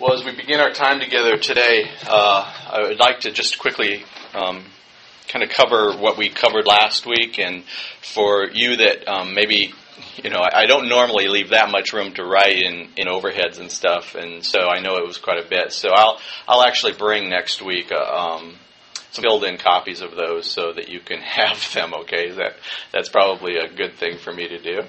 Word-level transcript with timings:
Well, 0.00 0.14
as 0.14 0.24
we 0.24 0.30
begin 0.30 0.60
our 0.60 0.70
time 0.70 1.00
together 1.00 1.36
today, 1.38 1.90
uh, 2.06 2.54
I 2.70 2.82
would 2.82 3.00
like 3.00 3.18
to 3.20 3.32
just 3.32 3.58
quickly 3.58 4.04
um, 4.32 4.64
kind 5.26 5.42
of 5.42 5.50
cover 5.50 5.92
what 5.92 6.16
we 6.16 6.28
covered 6.28 6.68
last 6.68 7.04
week. 7.04 7.40
And 7.40 7.64
for 8.00 8.48
you 8.48 8.76
that 8.76 9.08
um, 9.08 9.34
maybe, 9.34 9.74
you 10.22 10.30
know, 10.30 10.38
I, 10.38 10.60
I 10.60 10.66
don't 10.66 10.88
normally 10.88 11.26
leave 11.26 11.48
that 11.48 11.72
much 11.72 11.92
room 11.92 12.14
to 12.14 12.22
write 12.22 12.62
in, 12.62 12.90
in 12.96 13.08
overheads 13.08 13.58
and 13.58 13.72
stuff, 13.72 14.14
and 14.14 14.44
so 14.44 14.68
I 14.68 14.78
know 14.78 14.98
it 14.98 15.04
was 15.04 15.18
quite 15.18 15.44
a 15.44 15.48
bit. 15.48 15.72
So 15.72 15.88
I'll 15.92 16.20
I'll 16.46 16.62
actually 16.62 16.92
bring 16.92 17.28
next 17.28 17.60
week. 17.60 17.90
Uh, 17.90 17.96
um, 17.96 18.54
some 19.10 19.22
filled-in 19.22 19.56
copies 19.56 20.02
of 20.02 20.14
those 20.14 20.46
so 20.48 20.72
that 20.74 20.88
you 20.90 21.00
can 21.00 21.18
have 21.22 21.72
them. 21.74 21.92
Okay, 22.02 22.30
that 22.30 22.54
that's 22.92 23.08
probably 23.08 23.56
a 23.56 23.68
good 23.68 23.96
thing 23.96 24.18
for 24.18 24.32
me 24.32 24.46
to 24.46 24.58
do. 24.58 24.82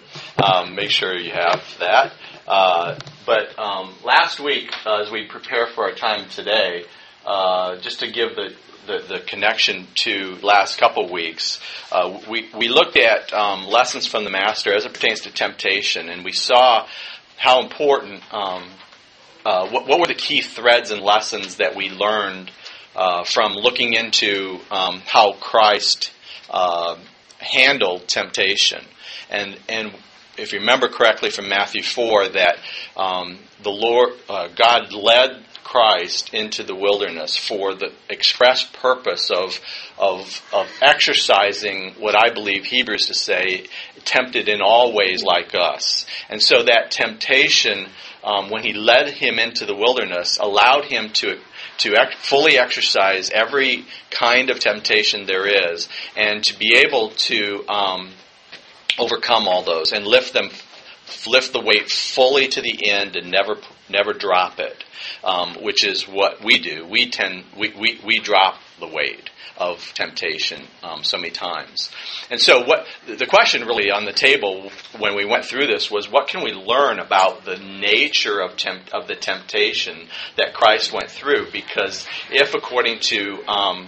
Um, 0.44 0.76
make 0.76 0.91
sure 0.91 1.18
you 1.18 1.32
have 1.32 1.64
that. 1.80 2.14
Uh, 2.48 3.00
but 3.26 3.58
um, 3.60 3.94
last 4.04 4.40
week, 4.40 4.72
uh, 4.86 5.02
as 5.02 5.12
we 5.12 5.26
prepare 5.26 5.68
for 5.68 5.84
our 5.86 5.94
time 5.94 6.30
today, 6.30 6.86
uh, 7.26 7.77
just 7.77 8.00
to 8.00 8.12
give 8.12 8.36
the, 8.36 8.54
the, 8.88 9.04
the, 9.08 9.20
connection 9.20 9.88
to 9.96 10.38
last 10.41 10.80
couple 10.80 11.12
weeks, 11.12 11.60
uh, 11.91 12.20
we, 12.30 12.50
we 12.58 12.68
looked 12.68 12.98
at 12.98 13.32
um, 13.34 13.68
lessons 13.68 14.08
from 14.08 14.24
the 14.24 14.30
Master 14.30 14.74
as 14.74 14.86
it 14.86 14.94
pertains 14.94 15.22
to 15.22 15.32
temptation, 15.32 16.10
and 16.10 16.24
we 16.24 16.32
saw 16.32 16.88
how 17.38 17.62
important, 17.62 18.22
um, 18.34 18.63
uh, 19.46 19.68
what, 19.70 19.88
what, 19.88 19.99
were 19.99 20.08
the 20.08 20.13
key 20.13 20.41
threads 20.41 20.91
and 20.91 21.02
lessons 21.02 21.58
that 21.58 21.76
we 21.76 21.90
learned 21.90 22.52
uh, 22.96 23.24
from 23.24 23.54
looking 23.54 23.94
into 23.94 24.60
um, 24.72 25.02
how 25.05 25.34
Christ 25.34 26.12
handled 27.40 28.08
temptation. 28.08 28.84
And, 29.30 29.58
and 29.68 29.94
if 30.39 30.53
you 30.53 30.59
remember 30.59 30.88
correctly 30.88 31.29
from 31.29 31.49
Matthew 31.49 31.84
4, 31.84 32.29
that 32.29 32.57
um, 32.95 33.39
the 33.61 33.71
Lord, 33.71 34.13
uh, 34.29 34.48
God 34.55 34.93
led 34.93 35.43
Christ 35.63 36.34
into 36.34 36.63
the 36.63 36.73
wilderness 36.73 37.37
for 37.37 37.76
the 37.76 37.91
express 38.09 38.63
purpose 38.63 39.29
of, 39.29 39.59
of, 39.99 40.41
of 40.51 40.68
exercising 40.81 41.93
what 41.99 42.15
I 42.15 42.34
believe 42.34 42.65
Hebrews 42.65 43.05
to 43.07 43.13
say, 43.13 43.68
tempted 44.04 44.48
in 44.48 44.62
all 44.62 44.96
ways 44.96 45.23
like 45.23 45.54
us. 45.54 46.05
And 46.29 46.41
so 46.41 46.63
that 46.63 46.90
temptation, 46.90 47.87
um, 48.24 48.49
when 48.49 48.63
he 48.63 48.74
led 48.74 49.12
him 49.12 49.37
into 49.37 49.65
the 49.65 49.76
wilderness, 49.76 50.40
allowed 50.40 50.85
him 50.85 51.09
to 51.15 51.37
to 51.79 51.96
fully 52.21 52.57
exercise 52.57 53.29
every 53.29 53.85
kind 54.12 54.49
of 54.49 54.59
temptation 54.59 55.26
there 55.26 55.71
is, 55.71 55.87
and 56.18 56.43
to 56.43 56.57
be 56.59 56.76
able 56.76 57.09
to 57.12 57.65
um, 57.70 58.12
overcome 59.00 59.48
all 59.48 59.64
those 59.64 59.92
and 59.92 60.05
lift 60.05 60.34
them 60.34 60.50
lift 61.28 61.54
the 61.54 61.62
weight 61.62 61.90
fully 61.90 62.48
to 62.48 62.62
the 62.62 62.90
end 62.90 63.16
and 63.16 63.32
never 63.32 63.55
never 63.90 64.14
drop 64.14 64.59
it, 64.59 64.84
um, 65.24 65.56
which 65.62 65.84
is 65.84 66.08
what 66.08 66.44
we 66.44 66.59
do. 66.59 66.86
We 66.88 67.09
tend 67.09 67.46
we, 67.58 67.74
we, 67.78 68.00
we 68.06 68.20
drop 68.20 68.59
the 68.80 68.88
weight 68.88 69.30
of 69.58 69.94
temptation 69.94 70.62
um, 70.84 71.03
so 71.03 71.18
many 71.18 71.31
times. 71.31 71.92
And 72.31 72.40
so, 72.40 72.64
what 72.64 72.86
the 73.06 73.25
question 73.25 73.66
really 73.68 73.92
on 73.92 74.06
the 74.06 74.14
table 74.14 74.72
when 74.97 75.16
we 75.16 75.25
went 75.25 75.46
through 75.46 75.68
this 75.68 75.92
was, 75.92 76.09
what 76.09 76.28
can 76.28 76.44
we 76.44 76.53
learn 76.53 77.00
about 77.00 77.44
the 77.44 77.58
nature 77.58 78.40
of 78.40 78.56
temp- 78.56 78.94
of 78.94 79.08
the 79.08 79.16
temptation 79.16 80.08
that 80.38 80.53
Christ 80.53 80.94
went 80.94 81.12
through? 81.12 81.52
Because 81.52 82.08
if, 82.31 82.56
according 82.56 83.00
to 83.02 83.44
um, 83.47 83.88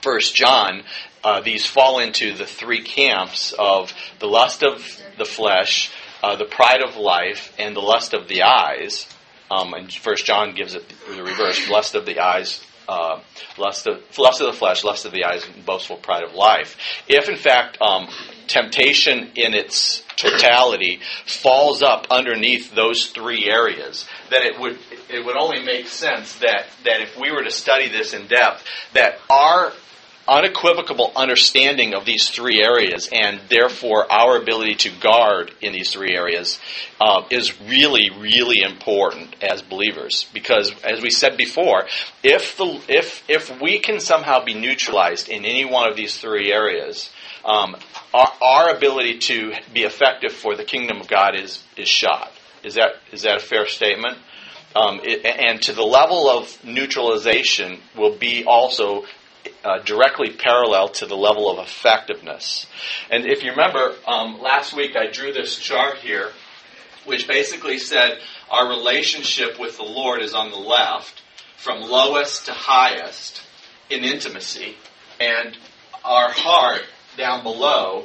First 0.00 0.34
John, 0.34 0.82
uh, 1.26 1.40
these 1.40 1.66
fall 1.66 1.98
into 1.98 2.34
the 2.34 2.46
three 2.46 2.82
camps 2.82 3.52
of 3.58 3.92
the 4.20 4.28
lust 4.28 4.62
of 4.62 5.02
the 5.18 5.24
flesh, 5.24 5.90
uh, 6.22 6.36
the 6.36 6.44
pride 6.44 6.80
of 6.86 6.96
life, 6.96 7.52
and 7.58 7.74
the 7.74 7.80
lust 7.80 8.14
of 8.14 8.28
the 8.28 8.42
eyes. 8.42 9.08
Um, 9.50 9.74
and 9.74 9.92
First 9.92 10.24
John 10.24 10.54
gives 10.54 10.76
it 10.76 10.88
the 11.12 11.24
reverse: 11.24 11.68
lust 11.68 11.96
of 11.96 12.06
the 12.06 12.20
eyes, 12.20 12.64
uh, 12.88 13.20
lust 13.58 13.88
of 13.88 14.04
lust 14.16 14.40
of 14.40 14.46
the 14.46 14.56
flesh, 14.56 14.84
lust 14.84 15.04
of 15.04 15.10
the 15.10 15.24
eyes, 15.24 15.44
and 15.52 15.66
boastful 15.66 15.96
pride 15.96 16.22
of 16.22 16.32
life. 16.34 16.76
If 17.08 17.28
in 17.28 17.36
fact 17.36 17.82
um, 17.82 18.08
temptation 18.46 19.32
in 19.34 19.52
its 19.52 20.04
totality 20.14 21.00
falls 21.26 21.82
up 21.82 22.06
underneath 22.08 22.72
those 22.72 23.08
three 23.08 23.50
areas, 23.50 24.06
then 24.30 24.42
it 24.42 24.60
would 24.60 24.78
it 25.10 25.24
would 25.24 25.36
only 25.36 25.64
make 25.64 25.88
sense 25.88 26.36
that 26.36 26.66
that 26.84 27.00
if 27.00 27.18
we 27.18 27.32
were 27.32 27.42
to 27.42 27.50
study 27.50 27.88
this 27.88 28.14
in 28.14 28.28
depth, 28.28 28.62
that 28.94 29.18
our 29.28 29.72
unequivocal 30.28 31.12
understanding 31.14 31.94
of 31.94 32.04
these 32.04 32.30
three 32.30 32.62
areas 32.62 33.08
and 33.12 33.40
therefore 33.48 34.10
our 34.10 34.36
ability 34.36 34.74
to 34.74 34.90
guard 35.00 35.52
in 35.60 35.72
these 35.72 35.92
three 35.92 36.14
areas 36.14 36.58
uh, 37.00 37.22
is 37.30 37.60
really 37.62 38.10
really 38.18 38.62
important 38.62 39.34
as 39.42 39.62
believers. 39.62 40.26
Because 40.32 40.72
as 40.82 41.00
we 41.00 41.10
said 41.10 41.36
before 41.36 41.86
if 42.22 42.56
the 42.56 42.80
if 42.88 43.22
if 43.28 43.60
we 43.60 43.78
can 43.78 44.00
somehow 44.00 44.44
be 44.44 44.54
neutralized 44.54 45.28
in 45.28 45.44
any 45.44 45.64
one 45.64 45.88
of 45.88 45.96
these 45.96 46.18
three 46.18 46.52
areas 46.52 47.10
um, 47.44 47.76
our, 48.12 48.32
our 48.42 48.76
ability 48.76 49.18
to 49.18 49.54
be 49.72 49.84
effective 49.84 50.32
for 50.32 50.56
the 50.56 50.64
kingdom 50.64 51.00
of 51.00 51.08
God 51.08 51.38
is 51.38 51.62
is 51.76 51.88
shot. 51.88 52.32
Is 52.64 52.74
that 52.74 52.96
is 53.12 53.22
that 53.22 53.36
a 53.36 53.40
fair 53.40 53.66
statement? 53.66 54.18
Um, 54.74 55.00
it, 55.04 55.24
and 55.24 55.62
to 55.62 55.72
the 55.72 55.84
level 55.84 56.28
of 56.28 56.62
neutralization 56.64 57.78
will 57.96 58.14
be 58.16 58.44
also 58.44 59.04
uh, 59.66 59.78
directly 59.80 60.30
parallel 60.30 60.88
to 60.88 61.06
the 61.06 61.16
level 61.16 61.50
of 61.50 61.58
effectiveness. 61.58 62.66
And 63.10 63.26
if 63.26 63.42
you 63.42 63.50
remember, 63.50 63.96
um, 64.06 64.40
last 64.40 64.76
week 64.76 64.94
I 64.96 65.10
drew 65.10 65.32
this 65.32 65.58
chart 65.58 65.98
here, 65.98 66.30
which 67.04 67.26
basically 67.26 67.78
said 67.78 68.20
our 68.48 68.68
relationship 68.68 69.58
with 69.58 69.76
the 69.76 69.82
Lord 69.82 70.22
is 70.22 70.34
on 70.34 70.50
the 70.52 70.56
left, 70.56 71.22
from 71.56 71.80
lowest 71.80 72.46
to 72.46 72.52
highest 72.52 73.42
in 73.90 74.04
intimacy, 74.04 74.76
and 75.18 75.58
our 76.04 76.30
heart 76.30 76.82
down 77.16 77.42
below 77.42 78.04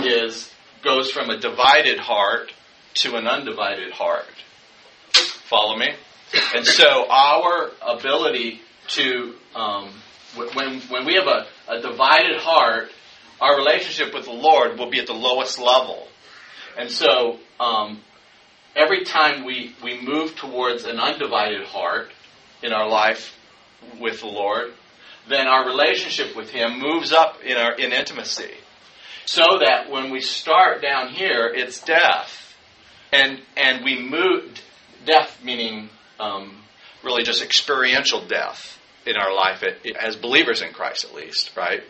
is 0.00 0.50
goes 0.82 1.10
from 1.10 1.28
a 1.28 1.38
divided 1.38 1.98
heart 1.98 2.52
to 2.94 3.16
an 3.16 3.26
undivided 3.26 3.92
heart. 3.92 4.24
Follow 5.12 5.76
me? 5.76 5.90
And 6.54 6.66
so 6.66 7.06
our 7.10 7.70
ability 7.86 8.62
to 8.88 9.34
um, 9.54 9.90
when, 10.34 10.80
when 10.82 11.04
we 11.06 11.14
have 11.14 11.26
a, 11.26 11.46
a 11.68 11.80
divided 11.80 12.40
heart, 12.40 12.90
our 13.40 13.56
relationship 13.56 14.14
with 14.14 14.24
the 14.24 14.32
Lord 14.32 14.78
will 14.78 14.90
be 14.90 15.00
at 15.00 15.06
the 15.06 15.12
lowest 15.12 15.58
level. 15.58 16.06
And 16.78 16.90
so, 16.90 17.38
um, 17.60 18.00
every 18.74 19.04
time 19.04 19.44
we, 19.44 19.74
we 19.82 20.00
move 20.00 20.36
towards 20.36 20.84
an 20.84 20.98
undivided 20.98 21.66
heart 21.66 22.10
in 22.62 22.72
our 22.72 22.88
life 22.88 23.36
with 24.00 24.20
the 24.20 24.26
Lord, 24.26 24.72
then 25.28 25.46
our 25.46 25.66
relationship 25.66 26.36
with 26.36 26.50
Him 26.50 26.80
moves 26.80 27.12
up 27.12 27.42
in 27.42 27.56
our 27.56 27.74
in 27.74 27.92
intimacy. 27.92 28.54
So 29.24 29.42
that 29.64 29.88
when 29.88 30.10
we 30.10 30.20
start 30.20 30.82
down 30.82 31.08
here, 31.08 31.52
it's 31.54 31.80
death, 31.82 32.56
and 33.12 33.40
and 33.56 33.84
we 33.84 34.02
move 34.02 34.60
death 35.04 35.38
meaning 35.44 35.90
um, 36.18 36.56
really 37.04 37.22
just 37.22 37.42
experiential 37.42 38.26
death 38.26 38.78
in 39.06 39.16
our 39.16 39.34
life 39.34 39.64
as 40.00 40.16
believers 40.16 40.62
in 40.62 40.72
Christ, 40.72 41.04
at 41.04 41.14
least, 41.14 41.56
right? 41.56 41.82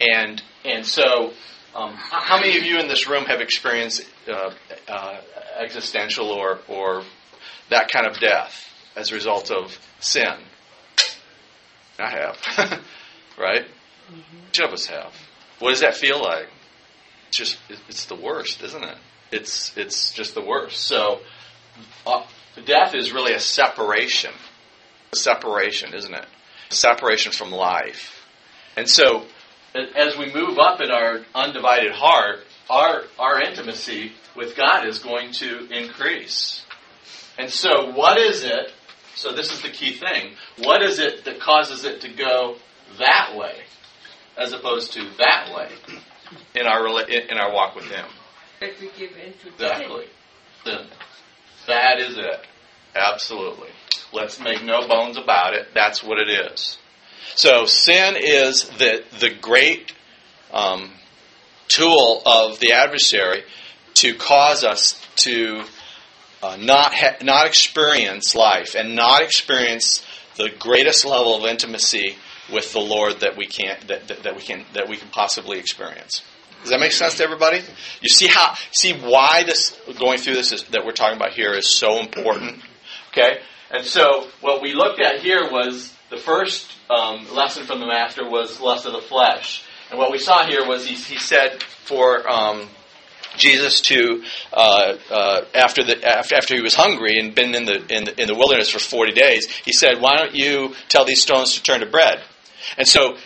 And 0.00 0.42
and 0.64 0.86
so, 0.86 1.32
um, 1.74 1.94
how 1.94 2.38
many 2.38 2.56
of 2.56 2.64
you 2.64 2.78
in 2.78 2.88
this 2.88 3.08
room 3.08 3.24
have 3.26 3.40
experienced 3.40 4.06
uh, 4.28 4.52
uh, 4.88 5.20
existential 5.58 6.30
or 6.30 6.60
or 6.68 7.02
that 7.70 7.90
kind 7.90 8.06
of 8.06 8.18
death 8.20 8.64
as 8.96 9.10
a 9.10 9.14
result 9.14 9.50
of 9.50 9.78
sin? 10.00 10.34
I 11.98 12.10
have, 12.10 12.38
right? 13.38 13.64
Mm-hmm. 13.64 14.38
Each 14.50 14.60
of 14.60 14.72
us 14.72 14.86
have. 14.86 15.12
What 15.58 15.70
does 15.70 15.80
that 15.80 15.96
feel 15.96 16.22
like? 16.22 16.48
It's 17.28 17.36
just 17.36 17.58
it's 17.88 18.06
the 18.06 18.14
worst, 18.14 18.62
isn't 18.62 18.84
it? 18.84 18.96
It's 19.32 19.76
it's 19.76 20.12
just 20.12 20.34
the 20.34 20.44
worst. 20.44 20.84
So, 20.84 21.20
uh, 22.06 22.24
death 22.64 22.94
is 22.94 23.12
really 23.12 23.34
a 23.34 23.40
separation. 23.40 24.32
A 25.12 25.16
separation, 25.16 25.94
isn't 25.94 26.14
it? 26.14 26.26
Separation 26.70 27.32
from 27.32 27.50
life. 27.50 28.26
And 28.76 28.88
so, 28.88 29.24
as 29.74 30.16
we 30.16 30.32
move 30.32 30.58
up 30.58 30.80
in 30.80 30.90
our 30.90 31.20
undivided 31.34 31.92
heart, 31.92 32.40
our, 32.70 33.02
our 33.18 33.42
intimacy 33.42 34.12
with 34.36 34.56
God 34.56 34.86
is 34.86 34.98
going 34.98 35.32
to 35.32 35.68
increase. 35.70 36.64
And 37.38 37.50
so, 37.50 37.90
what 37.92 38.18
is 38.18 38.44
it? 38.44 38.72
So, 39.14 39.32
this 39.32 39.52
is 39.52 39.62
the 39.62 39.70
key 39.70 39.94
thing. 39.94 40.34
What 40.58 40.82
is 40.82 40.98
it 40.98 41.24
that 41.24 41.40
causes 41.40 41.84
it 41.84 42.02
to 42.02 42.08
go 42.08 42.56
that 42.98 43.36
way 43.36 43.54
as 44.36 44.52
opposed 44.52 44.92
to 44.92 45.08
that 45.18 45.54
way 45.54 45.70
in 46.54 46.66
our, 46.66 46.86
in 47.10 47.38
our 47.38 47.52
walk 47.52 47.74
with 47.74 47.86
Him? 47.86 48.06
That 48.60 48.70
we 48.80 48.90
give 48.96 49.16
in 49.16 49.32
to 49.32 49.48
Exactly. 49.48 50.06
That 51.66 52.00
is 52.00 52.16
it. 52.16 52.46
Absolutely. 52.94 53.68
Let's 54.12 54.40
make 54.40 54.62
no 54.62 54.86
bones 54.86 55.16
about 55.16 55.54
it. 55.54 55.68
That's 55.74 56.02
what 56.02 56.18
it 56.18 56.28
is. 56.28 56.78
So 57.34 57.66
sin 57.66 58.16
is 58.18 58.68
the 58.70 59.04
the 59.20 59.30
great 59.30 59.92
um, 60.52 60.90
tool 61.68 62.22
of 62.24 62.58
the 62.58 62.72
adversary 62.72 63.44
to 63.94 64.14
cause 64.14 64.64
us 64.64 65.00
to 65.16 65.64
uh, 66.42 66.56
not 66.56 66.94
ha- 66.94 67.16
not 67.22 67.46
experience 67.46 68.34
life 68.34 68.74
and 68.74 68.94
not 68.94 69.22
experience 69.22 70.04
the 70.36 70.50
greatest 70.58 71.04
level 71.04 71.36
of 71.36 71.44
intimacy 71.44 72.16
with 72.52 72.72
the 72.72 72.80
Lord 72.80 73.20
that 73.20 73.36
we 73.36 73.46
can 73.46 73.76
that, 73.88 74.08
that, 74.08 74.22
that 74.22 74.36
we 74.36 74.42
can 74.42 74.64
that 74.72 74.88
we 74.88 74.96
can 74.96 75.08
possibly 75.10 75.58
experience. 75.58 76.22
Does 76.62 76.70
that 76.70 76.80
make 76.80 76.92
sense 76.92 77.16
to 77.18 77.24
everybody? 77.24 77.60
You 78.00 78.08
see 78.08 78.26
how 78.26 78.54
see 78.72 78.94
why 78.94 79.44
this 79.44 79.78
going 79.98 80.18
through 80.18 80.34
this 80.34 80.52
is, 80.52 80.64
that 80.64 80.84
we're 80.84 80.92
talking 80.92 81.16
about 81.16 81.32
here 81.32 81.52
is 81.52 81.66
so 81.66 82.00
important. 82.00 82.62
Okay, 83.10 83.40
and 83.70 83.84
so 83.84 84.26
what 84.40 84.62
we 84.62 84.74
looked 84.74 85.00
at 85.00 85.20
here 85.20 85.50
was 85.50 85.94
the 86.10 86.16
first 86.16 86.70
um, 86.90 87.26
lesson 87.34 87.64
from 87.64 87.80
the 87.80 87.86
master 87.86 88.28
was 88.28 88.60
lust 88.60 88.86
of 88.86 88.92
the 88.92 89.00
flesh, 89.00 89.64
and 89.90 89.98
what 89.98 90.10
we 90.10 90.18
saw 90.18 90.46
here 90.46 90.66
was 90.66 90.86
he, 90.86 90.94
he 90.94 91.18
said 91.18 91.62
for 91.62 92.28
um, 92.28 92.68
Jesus 93.36 93.80
to 93.82 94.22
uh, 94.52 94.96
uh, 95.10 95.44
after 95.54 95.82
the 95.84 96.04
after 96.04 96.54
he 96.54 96.60
was 96.60 96.74
hungry 96.74 97.18
and 97.18 97.34
been 97.34 97.54
in 97.54 97.64
the, 97.64 97.84
in 97.88 98.04
the 98.04 98.20
in 98.20 98.26
the 98.26 98.34
wilderness 98.34 98.70
for 98.70 98.78
forty 98.78 99.12
days, 99.12 99.46
he 99.64 99.72
said, 99.72 100.00
"Why 100.00 100.16
don't 100.16 100.34
you 100.34 100.74
tell 100.88 101.04
these 101.04 101.22
stones 101.22 101.54
to 101.54 101.62
turn 101.62 101.80
to 101.80 101.86
bread?" 101.86 102.20
And 102.76 102.86
so, 102.86 103.16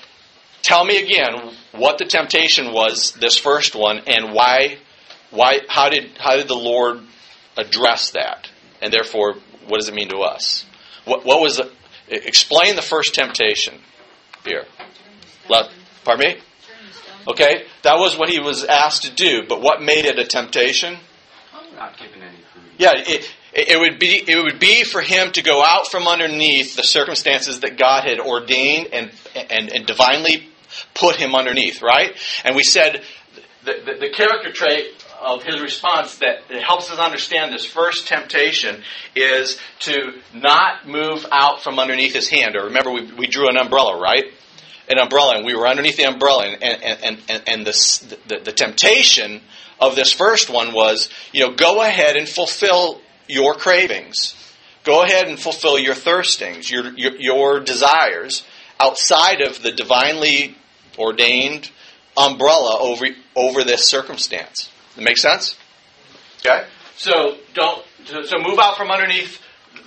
tell 0.63 0.85
me 0.85 1.03
again 1.03 1.55
what 1.73 1.99
the 1.99 2.05
temptation 2.05 2.73
was, 2.73 3.13
this 3.13 3.37
first 3.37 3.75
one, 3.75 4.03
and 4.07 4.33
why 4.33 4.79
why 5.31 5.61
how 5.69 5.89
did 5.89 6.17
how 6.19 6.37
did 6.37 6.49
the 6.49 6.55
Lord 6.55 7.01
address 7.57 8.11
that, 8.11 8.49
and 8.81 8.93
therefore, 8.93 9.37
what 9.69 9.79
does 9.79 9.89
it 9.89 9.95
mean 9.95 10.09
to 10.09 10.19
us? 10.19 10.65
What 11.05 11.25
what 11.25 11.41
was 11.41 11.57
the, 11.57 11.71
explain 12.09 12.77
the 12.77 12.83
first 12.83 13.15
temptation 13.15 13.75
here? 14.45 14.65
Let, 15.49 15.71
pardon 16.05 16.29
me. 16.29 16.41
Okay, 17.29 17.65
that 17.83 17.99
was 17.99 18.19
what 18.19 18.29
he 18.29 18.41
was 18.41 18.65
asked 18.65 19.05
to 19.05 19.11
do, 19.11 19.45
but 19.49 19.61
what 19.61 19.81
made 19.81 20.05
it 20.05 20.19
a 20.19 20.25
temptation? 20.25 20.99
Not 21.77 21.97
given 21.99 22.23
any 22.23 22.37
food. 22.53 22.63
Yeah, 22.79 22.93
it, 22.97 23.29
it 23.53 23.79
would 23.79 23.99
be 23.99 24.25
it 24.27 24.43
would 24.43 24.59
be 24.59 24.85
for 24.85 25.01
him 25.01 25.33
to 25.33 25.43
go 25.43 25.65
out 25.65 25.91
from 25.91 26.07
underneath 26.07 26.77
the 26.77 26.83
circumstances 26.83 27.61
that 27.61 27.77
God 27.77 28.05
had 28.05 28.19
ordained 28.19 28.89
and 28.93 29.11
and, 29.35 29.73
and 29.73 29.87
divinely 29.87 30.49
put 30.95 31.17
him 31.17 31.35
underneath, 31.35 31.83
right? 31.83 32.17
And 32.45 32.57
we 32.57 32.63
said 32.63 33.03
the, 33.65 33.73
the, 33.85 33.99
the 34.01 34.11
character 34.11 34.53
trait 34.53 35.02
of 35.23 35.43
his 35.43 35.61
response 35.61 36.19
that, 36.19 36.49
that 36.49 36.63
helps 36.63 36.91
us 36.91 36.99
understand 36.99 37.53
this 37.53 37.65
first 37.65 38.07
temptation 38.09 38.83
is 39.15 39.59
to 39.81 40.15
not 40.35 40.87
move 40.87 41.25
out 41.31 41.63
from 41.63 41.79
underneath 41.79 42.15
his 42.15 42.29
hand. 42.29 42.57
Or 42.57 42.65
remember, 42.65 42.91
we, 42.91 43.13
we 43.13 43.27
drew 43.27 43.49
an 43.49 43.57
umbrella, 43.57 44.01
right? 44.01 44.25
An 44.89 44.99
umbrella, 44.99 45.37
and 45.37 45.47
we 45.47 45.55
were 45.55 45.67
underneath 45.67 45.97
the 45.97 46.05
umbrella, 46.05 46.47
and 46.47 46.83
and 46.83 47.21
and 47.29 47.43
and 47.47 47.67
the, 47.67 48.17
the 48.27 48.41
the 48.41 48.53
temptation 48.53 49.41
of 49.81 49.97
this 49.97 50.13
first 50.13 50.51
one 50.51 50.73
was, 50.73 51.09
you 51.33 51.47
know, 51.47 51.55
go 51.55 51.83
ahead 51.83 52.17
and 52.17 52.29
fulfill 52.29 53.01
your 53.29 53.55
cravings. 53.55 54.35
Go 54.85 55.03
ahead 55.03 55.29
and 55.29 55.39
fulfill 55.39 55.79
your 55.79 55.95
thirstings, 55.95 56.71
your, 56.71 56.93
your, 56.97 57.17
your 57.17 57.61
desires 57.61 58.45
outside 58.81 59.41
of 59.41 59.63
the 59.63 59.71
divinely 59.71 60.57
ordained 60.99 61.71
umbrella 62.17 62.79
over, 62.81 63.07
over 63.37 63.65
this 63.65 63.89
circumstance. 63.89 64.71
That 64.97 65.05
make 65.05 65.19
sense? 65.19 65.57
Okay? 66.41 66.67
So 66.97 67.37
don't 67.55 67.85
so 68.05 68.39
move 68.39 68.59
out 68.59 68.77
from 68.77 68.91
underneath 68.91 69.41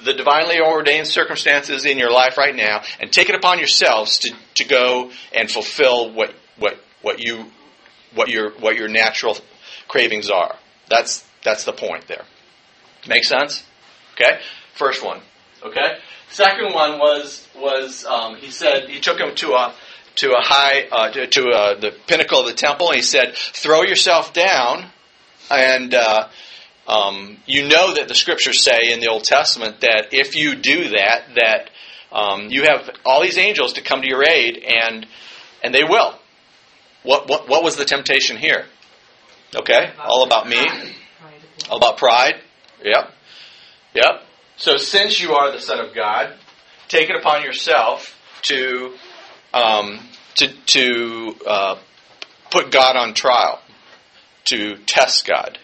the 0.03 0.13
divinely 0.13 0.59
ordained 0.59 1.07
circumstances 1.07 1.85
in 1.85 1.97
your 1.97 2.11
life 2.11 2.37
right 2.37 2.55
now 2.55 2.81
and 2.99 3.11
take 3.11 3.29
it 3.29 3.35
upon 3.35 3.57
yourselves 3.57 4.19
to, 4.19 4.33
to 4.55 4.65
go 4.65 5.11
and 5.33 5.49
fulfill 5.49 6.11
what 6.11 6.33
what 6.57 6.79
what 7.01 7.19
you 7.19 7.45
what 8.13 8.29
your 8.29 8.51
what 8.59 8.75
your 8.77 8.87
natural 8.87 9.37
cravings 9.87 10.29
are. 10.29 10.55
That's 10.89 11.25
that's 11.43 11.65
the 11.65 11.73
point 11.73 12.07
there. 12.07 12.23
Make 13.07 13.23
sense? 13.23 13.63
Okay. 14.13 14.39
First 14.73 15.03
one. 15.03 15.21
Okay. 15.63 15.97
Second 16.29 16.73
one 16.73 16.99
was 16.99 17.47
was 17.55 18.05
um, 18.05 18.35
he 18.37 18.51
said 18.51 18.89
he 18.89 18.99
took 18.99 19.19
him 19.19 19.35
to 19.35 19.51
a 19.51 19.73
to 20.15 20.31
a 20.31 20.41
high 20.41 20.87
uh, 20.91 21.11
to, 21.11 21.27
to 21.27 21.49
uh, 21.49 21.79
the 21.79 21.91
pinnacle 22.07 22.39
of 22.39 22.47
the 22.47 22.53
temple 22.53 22.87
and 22.87 22.97
he 22.97 23.01
said 23.01 23.35
throw 23.35 23.83
yourself 23.83 24.33
down 24.33 24.91
and 25.49 25.93
uh, 25.93 26.27
um, 26.87 27.37
you 27.45 27.67
know 27.67 27.93
that 27.95 28.07
the 28.07 28.15
scriptures 28.15 28.63
say 28.63 28.91
in 28.91 28.99
the 28.99 29.07
Old 29.07 29.23
Testament 29.23 29.81
that 29.81 30.09
if 30.11 30.35
you 30.35 30.55
do 30.55 30.89
that 30.89 31.23
that 31.35 31.69
um, 32.11 32.49
you 32.49 32.63
have 32.63 32.89
all 33.05 33.21
these 33.21 33.37
angels 33.37 33.73
to 33.73 33.81
come 33.81 34.01
to 34.01 34.07
your 34.07 34.23
aid 34.23 34.63
and 34.63 35.05
and 35.63 35.73
they 35.73 35.83
will. 35.83 36.15
What 37.03 37.27
what 37.27 37.47
what 37.47 37.63
was 37.63 37.75
the 37.75 37.85
temptation 37.85 38.37
here? 38.37 38.65
Okay, 39.55 39.91
all 39.99 40.23
about 40.23 40.47
me, 40.49 40.65
all 41.69 41.77
about 41.77 41.97
pride. 41.97 42.35
Yep, 42.83 43.11
yep. 43.93 44.21
So 44.57 44.77
since 44.77 45.21
you 45.21 45.33
are 45.33 45.51
the 45.51 45.59
Son 45.59 45.79
of 45.79 45.93
God, 45.93 46.33
take 46.87 47.09
it 47.09 47.15
upon 47.15 47.43
yourself 47.43 48.17
to 48.43 48.93
um, 49.53 49.99
to 50.35 50.47
to 50.47 51.35
uh, 51.45 51.77
put 52.51 52.71
God 52.71 52.95
on 52.95 53.13
trial, 53.13 53.59
to 54.45 54.77
test 54.85 55.25
God. 55.25 55.57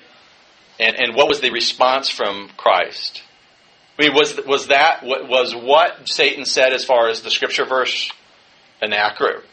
And 0.79 0.95
and 0.99 1.15
what 1.15 1.27
was 1.27 1.41
the 1.41 1.51
response 1.51 2.09
from 2.09 2.49
Christ? 2.57 3.21
I 3.97 4.03
mean, 4.03 4.13
was 4.13 4.39
was 4.47 4.67
that 4.67 5.03
what 5.03 5.27
was 5.27 5.53
what 5.53 6.07
Satan 6.07 6.45
said 6.45 6.73
as 6.73 6.83
far 6.83 7.09
as 7.09 7.21
the 7.21 7.29
scripture 7.29 7.65
verse 7.65 8.11
an 8.81 8.93
accurate 8.93 9.45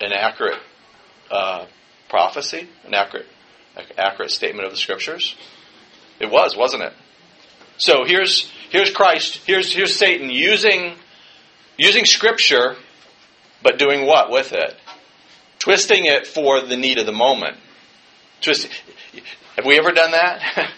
an 0.00 0.12
accurate 0.12 0.60
uh, 1.30 1.66
prophecy, 2.08 2.68
an 2.84 2.94
accurate 2.94 3.26
accurate 3.96 4.30
statement 4.30 4.66
of 4.66 4.72
the 4.72 4.76
scriptures? 4.76 5.36
It 6.20 6.30
was, 6.30 6.56
wasn't 6.56 6.82
it? 6.82 6.92
So 7.78 8.04
here's 8.04 8.50
here's 8.70 8.90
Christ, 8.90 9.40
here's 9.46 9.72
here's 9.72 9.96
Satan 9.96 10.28
using 10.28 10.96
using 11.78 12.04
scripture, 12.04 12.76
but 13.62 13.78
doing 13.78 14.06
what 14.06 14.30
with 14.30 14.52
it? 14.52 14.74
Twisting 15.60 16.04
it 16.04 16.26
for 16.26 16.60
the 16.60 16.76
need 16.76 16.98
of 16.98 17.06
the 17.06 17.12
moment. 17.12 17.56
Have 18.46 19.66
we 19.66 19.76
ever 19.76 19.90
done 19.90 20.12
that? 20.12 20.70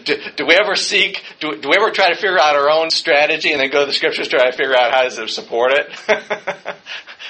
do, 0.04 0.16
do, 0.36 0.46
we 0.46 0.54
ever 0.54 0.74
seek? 0.76 1.22
Do, 1.40 1.56
do 1.56 1.70
we 1.70 1.76
ever 1.76 1.90
try 1.90 2.10
to 2.10 2.14
figure 2.14 2.38
out 2.38 2.56
our 2.56 2.68
own 2.68 2.90
strategy 2.90 3.52
and 3.52 3.60
then 3.60 3.70
go 3.70 3.80
to 3.80 3.86
the 3.86 3.92
scriptures 3.92 4.28
to 4.28 4.36
try 4.36 4.50
to 4.50 4.56
figure 4.56 4.76
out 4.76 4.92
how 4.92 5.06
it 5.06 5.30
support 5.30 5.72
it? 5.72 5.90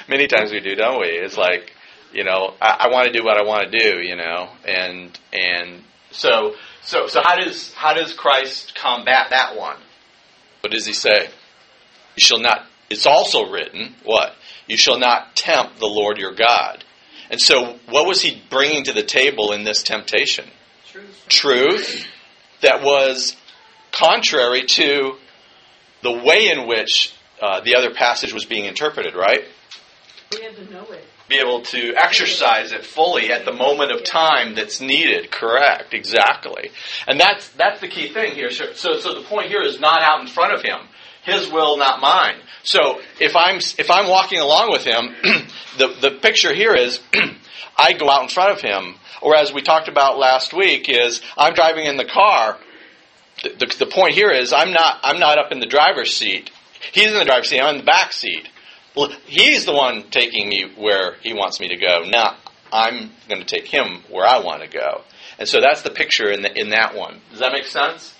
Many 0.09 0.27
times 0.27 0.51
we 0.51 0.59
do, 0.59 0.75
don't 0.75 0.99
we? 0.99 1.07
It's 1.07 1.37
like, 1.37 1.71
you 2.11 2.25
know, 2.25 2.53
I, 2.61 2.87
I 2.87 2.89
want 2.89 3.07
to 3.07 3.13
do 3.13 3.23
what 3.23 3.37
I 3.37 3.43
want 3.43 3.71
to 3.71 3.79
do, 3.79 4.01
you 4.01 4.15
know, 4.17 4.49
and 4.67 5.17
and 5.31 5.83
so 6.11 6.55
so 6.81 7.07
so 7.07 7.21
how 7.23 7.35
does 7.37 7.73
how 7.73 7.93
does 7.93 8.13
Christ 8.13 8.75
combat 8.75 9.29
that 9.29 9.55
one? 9.55 9.77
What 10.61 10.73
does 10.73 10.85
he 10.85 10.93
say? 10.93 11.27
You 12.17 12.25
shall 12.25 12.39
not. 12.39 12.65
It's 12.89 13.05
also 13.05 13.49
written 13.49 13.95
what 14.03 14.33
you 14.67 14.75
shall 14.75 14.99
not 14.99 15.35
tempt 15.35 15.79
the 15.79 15.85
Lord 15.85 16.17
your 16.17 16.33
God. 16.33 16.83
And 17.29 17.39
so, 17.39 17.77
what 17.89 18.07
was 18.07 18.21
he 18.21 18.41
bringing 18.49 18.83
to 18.85 18.93
the 18.93 19.03
table 19.03 19.51
in 19.51 19.63
this 19.63 19.83
temptation? 19.83 20.49
Truth. 20.87 21.25
Truth 21.29 22.07
that 22.61 22.83
was 22.83 23.35
contrary 23.91 24.63
to 24.63 25.15
the 26.01 26.11
way 26.11 26.49
in 26.49 26.67
which 26.67 27.13
uh, 27.41 27.61
the 27.61 27.75
other 27.75 27.93
passage 27.93 28.33
was 28.33 28.45
being 28.45 28.65
interpreted, 28.65 29.15
right? 29.15 29.43
We 30.31 30.43
have 30.43 30.55
to 30.55 30.71
know 30.71 30.85
it. 30.91 31.05
Be 31.27 31.37
able 31.37 31.61
to 31.61 31.93
exercise 31.95 32.71
it 32.71 32.83
fully 32.83 33.31
at 33.31 33.45
the 33.45 33.53
moment 33.53 33.91
of 33.91 34.03
time 34.03 34.55
that's 34.55 34.81
needed. 34.81 35.31
Correct, 35.31 35.93
exactly. 35.93 36.71
And 37.07 37.19
that's 37.19 37.49
that's 37.49 37.81
the 37.81 37.87
key 37.87 38.09
thing 38.09 38.33
here. 38.33 38.49
So, 38.49 38.73
so, 38.73 38.97
so 38.97 39.13
the 39.13 39.21
point 39.21 39.47
here 39.47 39.61
is 39.61 39.79
not 39.79 40.01
out 40.01 40.21
in 40.21 40.27
front 40.27 40.53
of 40.53 40.63
him. 40.63 40.79
His 41.23 41.49
will, 41.49 41.77
not 41.77 41.99
mine. 42.01 42.39
So 42.63 43.01
if 43.19 43.35
I'm 43.35 43.57
if 43.57 43.89
I'm 43.89 44.09
walking 44.09 44.39
along 44.39 44.71
with 44.71 44.83
him, 44.83 45.15
the 45.77 45.95
the 46.01 46.11
picture 46.21 46.53
here 46.53 46.73
is 46.73 46.99
I 47.77 47.93
go 47.93 48.09
out 48.09 48.23
in 48.23 48.29
front 48.29 48.51
of 48.51 48.61
him. 48.61 48.95
Or 49.21 49.35
as 49.35 49.51
we 49.51 49.61
talked 49.61 49.89
about 49.89 50.17
last 50.17 50.53
week, 50.53 50.87
is 50.87 51.21
I'm 51.37 51.53
driving 51.53 51.85
in 51.85 51.97
the 51.97 52.05
car. 52.05 52.57
The, 53.43 53.49
the, 53.49 53.75
the 53.79 53.85
point 53.85 54.13
here 54.13 54.31
is 54.31 54.53
I'm 54.53 54.71
not 54.71 54.99
I'm 55.03 55.19
not 55.19 55.37
up 55.37 55.51
in 55.51 55.59
the 55.59 55.65
driver's 55.65 56.15
seat. 56.15 56.51
He's 56.91 57.07
in 57.07 57.17
the 57.17 57.25
driver's 57.25 57.49
seat. 57.49 57.59
I'm 57.59 57.75
in 57.75 57.81
the 57.81 57.85
back 57.85 58.13
seat. 58.13 58.47
He's 59.25 59.65
the 59.65 59.73
one 59.73 60.09
taking 60.09 60.49
me 60.49 60.71
where 60.75 61.15
he 61.21 61.33
wants 61.33 61.59
me 61.59 61.69
to 61.69 61.77
go. 61.77 62.03
Not 62.05 62.37
I'm 62.71 63.11
going 63.27 63.41
to 63.41 63.47
take 63.47 63.67
him 63.67 64.03
where 64.09 64.25
I 64.25 64.39
want 64.39 64.61
to 64.61 64.67
go. 64.67 65.01
And 65.37 65.47
so 65.47 65.61
that's 65.61 65.81
the 65.81 65.89
picture 65.89 66.29
in 66.29 66.41
the, 66.41 66.59
in 66.59 66.69
that 66.69 66.95
one. 66.95 67.21
Does 67.31 67.39
that 67.39 67.51
make 67.51 67.65
sense? 67.65 68.13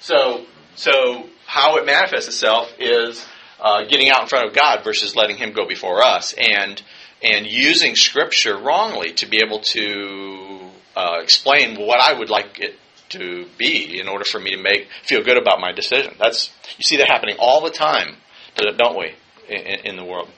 So 0.00 0.44
so 0.76 1.28
how 1.46 1.76
it 1.76 1.86
manifests 1.86 2.28
itself 2.28 2.72
is 2.78 3.24
uh, 3.60 3.84
getting 3.84 4.10
out 4.10 4.22
in 4.22 4.28
front 4.28 4.48
of 4.48 4.54
God 4.54 4.84
versus 4.84 5.16
letting 5.16 5.36
Him 5.36 5.52
go 5.52 5.66
before 5.66 6.02
us, 6.02 6.34
and 6.36 6.82
and 7.22 7.46
using 7.46 7.96
Scripture 7.96 8.56
wrongly 8.58 9.12
to 9.14 9.26
be 9.26 9.40
able 9.44 9.60
to 9.60 10.70
uh, 10.96 11.18
explain 11.22 11.80
what 11.80 12.00
I 12.00 12.18
would 12.18 12.30
like 12.30 12.60
it 12.60 12.78
to 13.10 13.46
be 13.58 14.00
in 14.00 14.08
order 14.08 14.24
for 14.24 14.40
me 14.40 14.50
to 14.50 14.62
make 14.62 14.88
feel 15.02 15.22
good 15.22 15.36
about 15.36 15.60
my 15.60 15.72
decision. 15.72 16.14
That's 16.18 16.50
you 16.76 16.82
see 16.82 16.96
that 16.98 17.08
happening 17.08 17.36
all 17.38 17.62
the 17.62 17.70
time, 17.70 18.16
don't 18.56 18.98
we, 18.98 19.14
in, 19.48 19.86
in 19.86 19.96
the 19.96 20.04
world, 20.04 20.28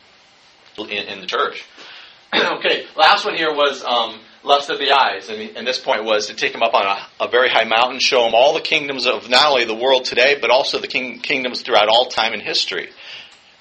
in, 0.78 0.88
in, 0.90 1.20
the 1.20 1.26
church? 1.26 1.64
okay, 2.34 2.86
last 2.96 3.25
one 3.25 3.36
here 3.36 3.52
was 3.52 3.82
um, 3.84 4.20
lust 4.46 4.70
of 4.70 4.78
the 4.78 4.92
eyes. 4.92 5.28
And, 5.28 5.56
and 5.56 5.66
this 5.66 5.78
point 5.78 6.04
was 6.04 6.28
to 6.28 6.34
take 6.34 6.54
him 6.54 6.62
up 6.62 6.74
on 6.74 6.86
a, 6.86 7.24
a, 7.24 7.28
very 7.28 7.48
high 7.50 7.64
mountain, 7.64 7.98
show 7.98 8.26
him 8.26 8.34
all 8.34 8.54
the 8.54 8.60
kingdoms 8.60 9.06
of 9.06 9.28
not 9.28 9.50
only 9.50 9.64
the 9.64 9.74
world 9.74 10.04
today, 10.04 10.38
but 10.40 10.50
also 10.50 10.78
the 10.78 10.86
king, 10.86 11.18
kingdoms 11.18 11.62
throughout 11.62 11.88
all 11.88 12.06
time 12.06 12.32
in 12.32 12.40
history. 12.40 12.88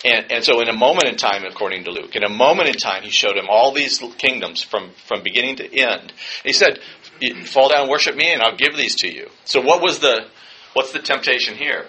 And, 0.05 0.31
and 0.31 0.43
so, 0.45 0.61
in 0.61 0.69
a 0.69 0.73
moment 0.73 1.07
in 1.07 1.15
time, 1.15 1.45
according 1.45 1.85
to 1.85 1.91
Luke, 1.91 2.15
in 2.15 2.23
a 2.23 2.29
moment 2.29 2.69
in 2.69 2.75
time, 2.75 3.01
he 3.01 3.09
showed 3.09 3.35
him 3.35 3.47
all 3.49 3.71
these 3.71 3.99
kingdoms 4.17 4.61
from, 4.61 4.91
from 5.07 5.23
beginning 5.23 5.55
to 5.55 5.75
end. 5.75 6.13
He 6.43 6.53
said, 6.53 6.79
"Fall 7.45 7.69
down 7.69 7.81
and 7.81 7.89
worship 7.89 8.15
me, 8.15 8.31
and 8.31 8.43
I'll 8.43 8.55
give 8.55 8.77
these 8.77 8.95
to 8.97 9.11
you." 9.11 9.31
So, 9.45 9.61
what 9.61 9.81
was 9.81 9.99
the 9.99 10.27
what's 10.73 10.91
the 10.91 10.99
temptation 10.99 11.55
here? 11.55 11.87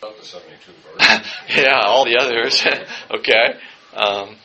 Not 0.00 0.16
the 0.16 0.24
seventy-two 0.24 0.72
verse. 0.96 1.26
yeah, 1.56 1.80
all 1.82 2.04
the 2.04 2.18
others. 2.18 2.64
okay. 3.10 3.58
Um, 3.96 4.36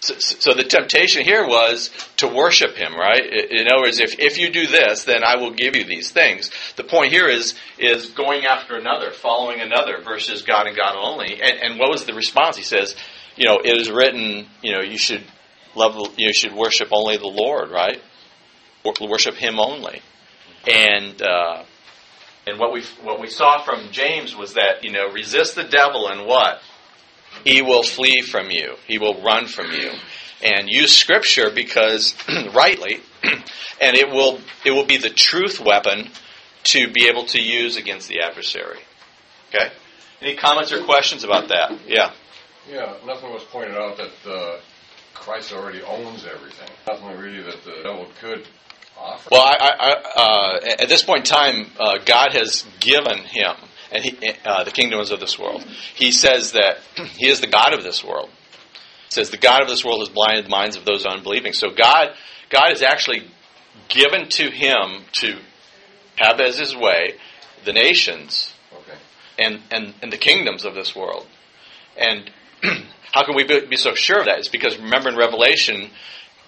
so, 0.00 0.14
so, 0.18 0.54
the 0.54 0.62
temptation 0.62 1.24
here 1.24 1.46
was 1.46 1.90
to 2.18 2.28
worship 2.28 2.76
him, 2.76 2.94
right? 2.94 3.22
In 3.22 3.66
other 3.66 3.82
words, 3.82 3.98
if, 3.98 4.18
if 4.18 4.38
you 4.38 4.50
do 4.50 4.66
this, 4.66 5.04
then 5.04 5.24
I 5.24 5.36
will 5.36 5.52
give 5.52 5.74
you 5.74 5.84
these 5.84 6.10
things. 6.10 6.50
The 6.76 6.84
point 6.84 7.12
here 7.12 7.28
is 7.28 7.54
is 7.78 8.10
going 8.10 8.44
after 8.44 8.76
another, 8.76 9.10
following 9.10 9.60
another, 9.60 10.00
versus 10.02 10.42
God 10.42 10.66
and 10.66 10.76
God 10.76 10.96
only. 10.96 11.40
And, 11.40 11.62
and 11.62 11.78
what 11.78 11.90
was 11.90 12.04
the 12.04 12.14
response? 12.14 12.56
He 12.56 12.62
says, 12.62 12.94
you 13.36 13.46
know, 13.46 13.58
it 13.64 13.80
is 13.80 13.90
written, 13.90 14.46
you 14.62 14.72
know, 14.72 14.82
you 14.82 14.98
should 14.98 15.24
love, 15.74 15.96
you 16.16 16.32
should 16.32 16.52
worship 16.54 16.88
only 16.92 17.16
the 17.16 17.26
Lord, 17.26 17.70
right? 17.70 18.00
Worship 19.00 19.34
Him 19.34 19.58
only. 19.58 20.00
And 20.68 21.20
uh, 21.20 21.64
and 22.46 22.58
what 22.60 22.72
we 22.72 22.82
what 23.02 23.20
we 23.20 23.28
saw 23.28 23.62
from 23.62 23.90
James 23.90 24.36
was 24.36 24.54
that 24.54 24.84
you 24.84 24.92
know 24.92 25.10
resist 25.10 25.56
the 25.56 25.64
devil 25.64 26.08
and 26.08 26.26
what 26.26 26.60
he 27.44 27.62
will 27.62 27.82
flee 27.82 28.22
from 28.22 28.50
you. 28.50 28.76
He 28.86 28.98
will 28.98 29.22
run 29.22 29.46
from 29.46 29.72
you. 29.72 29.92
And 30.42 30.68
use 30.68 30.92
scripture 30.92 31.50
because 31.50 32.14
rightly, 32.54 33.00
and 33.22 33.96
it 33.96 34.10
will 34.10 34.40
it 34.64 34.72
will 34.72 34.84
be 34.84 34.98
the 34.98 35.10
truth 35.10 35.60
weapon 35.60 36.10
to 36.64 36.90
be 36.90 37.08
able 37.08 37.24
to 37.26 37.40
use 37.40 37.76
against 37.76 38.08
the 38.08 38.20
adversary. 38.20 38.80
Okay? 39.48 39.72
Any 40.20 40.36
comments 40.36 40.72
or 40.72 40.84
questions 40.84 41.24
about 41.24 41.48
that? 41.48 41.72
Yeah. 41.86 42.12
Yeah, 42.68 42.94
nothing 43.06 43.32
was 43.32 43.44
pointed 43.44 43.76
out 43.76 43.96
that 43.96 44.30
uh, 44.30 44.58
Christ 45.14 45.52
already 45.52 45.82
owns 45.82 46.26
everything. 46.26 46.68
Nothing 46.88 47.16
really 47.16 47.42
that 47.42 47.64
the 47.64 47.82
devil 47.82 48.08
could 48.20 48.46
offer. 48.98 49.28
Well, 49.30 49.42
I, 49.42 49.70
I, 49.78 49.92
uh, 50.16 50.74
at 50.80 50.88
this 50.88 51.02
point 51.02 51.20
in 51.20 51.24
time, 51.24 51.70
uh, 51.78 51.98
God 52.04 52.32
has 52.32 52.66
given 52.80 53.18
him 53.18 53.54
and 53.92 54.04
he, 54.04 54.32
uh, 54.44 54.64
the 54.64 54.70
kingdoms 54.70 55.10
of 55.10 55.20
this 55.20 55.38
world. 55.38 55.64
He 55.94 56.12
says 56.12 56.52
that 56.52 56.78
he 57.16 57.28
is 57.28 57.40
the 57.40 57.46
God 57.46 57.74
of 57.74 57.82
this 57.82 58.04
world. 58.04 58.28
He 59.08 59.10
says 59.10 59.30
the 59.30 59.36
God 59.36 59.62
of 59.62 59.68
this 59.68 59.84
world 59.84 60.00
has 60.00 60.08
blinded 60.08 60.46
the 60.46 60.50
minds 60.50 60.76
of 60.76 60.84
those 60.84 61.06
unbelieving. 61.06 61.52
So 61.52 61.70
God, 61.70 62.14
God 62.50 62.68
has 62.68 62.82
actually 62.82 63.28
given 63.88 64.28
to 64.30 64.50
him 64.50 65.04
to 65.12 65.38
have 66.16 66.40
as 66.40 66.58
his 66.58 66.74
way 66.74 67.14
the 67.64 67.72
nations 67.72 68.54
okay. 68.72 68.98
and, 69.38 69.60
and, 69.70 69.94
and 70.02 70.12
the 70.12 70.16
kingdoms 70.16 70.64
of 70.64 70.74
this 70.74 70.94
world. 70.94 71.26
And 71.96 72.30
how 73.12 73.24
can 73.24 73.34
we 73.34 73.44
be 73.44 73.76
so 73.76 73.94
sure 73.94 74.20
of 74.20 74.26
that? 74.26 74.38
It's 74.38 74.48
because 74.48 74.78
remember 74.78 75.10
in 75.10 75.16
Revelation, 75.16 75.90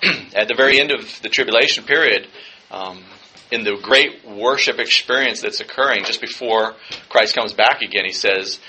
at 0.35 0.49
the 0.49 0.55
very 0.55 0.81
end 0.81 0.91
of 0.91 1.21
the 1.23 1.29
tribulation 1.29 1.85
period, 1.85 2.27
um, 2.71 3.03
in 3.51 3.65
the 3.65 3.79
great 3.83 4.27
worship 4.27 4.79
experience 4.79 5.41
that's 5.41 5.61
occurring 5.61 6.05
just 6.05 6.21
before 6.21 6.75
Christ 7.09 7.35
comes 7.35 7.53
back 7.53 7.83
again, 7.83 8.05
he 8.05 8.13
says, 8.13 8.61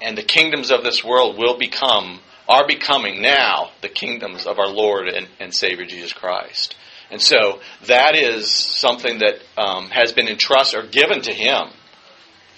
and 0.00 0.16
the 0.16 0.22
kingdoms 0.22 0.70
of 0.70 0.84
this 0.84 1.02
world 1.02 1.38
will 1.38 1.58
become, 1.58 2.20
are 2.48 2.66
becoming 2.66 3.20
now 3.22 3.70
the 3.80 3.88
kingdoms 3.88 4.46
of 4.46 4.58
our 4.58 4.68
Lord 4.68 5.08
and, 5.08 5.28
and 5.40 5.54
Savior 5.54 5.84
Jesus 5.86 6.12
Christ. 6.12 6.76
And 7.10 7.20
so 7.20 7.60
that 7.86 8.14
is 8.14 8.50
something 8.50 9.18
that 9.18 9.40
um, 9.56 9.90
has 9.90 10.12
been 10.12 10.28
entrusted 10.28 10.84
or 10.84 10.86
given 10.86 11.20
to 11.22 11.32
him 11.32 11.68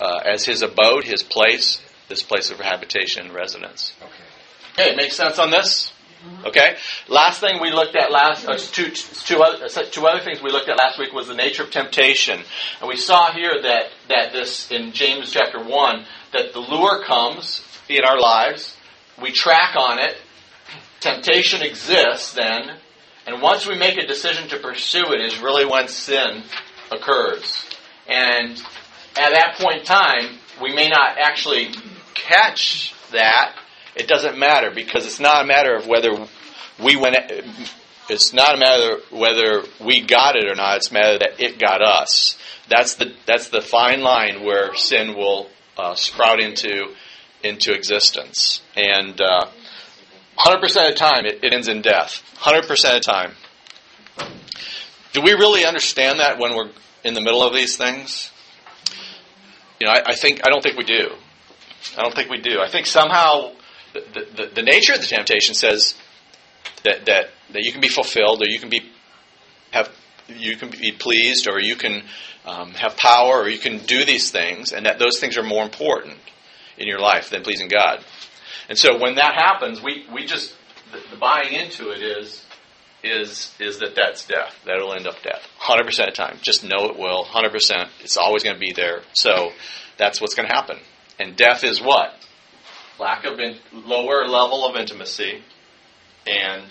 uh, 0.01 0.21
as 0.25 0.45
his 0.45 0.63
abode, 0.63 1.05
his 1.05 1.23
place, 1.23 1.83
this 2.09 2.23
place 2.23 2.51
of 2.51 2.61
habitation 2.61 3.27
and 3.27 3.35
residence. 3.35 3.93
Okay. 4.01 4.87
Okay, 4.87 4.97
makes 4.97 5.17
sense 5.17 5.39
on 5.39 5.51
this? 5.51 5.93
Okay. 6.47 6.77
Last 7.09 7.41
thing 7.41 7.61
we 7.61 7.73
looked 7.73 7.97
at 7.97 8.13
last 8.13 8.47
uh, 8.47 8.57
two, 8.59 8.91
two, 8.91 9.43
other, 9.43 9.65
uh, 9.65 9.83
two 9.91 10.07
other 10.07 10.23
things 10.23 10.43
we 10.43 10.51
looked 10.51 10.69
at 10.69 10.77
last 10.77 10.99
week 10.99 11.13
was 11.13 11.27
the 11.27 11.35
nature 11.35 11.63
of 11.63 11.71
temptation, 11.71 12.41
and 12.81 12.89
we 12.89 12.97
saw 12.97 13.33
here 13.33 13.63
that 13.63 13.87
that 14.09 14.33
this 14.33 14.71
in 14.71 14.93
James 14.93 15.33
chapter 15.33 15.63
one 15.63 16.05
that 16.33 16.53
the 16.53 16.61
lure 16.61 17.03
comes 17.05 17.65
in 17.89 18.05
our 18.05 18.21
lives, 18.21 18.77
we 19.21 19.33
track 19.33 19.75
on 19.77 19.99
it. 19.99 20.17
Temptation 21.01 21.63
exists 21.63 22.33
then, 22.35 22.77
and 23.27 23.41
once 23.43 23.67
we 23.67 23.77
make 23.77 23.97
a 23.97 24.07
decision 24.07 24.49
to 24.49 24.59
pursue 24.59 25.13
it, 25.13 25.21
is 25.21 25.39
really 25.39 25.65
when 25.65 25.89
sin 25.89 26.43
occurs. 26.91 27.67
And 28.07 28.53
at 29.17 29.31
that 29.31 29.57
point 29.59 29.81
in 29.81 29.85
time, 29.85 30.39
we 30.61 30.75
may 30.75 30.89
not 30.89 31.19
actually 31.19 31.75
catch 32.15 32.95
that 33.13 33.57
it 33.97 34.09
doesn't 34.09 34.39
matter 34.39 34.71
because 34.75 35.07
it's 35.07 35.21
not 35.21 35.45
a 35.45 35.47
matter 35.47 35.75
of 35.75 35.87
whether 35.87 36.27
we 36.83 36.97
went. 36.97 37.17
It's 38.09 38.33
not 38.33 38.55
a 38.55 38.59
matter 38.59 38.99
whether 39.11 39.63
we 39.81 40.03
got 40.03 40.37
it 40.37 40.47
or 40.47 40.55
not. 40.55 40.79
It's 40.79 40.91
a 40.91 40.95
matter 40.95 41.19
that 41.19 41.41
it 41.41 41.59
got 41.59 41.83
us. 41.83 42.39
That's 42.69 42.95
the 42.97 43.15
that's 43.27 43.49
the 43.49 43.61
fine 43.61 44.03
line 44.03 44.45
where 44.45 44.75
sin 44.75 45.15
will 45.17 45.49
uh, 45.77 45.95
sprout 45.95 46.41
into 46.41 46.95
into 47.43 47.73
existence. 47.73 48.63
And 48.77 49.21
uh, 49.21 49.47
100% 50.39 50.63
of 50.63 50.71
the 50.73 50.95
time, 50.97 51.27
it, 51.27 51.45
it 51.45 51.53
ends 51.53 51.69
in 51.69 51.83
death. 51.83 52.23
100% 52.39 52.61
of 52.63 52.69
the 52.69 53.01
time. 53.01 53.33
Do 55.13 55.21
we 55.21 55.33
really 55.33 55.65
understand 55.65 56.19
that 56.19 56.39
when 56.39 56.57
we're 56.57 56.71
in 57.05 57.15
the 57.15 57.21
middle 57.21 57.43
of 57.43 57.55
these 57.55 57.77
things? 57.77 58.33
You 59.79 59.87
know, 59.87 59.93
I, 59.93 60.03
I 60.07 60.15
think 60.15 60.41
I 60.45 60.51
don't 60.51 60.63
think 60.63 60.77
we 60.77 60.85
do. 60.85 61.11
I 61.97 62.03
don't 62.03 62.15
think 62.15 62.31
we 62.31 62.41
do. 62.41 62.61
I 62.61 62.69
think 62.69 62.87
somehow 62.87 63.53
the, 63.95 64.27
the, 64.37 64.51
the 64.57 64.63
nature 64.63 64.93
of 64.93 65.01
the 65.01 65.07
temptation 65.07 65.55
says 65.55 65.95
that, 66.83 67.07
that, 67.07 67.31
that 67.53 67.63
you 67.63 67.73
can 67.73 67.81
be 67.81 67.89
fulfilled 67.89 68.43
or 68.43 68.49
you 68.49 68.59
can 68.59 68.69
be 68.69 68.91
have 69.71 69.91
you 70.29 70.57
can 70.57 70.71
be 70.71 70.93
pleased 70.93 71.47
or 71.49 71.61
you 71.61 71.77
can 71.77 72.03
um, 72.47 72.71
have 72.73 72.97
power 72.97 73.41
or 73.41 73.49
you 73.49 73.59
can 73.59 73.79
do 73.79 74.05
these 74.05 74.31
things 74.31 74.73
and 74.73 74.87
that 74.87 74.99
those 74.99 75.19
things 75.19 75.37
are 75.37 75.43
more 75.43 75.63
important 75.63 76.17
in 76.79 76.89
your 76.89 76.99
life 76.99 77.31
than 77.31 77.43
pleasing 77.43 77.69
God. 77.69 78.05
And 78.69 78.79
so 78.79 78.99
when 78.99 79.17
that 79.17 79.35
happens, 79.35 79.83
we, 79.83 80.07
we 80.13 80.25
just 80.25 80.55
the, 80.93 81.01
the 81.11 81.17
buying 81.17 81.53
into 81.53 81.91
it 81.91 82.03
is 82.03 82.45
is 83.03 83.55
is 83.59 83.79
that 83.81 83.95
that's 83.95 84.27
death. 84.27 84.57
That'll 84.65 84.95
end 84.95 85.07
up 85.07 85.23
death. 85.23 85.47
100% 85.61 85.87
of 85.87 85.97
the 85.97 86.13
time. 86.13 86.39
Just 86.41 86.65
know 86.65 86.87
it 86.87 86.99
will. 86.99 87.25
100%. 87.25 87.89
It's 88.01 88.17
always 88.17 88.43
going 88.43 88.57
to 88.57 88.61
be 88.61 88.73
there. 88.73 89.03
So 89.13 89.51
that's 89.99 90.21
what's 90.21 90.35
going 90.35 90.49
to 90.49 90.55
happen. 90.55 90.79
And 91.19 91.37
death 91.37 91.65
is 91.65 91.83
what? 91.83 92.15
Lack 92.99 93.25
of 93.25 93.39
in, 93.41 93.57
lower 93.73 94.27
level 94.27 94.67
of 94.67 94.77
intimacy, 94.77 95.43
and 96.27 96.65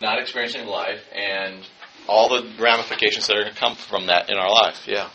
not 0.00 0.20
experiencing 0.20 0.66
life, 0.66 1.02
and 1.14 1.66
all 2.08 2.28
the 2.28 2.50
ramifications 2.58 3.26
that 3.26 3.36
are 3.36 3.42
going 3.42 3.52
to 3.52 3.58
come 3.58 3.74
from 3.74 4.06
that 4.06 4.30
in 4.30 4.36
our 4.36 4.50
life. 4.50 4.86
Yeah. 4.86 5.10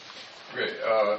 Okay. 0.53 0.73
Uh, 0.85 1.17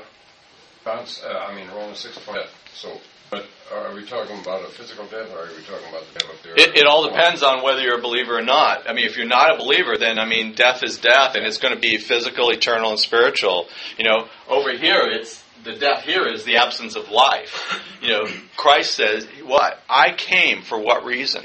bounce, 0.84 1.22
uh, 1.22 1.46
I 1.48 1.54
mean, 1.54 1.68
Romans 1.68 1.98
six 1.98 2.16
twenty. 2.24 2.42
So, 2.74 2.98
but 3.30 3.46
are 3.72 3.94
we 3.94 4.04
talking 4.04 4.38
about 4.40 4.62
a 4.62 4.68
physical 4.68 5.06
death, 5.06 5.32
or 5.32 5.46
are 5.46 5.56
we 5.56 5.62
talking 5.62 5.88
about 5.88 6.04
the 6.12 6.18
death 6.18 6.30
of 6.34 6.42
the? 6.42 6.62
It, 6.62 6.78
it 6.78 6.86
all 6.86 7.08
depends 7.08 7.42
on 7.42 7.62
whether 7.62 7.80
you're 7.80 7.98
a 7.98 8.02
believer 8.02 8.38
or 8.38 8.42
not. 8.42 8.88
I 8.88 8.92
mean, 8.92 9.06
if 9.06 9.16
you're 9.16 9.26
not 9.26 9.54
a 9.54 9.58
believer, 9.58 9.96
then 9.98 10.18
I 10.18 10.26
mean, 10.26 10.54
death 10.54 10.82
is 10.82 10.98
death, 10.98 11.34
and 11.34 11.46
it's 11.46 11.58
going 11.58 11.74
to 11.74 11.80
be 11.80 11.98
physical, 11.98 12.50
eternal, 12.50 12.90
and 12.90 12.98
spiritual. 12.98 13.68
You 13.96 14.04
know, 14.04 14.28
over 14.48 14.76
here, 14.76 15.00
it's 15.04 15.42
the 15.64 15.74
death 15.74 16.04
here 16.04 16.26
is 16.26 16.44
the 16.44 16.56
absence 16.56 16.96
of 16.96 17.10
life. 17.10 17.82
You 18.00 18.08
know, 18.10 18.26
Christ 18.56 18.94
says, 18.94 19.26
"What 19.42 19.82
I 19.88 20.12
came 20.12 20.62
for? 20.62 20.78
What 20.78 21.04
reason? 21.04 21.44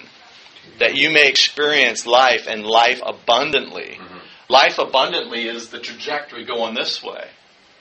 That 0.79 0.95
you 0.95 1.09
may 1.09 1.27
experience 1.27 2.05
life 2.05 2.47
and 2.47 2.65
life 2.65 3.01
abundantly. 3.05 3.97
Mm-hmm. 3.99 4.17
Life 4.49 4.77
abundantly 4.77 5.47
is 5.47 5.69
the 5.69 5.79
trajectory 5.79 6.45
going 6.45 6.75
this 6.75 7.03
way. 7.03 7.27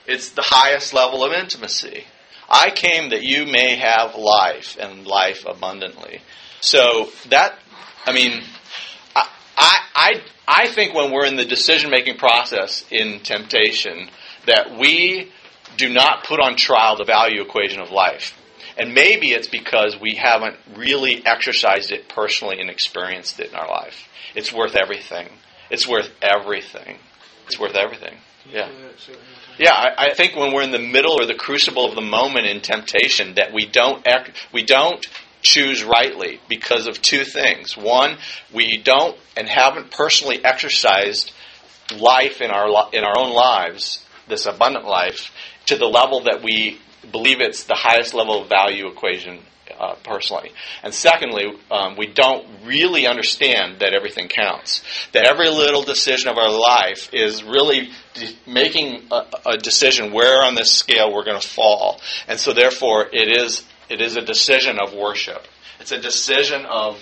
It's 0.07 0.30
the 0.30 0.42
highest 0.45 0.95
level 0.95 1.25
of 1.25 1.33
intimacy. 1.33 2.04
I 2.49 2.71
came 2.71 3.11
that 3.11 3.23
you 3.23 3.45
may 3.45 3.76
have 3.76 4.14
life 4.14 4.76
and 4.80 5.07
life 5.07 5.45
abundantly. 5.47 6.23
So 6.61 7.11
that, 7.28 7.59
I 8.07 8.12
mean, 8.12 8.42
I, 9.14 9.28
I, 9.95 10.23
I 10.47 10.66
think 10.68 10.95
when 10.95 11.12
we're 11.12 11.26
in 11.26 11.37
the 11.37 11.45
decision 11.45 11.90
making 11.90 12.16
process 12.16 12.85
in 12.90 13.21
temptation, 13.21 14.09
that 14.47 14.78
we 14.78 15.30
do 15.78 15.88
not 15.88 16.25
put 16.25 16.40
on 16.40 16.56
trial 16.56 16.97
the 16.97 17.04
value 17.04 17.40
equation 17.40 17.80
of 17.80 17.90
life. 17.90 18.37
And 18.76 18.94
maybe 18.94 19.32
it's 19.32 19.49
because 19.49 19.99
we 20.00 20.14
haven't 20.14 20.56
really 20.76 21.25
exercised 21.25 21.90
it 21.90 22.08
personally 22.08 22.61
and 22.61 22.70
experienced 22.70 23.40
it 23.40 23.50
in 23.50 23.56
our 23.56 23.68
life. 23.68 24.08
It's 24.35 24.52
worth 24.52 24.76
everything. 24.76 25.28
It's 25.70 25.88
worth 25.88 26.11
everything. 26.23 26.99
It's 27.47 27.58
worth 27.58 27.75
everything. 27.75 28.14
Yeah. 28.50 28.68
Yeah, 29.58 29.73
I, 29.73 30.06
I 30.11 30.14
think 30.14 30.37
when 30.37 30.52
we're 30.52 30.62
in 30.62 30.70
the 30.70 30.78
middle 30.78 31.20
or 31.20 31.26
the 31.26 31.35
crucible 31.35 31.87
of 31.87 31.94
the 31.94 32.00
moment 32.00 32.47
in 32.47 32.61
temptation, 32.61 33.35
that 33.35 33.52
we 33.52 33.66
don't 33.66 34.06
we 34.52 34.62
don't 34.62 35.04
choose 35.42 35.82
rightly 35.82 36.40
because 36.49 36.87
of 36.87 37.02
two 37.02 37.25
things. 37.25 37.76
One, 37.76 38.18
we 38.52 38.78
don't 38.78 39.16
and 39.37 39.49
haven't 39.49 39.90
personally 39.90 40.44
exercised 40.44 41.32
life 41.97 42.40
in 42.40 42.50
our 42.50 42.88
in 42.92 43.02
our 43.02 43.18
own 43.18 43.32
lives, 43.32 44.04
this 44.28 44.47
abundant 44.47 44.85
life, 44.85 45.32
to 45.68 45.76
the 45.76 45.87
level 45.87 46.25
that 46.25 46.42
we 46.42 46.78
believe 47.10 47.40
it's 47.40 47.64
the 47.64 47.75
highest 47.75 48.14
level 48.14 48.42
of 48.42 48.48
value 48.48 48.88
equation 48.88 49.40
uh, 49.78 49.94
personally. 50.02 50.50
And 50.82 50.92
secondly, 50.92 51.52
um, 51.70 51.96
we 51.96 52.06
don't 52.06 52.46
really 52.64 53.06
understand 53.06 53.80
that 53.80 53.94
everything 53.94 54.28
counts. 54.28 54.82
That 55.12 55.26
every 55.26 55.48
little 55.48 55.82
decision 55.82 56.30
of 56.30 56.37
our 56.37 56.50
life 56.50 57.12
is 57.12 57.44
really 57.44 57.90
de- 58.14 58.37
making 58.46 59.04
a, 59.10 59.25
a 59.46 59.56
decision 59.56 60.12
where 60.12 60.42
on 60.42 60.54
this 60.54 60.72
scale 60.72 61.12
we're 61.12 61.25
going 61.25 61.40
to 61.40 61.48
fall. 61.48 62.00
And 62.26 62.40
so, 62.40 62.52
therefore, 62.52 63.06
it 63.12 63.28
is 63.28 63.64
it 63.88 64.00
is 64.00 64.16
a 64.16 64.22
decision 64.22 64.78
of 64.78 64.94
worship. 64.94 65.46
It's 65.80 65.92
a 65.92 66.00
decision 66.00 66.66
of 66.66 66.98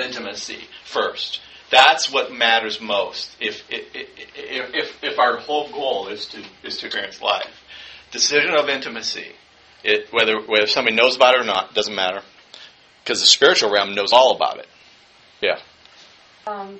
intimacy 0.00 0.60
first. 0.84 1.40
That's 1.70 2.10
what 2.12 2.32
matters 2.32 2.80
most. 2.80 3.36
If 3.40 3.64
if, 3.70 3.86
if, 4.34 5.04
if, 5.04 5.18
our 5.18 5.38
whole 5.38 5.70
goal 5.70 6.08
is 6.08 6.26
to 6.26 6.42
is 6.64 6.78
to 6.78 6.86
experience 6.86 7.22
life, 7.22 7.64
decision 8.10 8.54
of 8.54 8.68
intimacy. 8.68 9.32
It, 9.82 10.12
whether 10.12 10.40
whether 10.42 10.66
somebody 10.66 10.94
knows 10.96 11.16
about 11.16 11.34
it 11.34 11.40
or 11.40 11.44
not 11.44 11.74
doesn't 11.74 11.94
matter, 11.94 12.22
because 13.02 13.20
the 13.20 13.26
spiritual 13.26 13.70
realm 13.70 13.94
knows 13.94 14.12
all 14.12 14.36
about 14.36 14.58
it. 14.58 14.66
Yeah. 15.40 15.58
Um, 16.46 16.78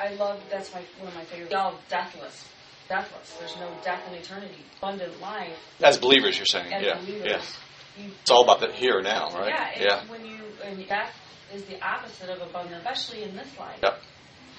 I 0.00 0.14
love, 0.14 0.42
that's 0.50 0.72
my, 0.74 0.82
one 0.98 1.08
of 1.08 1.14
my 1.14 1.24
favorite, 1.24 1.54
all 1.54 1.78
deathless, 1.88 2.48
deathless. 2.88 3.36
There's 3.38 3.56
no 3.56 3.70
death 3.84 4.02
in 4.08 4.14
eternity. 4.14 4.56
Abundant 4.78 5.20
life 5.20 5.56
As 5.80 5.98
believers, 5.98 6.36
you're 6.36 6.46
saying. 6.46 6.72
as 6.72 6.82
yeah. 6.84 6.98
believers. 6.98 7.26
Yeah. 7.26 8.04
You, 8.04 8.10
It's 8.20 8.30
all 8.30 8.42
about 8.42 8.60
the 8.60 8.72
here 8.72 8.96
and 8.96 9.04
now, 9.04 9.30
right? 9.32 9.76
Yeah, 9.78 10.00
and 10.00 10.10
when 10.10 10.24
you, 10.26 10.38
and 10.64 10.86
death 10.88 11.14
is 11.54 11.62
the 11.64 11.80
opposite 11.86 12.30
of 12.30 12.40
abundant, 12.40 12.78
especially 12.78 13.22
in 13.22 13.36
this 13.36 13.48
life. 13.58 13.78
Yep. 13.82 13.98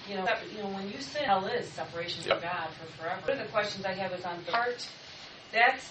You 0.08 0.16
know, 0.16 0.28
you 0.56 0.64
know, 0.64 0.70
when 0.70 0.90
you 0.90 1.00
sin, 1.00 1.24
hell 1.24 1.46
is 1.48 1.68
separation 1.70 2.24
Yep. 2.26 2.42
from 2.42 2.50
God 2.50 2.70
for 2.74 2.92
forever. 3.02 3.22
One 3.22 3.40
of 3.40 3.46
the 3.46 3.52
questions 3.52 3.86
I 3.86 3.94
have 3.94 4.14
is 4.14 4.24
on 4.24 4.40
the 4.46 4.52
heart. 4.52 4.88
That's 5.54 5.90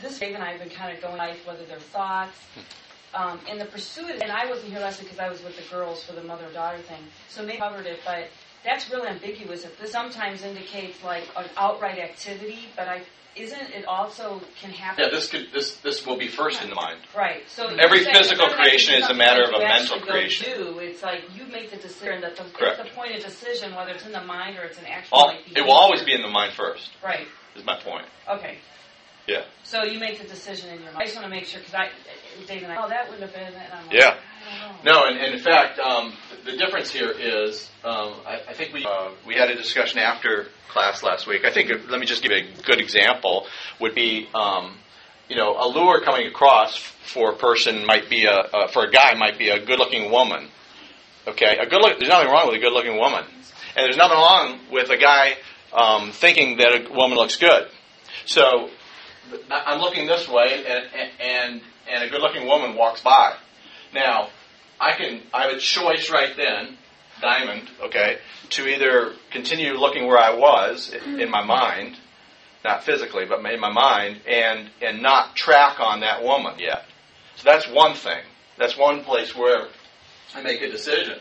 this. 0.00 0.18
Dave 0.18 0.34
and 0.34 0.42
I 0.42 0.52
have 0.52 0.60
been 0.60 0.70
kind 0.70 0.96
of 0.96 1.02
going 1.02 1.16
life, 1.16 1.46
whether 1.46 1.64
they're 1.64 1.78
thoughts, 1.78 2.38
um, 3.14 3.38
in 3.50 3.58
the 3.58 3.66
pursuit. 3.66 4.22
And 4.22 4.32
I 4.32 4.46
wasn't 4.46 4.72
here 4.72 4.80
last 4.80 5.00
week 5.00 5.10
because 5.10 5.24
I 5.24 5.28
was 5.28 5.42
with 5.42 5.56
the 5.56 5.74
girls 5.74 6.02
for 6.02 6.14
the 6.14 6.22
mother 6.22 6.46
daughter 6.52 6.78
thing, 6.78 7.02
so 7.28 7.42
maybe 7.42 7.60
I 7.60 7.68
covered 7.68 7.86
it. 7.86 8.00
But 8.04 8.28
that's 8.64 8.90
really 8.90 9.08
ambiguous. 9.08 9.64
If 9.64 9.78
this 9.78 9.92
sometimes 9.92 10.42
indicates 10.42 11.02
like 11.04 11.24
an 11.36 11.46
outright 11.56 11.98
activity, 11.98 12.68
but 12.76 12.88
I 12.88 13.02
isn't 13.34 13.70
it 13.70 13.86
also 13.86 14.40
can 14.60 14.70
happen. 14.70 15.04
Yeah. 15.04 15.10
This 15.10 15.28
could 15.28 15.48
this 15.52 15.76
this 15.76 16.06
will 16.06 16.18
be 16.18 16.28
first 16.28 16.62
in 16.62 16.68
the 16.68 16.74
mind. 16.74 16.98
Right. 17.16 17.42
So 17.48 17.66
Every 17.66 18.04
physical 18.04 18.46
like 18.46 18.56
creation 18.56 18.94
is 18.94 19.08
a 19.08 19.14
matter 19.14 19.42
of 19.42 19.54
a 19.54 19.58
mental 19.58 20.00
creation. 20.00 20.52
Do. 20.54 20.78
It's 20.78 21.02
like 21.02 21.22
you 21.34 21.46
make 21.46 21.70
the 21.70 21.76
decision 21.76 22.20
that 22.22 22.36
the, 22.36 22.44
Correct. 22.44 22.82
the 22.82 22.90
point 22.94 23.14
of 23.16 23.22
decision, 23.22 23.74
whether 23.74 23.92
it's 23.92 24.04
in 24.04 24.12
the 24.12 24.24
mind 24.24 24.58
or 24.58 24.64
it's 24.64 24.78
an 24.78 24.86
actual. 24.86 25.18
All, 25.18 25.26
like, 25.28 25.56
it 25.56 25.62
will 25.62 25.72
always 25.72 26.02
be 26.02 26.12
in 26.12 26.22
the 26.22 26.28
mind 26.28 26.52
first. 26.54 26.90
Right. 27.02 27.26
Is 27.56 27.64
my 27.64 27.78
point. 27.80 28.06
Okay. 28.28 28.58
Yeah. 29.26 29.44
So 29.62 29.84
you 29.84 30.00
make 30.00 30.20
the 30.20 30.26
decision 30.26 30.70
in 30.70 30.82
your 30.82 30.92
mind. 30.92 30.98
I 30.98 31.04
just 31.04 31.14
want 31.16 31.26
to 31.26 31.30
make 31.30 31.44
sure 31.46 31.60
because 31.60 31.74
I, 31.74 31.90
David, 32.46 32.64
and 32.64 32.72
I, 32.72 32.84
oh, 32.84 32.88
that 32.88 33.08
would 33.10 33.20
have 33.20 33.32
been. 33.32 33.42
And 33.54 33.56
I'm 33.72 33.86
like, 33.86 33.94
Yeah. 33.94 34.16
I 34.44 34.68
don't 34.68 34.84
know. 34.84 34.92
No, 35.00 35.06
and, 35.06 35.18
and 35.18 35.34
in 35.34 35.40
fact, 35.40 35.78
um, 35.78 36.12
the, 36.44 36.50
the 36.52 36.56
difference 36.56 36.90
here 36.90 37.10
is 37.10 37.70
um, 37.84 38.14
I, 38.26 38.40
I 38.48 38.52
think 38.54 38.72
we 38.74 38.84
uh, 38.84 39.10
we 39.26 39.34
had 39.34 39.50
a 39.50 39.54
discussion 39.54 39.98
after 40.00 40.48
class 40.68 41.02
last 41.02 41.26
week. 41.26 41.44
I 41.44 41.52
think 41.52 41.70
uh, 41.70 41.76
let 41.88 42.00
me 42.00 42.06
just 42.06 42.22
give 42.22 42.32
a 42.32 42.42
good 42.62 42.80
example 42.80 43.46
would 43.80 43.94
be 43.94 44.28
um, 44.34 44.76
you 45.28 45.36
know 45.36 45.56
a 45.56 45.66
lure 45.68 46.00
coming 46.00 46.26
across 46.26 46.76
for 46.76 47.30
a 47.32 47.36
person 47.36 47.86
might 47.86 48.10
be 48.10 48.24
a 48.24 48.32
uh, 48.32 48.66
for 48.68 48.84
a 48.84 48.90
guy 48.90 49.14
might 49.16 49.38
be 49.38 49.50
a 49.50 49.64
good 49.64 49.78
looking 49.78 50.10
woman. 50.10 50.48
Okay, 51.28 51.56
a 51.60 51.66
good 51.68 51.80
look. 51.80 51.98
There's 52.00 52.08
nothing 52.10 52.30
wrong 52.32 52.48
with 52.48 52.56
a 52.56 52.60
good 52.60 52.72
looking 52.72 52.98
woman, 52.98 53.24
and 53.76 53.84
there's 53.84 53.96
nothing 53.96 54.18
wrong 54.18 54.58
with 54.72 54.90
a 54.90 54.96
guy 54.96 55.34
um, 55.72 56.10
thinking 56.10 56.56
that 56.58 56.90
a 56.90 56.92
woman 56.92 57.16
looks 57.16 57.36
good. 57.36 57.68
So 58.26 58.42
I- 58.42 58.70
I'm 59.50 59.80
looking 59.80 60.06
this 60.06 60.28
way, 60.28 60.64
and 60.66 60.84
and 61.20 61.60
and 61.90 62.04
a 62.04 62.08
good 62.08 62.20
looking 62.20 62.46
woman 62.46 62.76
walks 62.76 63.00
by. 63.00 63.34
Now, 63.94 64.28
I 64.80 64.92
can 64.92 65.22
I 65.32 65.42
have 65.42 65.52
a 65.56 65.58
choice 65.58 66.10
right 66.10 66.34
then, 66.36 66.76
diamond, 67.20 67.68
okay, 67.82 68.18
to 68.50 68.66
either 68.66 69.14
continue 69.30 69.74
looking 69.74 70.06
where 70.06 70.18
I 70.18 70.34
was 70.34 70.92
in 70.92 71.30
my 71.30 71.42
mind, 71.44 71.96
not 72.64 72.84
physically, 72.84 73.24
but 73.24 73.44
in 73.44 73.60
my 73.60 73.72
mind, 73.72 74.20
and 74.26 74.70
and 74.80 75.02
not 75.02 75.36
track 75.36 75.80
on 75.80 76.00
that 76.00 76.22
woman 76.22 76.58
yet. 76.58 76.84
So 77.36 77.44
that's 77.44 77.68
one 77.68 77.94
thing. 77.94 78.22
That's 78.58 78.76
one 78.76 79.02
place 79.04 79.34
where 79.34 79.68
I 80.34 80.42
make 80.42 80.60
a 80.62 80.70
decision. 80.70 81.18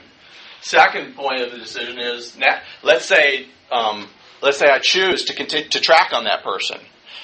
Second 0.62 1.16
point 1.16 1.42
of 1.42 1.52
the 1.52 1.58
decision 1.58 1.98
is, 1.98 2.38
now, 2.38 2.60
let's 2.84 3.06
say, 3.06 3.48
um, 3.72 4.08
let's 4.42 4.58
say 4.58 4.70
I 4.70 4.80
choose 4.80 5.26
to 5.26 5.34
continue 5.34 5.70
to 5.70 5.80
track 5.80 6.14
on 6.14 6.26
that 6.26 6.44
person. 6.44 6.78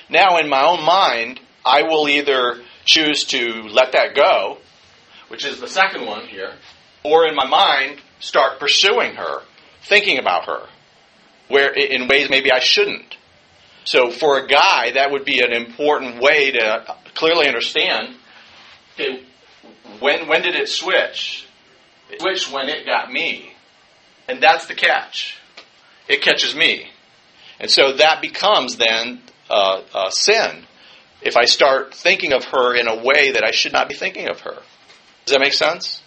Now, 0.10 0.38
in 0.38 0.50
my 0.50 0.66
own 0.66 0.84
mind, 0.84 1.40
I 1.66 1.84
will 1.84 2.08
either 2.08 2.62
choose 2.86 3.26
to 3.26 3.64
let 3.64 3.92
that 3.92 4.16
go, 4.16 4.58
which 5.28 5.46
is 5.46 5.60
the 5.60 5.68
second 5.68 6.06
one 6.06 6.26
here, 6.26 6.54
or 7.04 7.28
in 7.28 7.36
my 7.36 7.46
mind 7.46 8.00
start 8.20 8.60
pursuing 8.60 9.16
her, 9.16 9.42
thinking 9.82 10.18
about 10.18 10.46
her, 10.46 10.68
where 11.50 11.74
in 11.74 12.08
ways 12.08 12.30
maybe 12.30 12.52
I 12.52 12.60
shouldn't. 12.60 13.18
So, 13.84 14.12
for 14.12 14.38
a 14.38 14.48
guy, 14.48 14.92
that 14.92 15.12
would 15.12 15.24
be 15.24 15.40
an 15.40 15.54
important 15.54 16.22
way 16.22 16.52
to 16.52 16.96
clearly 17.14 17.48
understand. 17.48 18.16
Okay, 18.94 19.24
when 20.00 20.28
when 20.28 20.42
did 20.42 20.56
it 20.56 20.70
switch? 20.70 21.48
It 22.10 22.22
switched 22.22 22.52
when 22.52 22.70
it 22.70 22.86
got 22.86 23.12
me, 23.12 23.54
and 24.28 24.42
that's 24.42 24.66
the 24.68 24.76
catch. 24.76 25.38
It 26.08 26.22
catches 26.22 26.56
me, 26.56 26.88
and 27.60 27.70
so 27.70 27.94
that 27.94 28.22
becomes 28.22 28.78
then 28.78 29.22
uh, 29.50 29.82
uh, 29.94 30.10
sin. 30.10 30.66
If 31.22 31.36
I 31.36 31.46
start 31.46 31.94
thinking 31.94 32.34
of 32.34 32.46
her 32.46 32.76
in 32.76 32.88
a 32.88 33.04
way 33.04 33.32
that 33.32 33.44
I 33.44 33.52
should 33.52 33.74
not 33.74 33.90
be 33.90 33.96
thinking 33.96 34.30
of 34.30 34.42
her, 34.42 34.54
does 35.26 35.34
that 35.34 35.40
make 35.40 35.54
sense? 35.54 36.02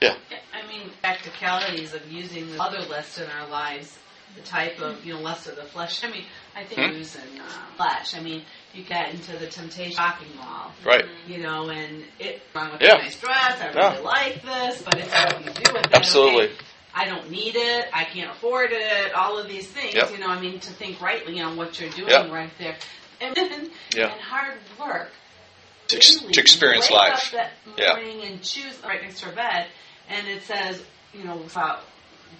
Yeah. 0.00 0.16
I 0.52 0.66
mean, 0.66 0.90
practicalities 1.00 1.94
of 1.94 2.10
using 2.10 2.50
the 2.50 2.62
other 2.62 2.80
lust 2.88 3.18
in 3.18 3.28
our 3.28 3.48
lives, 3.48 3.98
the 4.36 4.42
type 4.42 4.78
of, 4.80 5.04
you 5.04 5.14
know, 5.14 5.20
lust 5.20 5.46
of 5.48 5.56
the 5.56 5.62
flesh. 5.62 6.04
I 6.04 6.10
mean, 6.10 6.24
I 6.54 6.64
think 6.64 6.80
Hmm? 6.80 6.96
using 6.96 7.40
uh, 7.40 7.76
flesh. 7.76 8.14
I 8.16 8.20
mean, 8.20 8.42
you 8.74 8.82
get 8.84 9.12
into 9.14 9.36
the 9.36 9.46
temptation 9.46 9.92
shopping 9.92 10.28
mall, 10.36 10.72
Right. 10.84 11.04
you 11.26 11.38
know, 11.38 11.68
and 11.70 12.04
it 12.18 12.42
wrong 12.54 12.72
with 12.72 12.82
Yeah. 12.82 12.96
a 12.96 12.98
nice 12.98 13.18
dress. 13.20 13.60
I 13.60 13.70
Yeah. 13.74 13.90
really 13.92 14.02
like 14.04 14.42
this, 14.42 14.82
but 14.82 14.94
it's 14.98 15.12
what 15.12 15.44
you 15.44 15.50
do 15.52 15.72
with 15.72 15.86
it. 15.86 15.94
Absolutely. 15.94 16.44
Okay, 16.46 16.54
I 16.94 17.06
don't 17.06 17.30
need 17.30 17.56
it. 17.56 17.86
I 17.92 18.04
can't 18.04 18.30
afford 18.30 18.70
it. 18.72 19.14
All 19.14 19.38
of 19.38 19.48
these 19.48 19.66
things, 19.68 19.94
Yep. 19.94 20.10
you 20.12 20.18
know. 20.18 20.28
I 20.28 20.40
mean, 20.40 20.60
to 20.60 20.70
think 20.72 21.00
rightly 21.00 21.40
on 21.40 21.56
what 21.56 21.80
you're 21.80 21.90
doing 21.90 22.10
Yep. 22.10 22.30
right 22.30 22.50
there, 22.58 22.76
and 23.20 23.34
then 23.34 23.70
Yeah. 23.94 24.12
and 24.12 24.20
hard 24.20 24.58
work 24.78 25.10
To, 25.88 25.96
ex- 25.96 26.16
to 26.16 26.40
experience 26.40 26.90
wake 26.90 26.98
life. 26.98 27.24
Up 27.26 27.30
that 27.32 27.52
Yeah. 27.78 27.88
morning 27.94 28.22
and 28.22 28.42
choose 28.42 28.78
right 28.84 29.02
next 29.02 29.20
to 29.20 29.26
her 29.26 29.32
bed, 29.32 29.68
and 30.08 30.28
it 30.28 30.42
says, 30.44 30.82
you 31.14 31.24
know, 31.24 31.42
about 31.50 31.84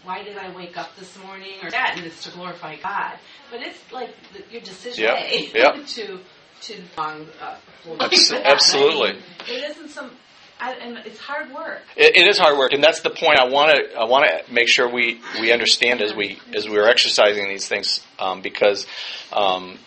why 0.05 0.23
did 0.23 0.37
I 0.39 0.51
wake 0.51 0.77
up 0.77 0.97
this 0.97 1.17
morning 1.19 1.55
or 1.63 1.71
that, 1.71 1.95
and 1.97 2.05
it's 2.07 2.23
to 2.25 2.31
glorify 2.31 2.77
God. 2.77 3.19
But 3.51 3.63
it's 3.63 3.79
like 3.93 4.15
the, 4.33 4.43
your 4.51 4.61
decision 4.63 5.05
Yeah. 5.05 5.15
day 5.21 5.51
Yeah. 5.55 5.83
to 5.87 6.21
to 6.63 6.81
um, 6.97 7.29
uh, 7.41 7.57
Abs- 8.01 8.33
absolutely. 8.45 9.11
I 9.11 9.13
mean, 9.15 9.23
it 9.49 9.71
isn't 9.71 9.89
some, 9.89 10.17
It's 10.65 11.19
hard 11.19 11.53
work. 11.53 11.83
It, 11.97 12.17
it 12.17 12.29
is 12.29 12.39
hard 12.39 12.57
work, 12.57 12.73
and 12.73 12.83
that's 12.83 13.01
the 13.01 13.11
point 13.11 13.39
I 13.41 13.49
want 13.49 13.77
to 13.77 13.99
I 13.99 14.05
want 14.05 14.27
to 14.27 14.53
make 14.53 14.69
sure 14.69 14.89
we, 14.89 15.21
we 15.41 15.53
understand 15.53 16.01
as 16.01 16.15
we 16.15 16.39
as 16.55 16.69
we 16.69 16.79
are 16.79 16.89
exercising 16.89 17.49
these 17.49 17.67
things, 17.67 18.01
um, 18.19 18.43
because 18.43 18.87
um, 19.33 19.79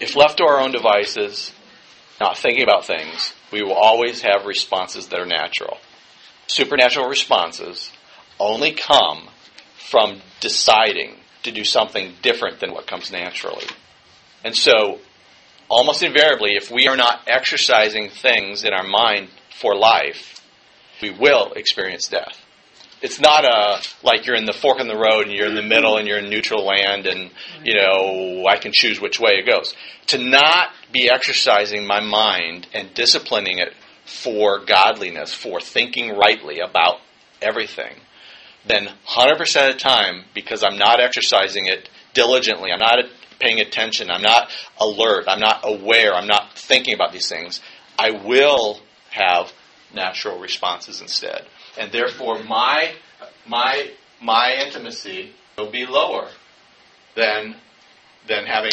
if 0.00 0.16
left 0.16 0.38
to 0.38 0.44
our 0.44 0.60
own 0.60 0.72
devices, 0.72 1.52
not 2.20 2.36
thinking 2.36 2.62
about 2.62 2.84
things, 2.84 3.32
we 3.52 3.62
will 3.62 3.74
always 3.74 4.22
have 4.22 4.44
responses 4.44 5.08
that 5.08 5.20
are 5.20 5.26
natural. 5.26 5.78
Supernatural 6.46 7.08
responses 7.08 7.90
only 8.38 8.72
come 8.72 9.28
from 9.76 10.20
deciding 10.40 11.16
to 11.44 11.52
do 11.52 11.64
something 11.64 12.14
different 12.22 12.60
than 12.60 12.72
what 12.72 12.86
comes 12.86 13.12
naturally, 13.12 13.66
and 14.42 14.56
so 14.56 14.98
almost 15.68 16.02
invariably, 16.02 16.56
if 16.56 16.70
we 16.70 16.88
are 16.88 16.96
not 16.96 17.22
exercising 17.28 18.08
things 18.08 18.64
in 18.64 18.72
our 18.72 18.82
mind 18.82 19.28
for 19.60 19.76
life, 19.76 20.40
we 21.02 21.10
will 21.10 21.52
experience 21.52 22.08
death. 22.08 22.44
It's 23.02 23.18
not 23.18 23.44
a 23.44 23.82
like 24.02 24.26
you're 24.26 24.36
in 24.36 24.44
the 24.44 24.52
fork 24.52 24.78
in 24.78 24.86
the 24.86 24.96
road 24.96 25.26
and 25.26 25.32
you're 25.32 25.46
in 25.46 25.54
the 25.54 25.62
middle 25.62 25.96
and 25.96 26.06
you're 26.06 26.18
in 26.18 26.28
neutral 26.28 26.66
land 26.66 27.06
and 27.06 27.30
you 27.64 27.74
know 27.74 28.44
I 28.46 28.58
can 28.58 28.72
choose 28.74 29.00
which 29.00 29.18
way 29.18 29.32
it 29.32 29.46
goes. 29.46 29.74
To 30.08 30.18
not 30.18 30.68
be 30.92 31.08
exercising 31.08 31.86
my 31.86 32.00
mind 32.00 32.66
and 32.74 32.92
disciplining 32.92 33.58
it 33.58 33.72
for 34.04 34.58
godliness, 34.58 35.32
for 35.32 35.60
thinking 35.60 36.16
rightly 36.16 36.58
about 36.60 36.96
everything, 37.40 37.94
then 38.66 38.88
100% 39.08 39.68
of 39.68 39.72
the 39.72 39.78
time, 39.78 40.24
because 40.34 40.62
I'm 40.62 40.78
not 40.78 41.00
exercising 41.00 41.66
it 41.66 41.88
diligently, 42.12 42.72
I'm 42.72 42.80
not 42.80 42.98
paying 43.38 43.60
attention, 43.60 44.10
I'm 44.10 44.22
not 44.22 44.50
alert, 44.78 45.24
I'm 45.28 45.40
not 45.40 45.60
aware, 45.64 46.12
I'm 46.12 46.26
not 46.26 46.58
thinking 46.58 46.94
about 46.94 47.12
these 47.12 47.28
things, 47.28 47.60
I 47.98 48.10
will 48.10 48.80
have 49.10 49.52
natural 49.94 50.38
responses 50.38 51.00
instead. 51.00 51.46
And 51.78 51.90
therefore, 51.92 52.42
my, 52.44 52.92
my, 53.46 53.90
my 54.20 54.54
intimacy 54.64 55.32
will 55.58 55.70
be 55.70 55.86
lower. 55.86 56.28
than 57.16 57.56
than 58.28 58.44
having 58.46 58.72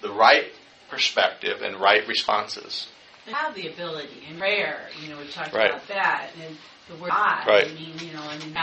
the 0.00 0.10
right 0.10 0.46
perspective 0.88 1.60
and 1.62 1.76
right 1.76 2.06
responses. 2.08 2.88
have 3.26 3.54
the 3.54 3.68
ability 3.68 4.22
in 4.30 4.38
prayer. 4.38 4.80
You 5.02 5.10
know, 5.10 5.18
we 5.18 5.28
talked 5.28 5.52
Right. 5.52 5.70
about 5.70 5.86
that 5.88 6.30
and 6.42 6.56
the 6.88 6.94
word 7.02 7.10
God. 7.10 7.46
Right. 7.46 7.66
I 7.68 7.74
mean, 7.74 7.92
you 8.00 8.12
know, 8.14 8.22
I 8.22 8.38
mean, 8.38 8.54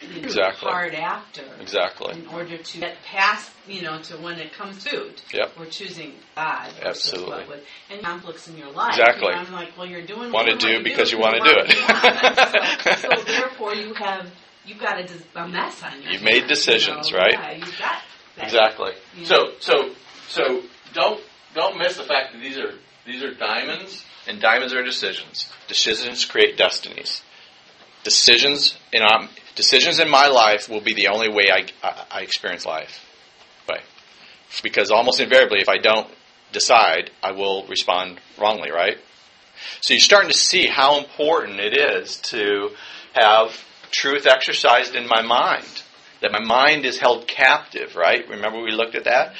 have 0.00 0.14
the 0.14 0.20
Exactly. 0.20 0.70
hard 0.70 0.94
after 0.94 1.42
Exactly. 1.60 2.14
in 2.18 2.26
order 2.28 2.56
to 2.56 2.78
get 2.78 2.96
past, 3.04 3.50
you 3.66 3.82
know, 3.82 4.00
to 4.02 4.16
when 4.18 4.38
it 4.38 4.52
comes 4.52 4.82
to 4.84 5.06
it. 5.08 5.22
Yep. 5.32 5.52
We're 5.58 5.66
choosing 5.66 6.14
God. 6.34 6.70
Absolutely. 6.82 7.30
what 7.30 7.48
would- 7.48 7.66
and 7.90 8.02
conflicts 8.02 8.48
in 8.48 8.56
your 8.56 8.70
life. 8.70 8.98
Exactly. 8.98 9.28
You 9.28 9.32
know, 9.34 9.38
I'm 9.40 9.52
like, 9.52 9.76
well, 9.76 9.86
you're 9.86 10.02
doing 10.06 10.32
Wanna 10.32 10.56
do 10.56 10.74
what 10.74 10.84
because 10.84 11.12
you 11.12 11.18
wanna 11.18 11.40
do 11.40 11.52
it. 11.54 11.70
so, 12.98 13.08
so 13.16 13.24
therefore, 13.24 13.74
you 13.74 13.94
have 13.94 14.30
you've 14.64 14.78
got 14.80 14.98
a, 14.98 15.02
dis- 15.04 15.22
a 15.34 15.48
mess 15.48 15.82
on 15.82 16.02
your 16.02 16.12
You've 16.12 16.22
made 16.22 16.46
decisions, 16.46 17.10
you 17.10 17.16
know? 17.16 17.22
right? 17.22 17.32
Yeah, 17.32 17.50
you've 17.52 17.78
got 17.78 18.02
that. 18.36 18.44
Exactly. 18.44 18.92
Yeah. 19.16 19.24
So 19.26 19.52
so 19.60 19.90
so 20.28 20.62
don't 20.94 21.20
don't 21.54 21.78
miss 21.78 21.96
the 21.96 22.04
fact 22.04 22.32
that 22.32 22.40
these 22.40 22.58
are 22.58 22.72
these 23.06 23.22
are 23.22 23.34
diamonds 23.34 24.04
and 24.28 24.40
diamonds 24.40 24.72
are 24.74 24.82
decisions. 24.84 25.50
Decisions 25.68 26.24
create 26.24 26.56
destinies. 26.56 27.22
Decisions 28.04 28.78
in 28.92 29.02
um, 29.02 29.28
decisions 29.60 29.98
in 29.98 30.08
my 30.08 30.28
life 30.28 30.70
will 30.70 30.80
be 30.80 30.94
the 30.94 31.08
only 31.08 31.28
way 31.28 31.50
I, 31.52 31.66
I, 31.86 32.04
I 32.10 32.20
experience 32.22 32.64
life. 32.64 33.06
Way. 33.68 33.80
Because 34.62 34.90
almost 34.90 35.20
invariably, 35.20 35.60
if 35.60 35.68
I 35.68 35.76
don't 35.76 36.08
decide, 36.50 37.10
I 37.22 37.32
will 37.32 37.66
respond 37.66 38.20
wrongly. 38.38 38.70
Right. 38.70 38.96
So 39.82 39.92
you're 39.92 40.00
starting 40.00 40.30
to 40.30 40.36
see 40.36 40.66
how 40.66 40.98
important 40.98 41.60
it 41.60 41.76
is 41.76 42.16
to 42.32 42.70
have 43.12 43.62
truth 43.90 44.26
exercised 44.26 44.94
in 44.94 45.06
my 45.06 45.20
mind. 45.20 45.82
That 46.22 46.32
my 46.32 46.42
mind 46.42 46.86
is 46.86 46.98
held 46.98 47.26
captive, 47.26 47.96
right? 47.96 48.26
Remember 48.28 48.62
we 48.62 48.72
looked 48.72 48.94
at 48.94 49.04
that? 49.04 49.34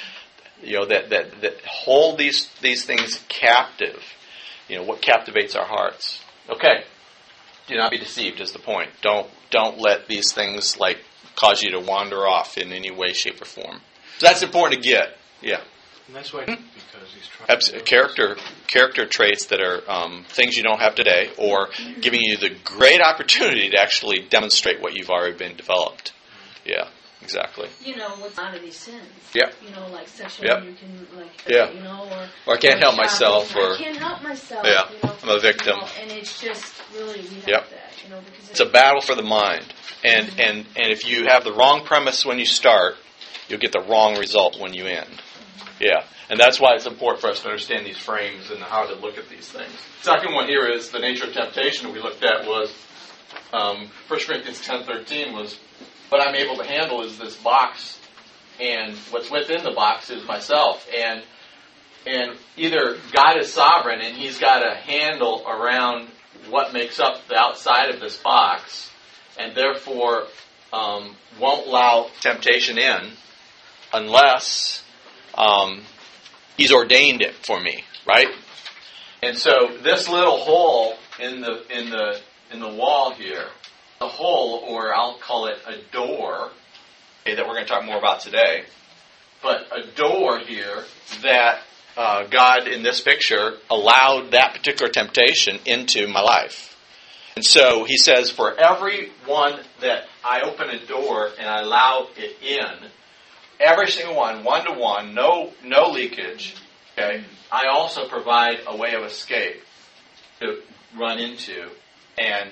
You 0.61 0.79
know, 0.79 0.85
that, 0.85 1.09
that, 1.09 1.41
that 1.41 1.61
hold 1.65 2.19
these, 2.19 2.49
these 2.61 2.85
things 2.85 3.23
captive. 3.27 4.03
You 4.67 4.77
know, 4.77 4.83
what 4.83 5.01
captivates 5.01 5.55
our 5.55 5.65
hearts. 5.65 6.21
Okay. 6.47 6.83
Do 7.67 7.75
not 7.75 7.89
be 7.89 7.97
deceived 7.97 8.39
is 8.39 8.51
the 8.51 8.59
point. 8.59 8.89
Don't 9.01 9.27
don't 9.51 9.79
let 9.79 10.07
these 10.07 10.31
things 10.31 10.79
like 10.79 10.97
cause 11.35 11.61
you 11.61 11.71
to 11.71 11.79
wander 11.79 12.27
off 12.27 12.57
in 12.57 12.71
any 12.73 12.91
way, 12.91 13.13
shape, 13.13 13.41
or 13.41 13.45
form. 13.45 13.79
So 14.17 14.27
that's 14.27 14.43
important 14.43 14.81
to 14.81 14.89
get. 14.89 15.17
Yeah. 15.41 15.61
And 16.07 16.15
that's 16.15 16.33
why, 16.33 16.45
because 16.45 17.13
he's 17.13 17.27
trying 17.27 17.49
Abs- 17.49 17.71
character 17.85 18.35
character 18.67 19.05
traits 19.05 19.45
that 19.47 19.61
are 19.61 19.81
um, 19.89 20.25
things 20.27 20.57
you 20.57 20.63
don't 20.63 20.79
have 20.79 20.95
today, 20.95 21.29
or 21.37 21.69
giving 22.01 22.21
you 22.21 22.37
the 22.37 22.49
great 22.63 23.01
opportunity 23.01 23.69
to 23.69 23.77
actually 23.79 24.19
demonstrate 24.29 24.81
what 24.81 24.93
you've 24.93 25.09
already 25.09 25.37
been 25.37 25.55
developed. 25.55 26.13
Yeah, 26.65 26.89
exactly. 27.21 27.69
you 27.83 27.95
know, 27.95 28.09
what's 28.17 28.37
out 28.37 28.55
of 28.55 28.61
these 28.61 28.75
sins. 28.77 29.05
Yeah. 29.33 29.51
You 29.65 29.73
know, 29.75 29.87
like 29.91 30.07
sexual, 30.07 30.45
Yep. 30.47 30.63
you 30.65 30.73
can 30.73 31.07
like, 31.17 31.31
Yeah. 31.47 31.69
you 31.71 31.79
know, 31.81 32.07
or 32.11 32.51
Or 32.51 32.55
I 32.55 32.57
can't 32.57 32.79
help 32.79 32.95
myself, 32.97 33.55
or 33.55 33.73
I 33.73 33.77
can't 33.77 33.97
help 33.97 34.21
myself. 34.23 34.65
Yeah, 34.65 34.89
you 34.91 34.97
know, 35.03 35.15
I'm 35.23 35.29
a 35.29 35.39
victim. 35.39 35.75
you 35.75 35.81
know, 35.81 35.87
and 36.01 36.11
it's 36.11 36.41
just 36.41 36.73
really 36.93 37.21
we 37.21 37.35
have 37.41 37.47
Yep. 37.47 37.69
that, 37.69 37.91
you 38.03 38.09
know, 38.09 38.21
because 38.21 38.49
it's 38.49 38.59
a 38.59 38.65
battle 38.65 39.01
for 39.01 39.15
the 39.15 39.23
mind, 39.23 39.65
and 40.03 40.27
and 40.39 40.65
and 40.75 40.91
if 40.91 41.05
you 41.07 41.25
have 41.27 41.43
the 41.43 41.53
wrong 41.53 41.85
premise 41.85 42.25
when 42.25 42.39
you 42.39 42.45
start, 42.45 42.95
you'll 43.47 43.59
get 43.59 43.71
the 43.71 43.81
wrong 43.81 44.17
result 44.17 44.59
when 44.59 44.73
you 44.73 44.85
end. 44.87 45.21
Yeah, 45.79 46.03
and 46.29 46.39
that's 46.39 46.59
why 46.59 46.75
it's 46.75 46.85
important 46.85 47.21
for 47.21 47.29
us 47.31 47.39
to 47.41 47.47
understand 47.47 47.85
these 47.87 47.97
frames 47.97 48.51
and 48.51 48.59
how 48.61 48.85
to 48.85 48.93
look 48.95 49.17
at 49.17 49.27
these 49.29 49.49
things. 49.49 49.71
Second 50.01 50.33
one 50.33 50.47
here 50.47 50.67
is 50.69 50.89
the 50.91 50.99
nature 50.99 51.25
of 51.25 51.33
temptation. 51.33 51.91
We 51.91 51.99
looked 51.99 52.23
at 52.23 52.45
was 52.45 52.71
um, 53.53 53.89
1 54.07 54.19
Corinthians 54.19 54.61
ten 54.61 54.83
thirteen 54.83 55.33
was 55.33 55.57
what 56.11 56.27
I'm 56.27 56.35
able 56.35 56.57
to 56.57 56.65
handle 56.65 57.03
is 57.03 57.17
this 57.17 57.37
box, 57.37 57.97
and 58.59 58.95
what's 59.11 59.31
within 59.31 59.63
the 59.63 59.71
box 59.71 60.09
is 60.09 60.27
myself, 60.27 60.85
and 60.95 61.23
and 62.05 62.31
either 62.57 62.97
God 63.13 63.37
is 63.39 63.53
sovereign 63.53 64.01
and 64.01 64.17
He's 64.17 64.37
got 64.37 64.65
a 64.65 64.75
handle 64.75 65.43
around 65.47 66.09
what 66.49 66.73
makes 66.73 66.99
up 66.99 67.27
the 67.29 67.37
outside 67.37 67.93
of 67.93 68.01
this 68.01 68.17
box, 68.17 68.89
and 69.39 69.55
therefore 69.55 70.25
um, 70.73 71.15
won't 71.39 71.67
allow 71.67 72.09
temptation 72.19 72.77
in 72.77 73.11
unless 73.93 74.83
um, 75.37 75.81
He's 76.57 76.73
ordained 76.73 77.21
it 77.21 77.35
for 77.35 77.57
me, 77.57 77.85
right? 78.05 78.27
And 79.23 79.37
so 79.37 79.77
this 79.81 80.09
little 80.09 80.39
hole 80.39 80.95
in 81.21 81.39
the 81.39 81.63
in 81.71 81.89
the 81.89 82.19
in 82.51 82.59
the 82.59 82.67
wall 82.67 83.13
here, 83.13 83.47
the 84.01 84.07
hole, 84.07 84.63
or 84.67 84.93
I'll 84.93 85.19
call 85.19 85.45
it 85.45 85.59
a 85.67 85.77
door, 85.93 86.49
okay, 87.21 87.35
that 87.35 87.47
we're 87.47 87.53
going 87.53 87.67
to 87.67 87.71
talk 87.71 87.85
more 87.85 87.99
about 87.99 88.21
today, 88.21 88.63
but 89.43 89.67
a 89.71 89.85
door 89.95 90.39
here 90.39 90.83
that 91.21 91.59
uh, 91.95 92.23
God 92.25 92.67
in 92.67 92.81
this 92.81 92.99
picture 92.99 93.53
allowed 93.69 94.31
that 94.31 94.55
particular 94.55 94.91
temptation 94.91 95.59
into 95.67 96.07
my 96.07 96.21
life. 96.21 96.75
And 97.35 97.45
so 97.45 97.83
he 97.83 97.95
says, 97.95 98.31
for 98.31 98.59
every 98.59 99.11
one 99.27 99.59
that 99.81 100.07
I 100.25 100.41
open 100.41 100.71
a 100.71 100.83
door 100.87 101.29
and 101.37 101.47
I 101.47 101.61
allow 101.61 102.07
it 102.17 102.41
in, 102.41 102.89
every 103.59 103.87
single 103.87 104.15
one, 104.15 104.43
one 104.43 104.65
to 104.65 104.73
one, 104.73 105.13
no 105.13 105.53
no 105.63 105.91
leakage. 105.91 106.55
Okay, 106.97 107.23
I 107.51 107.67
also 107.71 108.07
provide 108.07 108.61
a 108.65 108.75
way 108.75 108.95
of 108.95 109.03
escape 109.03 109.61
to 110.39 110.61
run 110.97 111.19
into, 111.19 111.69
and 112.17 112.49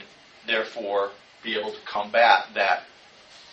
therefore 0.48 1.12
be 1.44 1.58
able 1.58 1.72
to 1.72 1.82
combat 1.86 2.48
that 2.56 2.84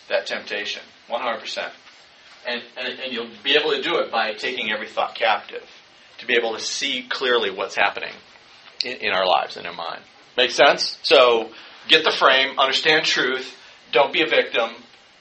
that 0.08 0.26
temptation, 0.26 0.82
one 1.08 1.20
hundred 1.20 1.40
percent. 1.40 1.72
And, 2.46 2.62
and 2.76 3.00
and 3.00 3.12
you'll 3.12 3.30
be 3.42 3.56
able 3.56 3.70
to 3.72 3.82
do 3.82 3.96
it 3.98 4.12
by 4.12 4.32
taking 4.34 4.70
every 4.70 4.88
thought 4.88 5.14
captive, 5.14 5.64
to 6.18 6.26
be 6.26 6.34
able 6.34 6.54
to 6.54 6.60
see 6.60 7.06
clearly 7.08 7.50
what's 7.50 7.74
happening 7.74 8.12
in, 8.84 8.98
in 8.98 9.12
our 9.12 9.26
lives 9.26 9.56
and 9.56 9.66
in 9.66 9.74
mind. 9.74 10.00
Make 10.36 10.52
sense? 10.52 10.98
So 11.02 11.50
get 11.88 12.04
the 12.04 12.12
frame, 12.12 12.58
understand 12.58 13.04
truth, 13.04 13.56
don't 13.92 14.12
be 14.12 14.22
a 14.22 14.28
victim. 14.28 14.70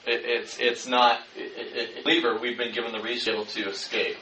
It, 0.06 0.22
it's 0.24 0.60
it's 0.60 0.88
not 0.88 1.20
it, 1.36 1.98
it, 1.98 2.04
believer. 2.04 2.38
We've 2.40 2.58
been 2.58 2.74
given 2.74 2.92
the 2.92 3.02
reason 3.02 3.44
to 3.44 3.70
escape. 3.70 4.18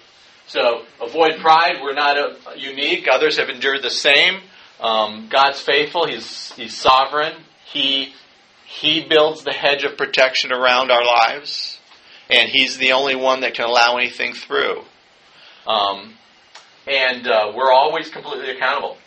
So 0.48 0.84
avoid 1.02 1.40
pride. 1.40 1.80
We're 1.82 1.94
not 1.94 2.18
uh 2.18 2.52
unique. 2.56 3.08
Others 3.12 3.38
have 3.38 3.50
endured 3.50 3.82
the 3.82 3.90
same. 3.90 4.42
Um, 4.80 5.28
God's 5.30 5.60
faithful. 5.60 6.08
He's 6.08 6.54
He's 6.54 6.74
sovereign. 6.74 7.34
He 7.66 8.14
He 8.80 9.06
builds 9.08 9.44
the 9.44 9.54
hedge 9.54 9.84
of 9.84 9.98
protection 9.98 10.52
around 10.52 10.90
our 10.90 11.06
lives, 11.06 11.80
and 12.30 12.50
He's 12.50 12.78
the 12.78 12.94
only 12.94 13.16
one 13.16 13.42
that 13.42 13.54
can 13.54 13.66
allow 13.66 13.98
anything 13.98 14.34
through. 14.34 14.82
Um, 15.68 16.16
and 16.88 17.28
uh, 17.28 17.54
we're 17.56 17.72
always 17.72 18.10
completely 18.10 18.50
accountable, 18.50 18.98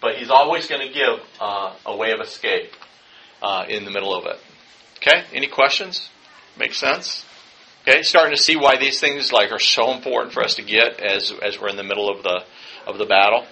but 0.00 0.16
He's 0.16 0.30
always 0.30 0.68
going 0.68 0.86
to 0.86 0.94
give 0.94 1.20
uh, 1.40 1.74
a 1.84 1.96
way 1.96 2.12
of 2.12 2.20
escape 2.20 2.72
uh, 3.42 3.64
in 3.68 3.84
the 3.84 3.90
middle 3.90 4.14
of 4.14 4.26
it. 4.26 4.38
Okay. 4.98 5.24
Any 5.32 5.48
questions? 5.48 6.08
Make 6.56 6.74
sense? 6.74 7.24
Okay, 7.82 8.02
starting 8.02 8.36
to 8.36 8.40
see 8.40 8.56
why 8.56 8.76
these 8.76 9.00
things 9.00 9.32
like 9.32 9.50
are 9.50 9.58
so 9.58 9.92
important 9.92 10.34
for 10.34 10.44
us 10.44 10.54
to 10.56 10.62
get 10.62 11.00
as 11.00 11.32
as 11.42 11.58
we're 11.58 11.70
in 11.70 11.76
the 11.76 11.82
middle 11.82 12.10
of 12.10 12.22
the 12.22 12.44
of 12.86 12.98
the 12.98 13.06
battle. 13.06 13.46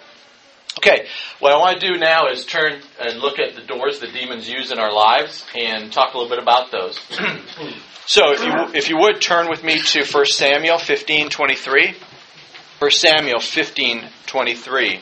Okay, 0.79 1.09
what 1.41 1.53
I 1.53 1.59
want 1.59 1.81
to 1.81 1.93
do 1.93 1.99
now 1.99 2.29
is 2.29 2.45
turn 2.45 2.81
and 3.01 3.19
look 3.19 3.41
at 3.41 3.57
the 3.57 3.62
doors 3.62 3.99
that 3.99 4.12
demons 4.12 4.49
use 4.49 4.71
in 4.71 4.79
our 4.79 4.93
lives 4.93 5.45
and 5.53 5.93
talk 5.93 6.14
a 6.14 6.17
little 6.17 6.31
bit 6.31 6.41
about 6.41 6.71
those. 6.71 6.97
so, 8.07 8.31
if 8.31 8.45
you 8.45 8.53
if 8.75 8.88
you 8.88 8.97
would 8.97 9.21
turn 9.21 9.51
with 9.51 9.64
me 9.64 9.81
to 9.81 10.05
1 10.05 10.27
Samuel 10.27 10.77
15:23. 10.77 11.97
1 12.79 12.91
Samuel 12.93 13.41
15:23. 13.41 15.01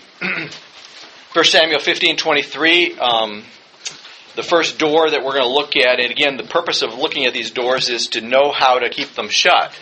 1 1.34 1.44
Samuel 1.44 1.78
15:23 1.78 2.98
um, 2.98 3.44
the 4.34 4.42
first 4.42 4.78
door 4.78 5.10
that 5.10 5.22
we're 5.22 5.32
going 5.32 5.44
to 5.44 5.50
look 5.50 5.76
at, 5.76 6.00
and 6.00 6.10
again, 6.10 6.38
the 6.38 6.44
purpose 6.44 6.80
of 6.80 6.94
looking 6.94 7.26
at 7.26 7.34
these 7.34 7.50
doors 7.50 7.90
is 7.90 8.06
to 8.08 8.22
know 8.22 8.50
how 8.50 8.78
to 8.78 8.88
keep 8.88 9.14
them 9.14 9.28
shut, 9.28 9.78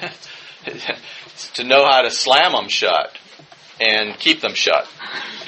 to 1.55 1.63
know 1.63 1.85
how 1.85 2.03
to 2.03 2.11
slam 2.11 2.51
them 2.51 2.69
shut 2.69 3.17
and 3.81 4.19
keep 4.19 4.41
them 4.41 4.55
shut. 4.55 4.89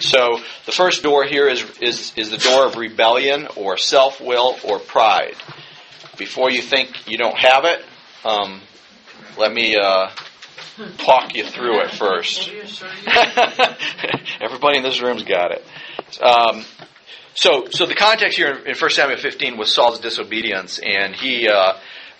So 0.00 0.40
the 0.64 0.72
first 0.72 1.02
door 1.02 1.24
here 1.24 1.48
is, 1.48 1.64
is, 1.80 2.12
is 2.16 2.30
the 2.30 2.38
door 2.38 2.66
of 2.66 2.76
rebellion 2.76 3.48
or 3.56 3.76
self 3.76 4.20
will 4.20 4.56
or 4.64 4.78
pride. 4.78 5.36
Before 6.18 6.50
you 6.50 6.62
think 6.62 7.08
you 7.08 7.18
don't 7.18 7.36
have 7.36 7.64
it, 7.64 7.84
um, 8.24 8.60
let 9.38 9.52
me 9.52 9.76
uh, 9.76 10.08
talk 10.98 11.34
you 11.34 11.44
through 11.44 11.80
it 11.82 11.90
first. 11.92 12.50
Everybody 14.40 14.78
in 14.78 14.82
this 14.82 15.00
room's 15.00 15.24
got 15.24 15.52
it. 15.52 15.64
Um, 16.22 16.64
so, 17.34 17.66
so 17.70 17.84
the 17.84 17.94
context 17.94 18.38
here 18.38 18.50
in 18.64 18.74
1 18.74 18.90
Samuel 18.90 19.18
15 19.18 19.58
was 19.58 19.72
Saul's 19.72 20.00
disobedience, 20.00 20.78
and 20.78 21.14
he 21.14 21.48
uh, 21.48 21.74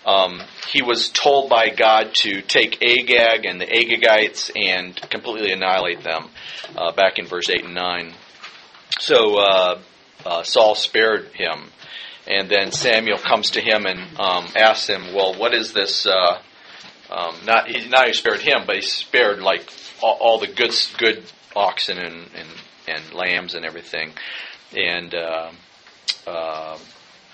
um, 0.07 0.41
he 0.69 0.81
was 0.81 1.09
told 1.09 1.49
by 1.49 1.69
God 1.69 2.15
to 2.15 2.41
take 2.41 2.81
Agag 2.81 3.45
and 3.45 3.59
the 3.59 3.65
Agagites 3.65 4.49
and 4.55 4.95
completely 5.09 5.51
annihilate 5.51 6.01
them. 6.01 6.29
Uh, 6.75 6.91
back 6.91 7.19
in 7.19 7.25
verse 7.25 7.49
8 7.49 7.65
and 7.65 7.75
9. 7.75 8.13
So 8.99 9.37
uh, 9.37 9.79
uh, 10.25 10.43
Saul 10.43 10.75
spared 10.75 11.27
him, 11.33 11.69
and 12.27 12.49
then 12.49 12.71
Samuel 12.71 13.17
comes 13.17 13.51
to 13.51 13.61
him 13.61 13.85
and 13.85 13.99
um, 14.19 14.47
asks 14.55 14.87
him, 14.87 15.13
"Well, 15.13 15.33
what 15.35 15.53
is 15.53 15.73
this? 15.73 16.05
Uh, 16.05 16.41
um, 17.09 17.35
not 17.45 17.69
he 17.69 17.87
not 17.87 18.01
only 18.01 18.13
spared 18.13 18.41
him, 18.41 18.63
but 18.65 18.75
he 18.75 18.81
spared 18.81 19.39
like 19.39 19.69
all, 20.01 20.17
all 20.19 20.39
the 20.39 20.47
good 20.47 20.73
good 20.97 21.23
oxen 21.55 21.97
and, 21.97 22.27
and 22.35 22.49
and 22.87 23.13
lambs 23.13 23.53
and 23.53 23.65
everything. 23.65 24.11
And 24.75 25.13
uh, 25.13 25.51
uh, 26.25 26.77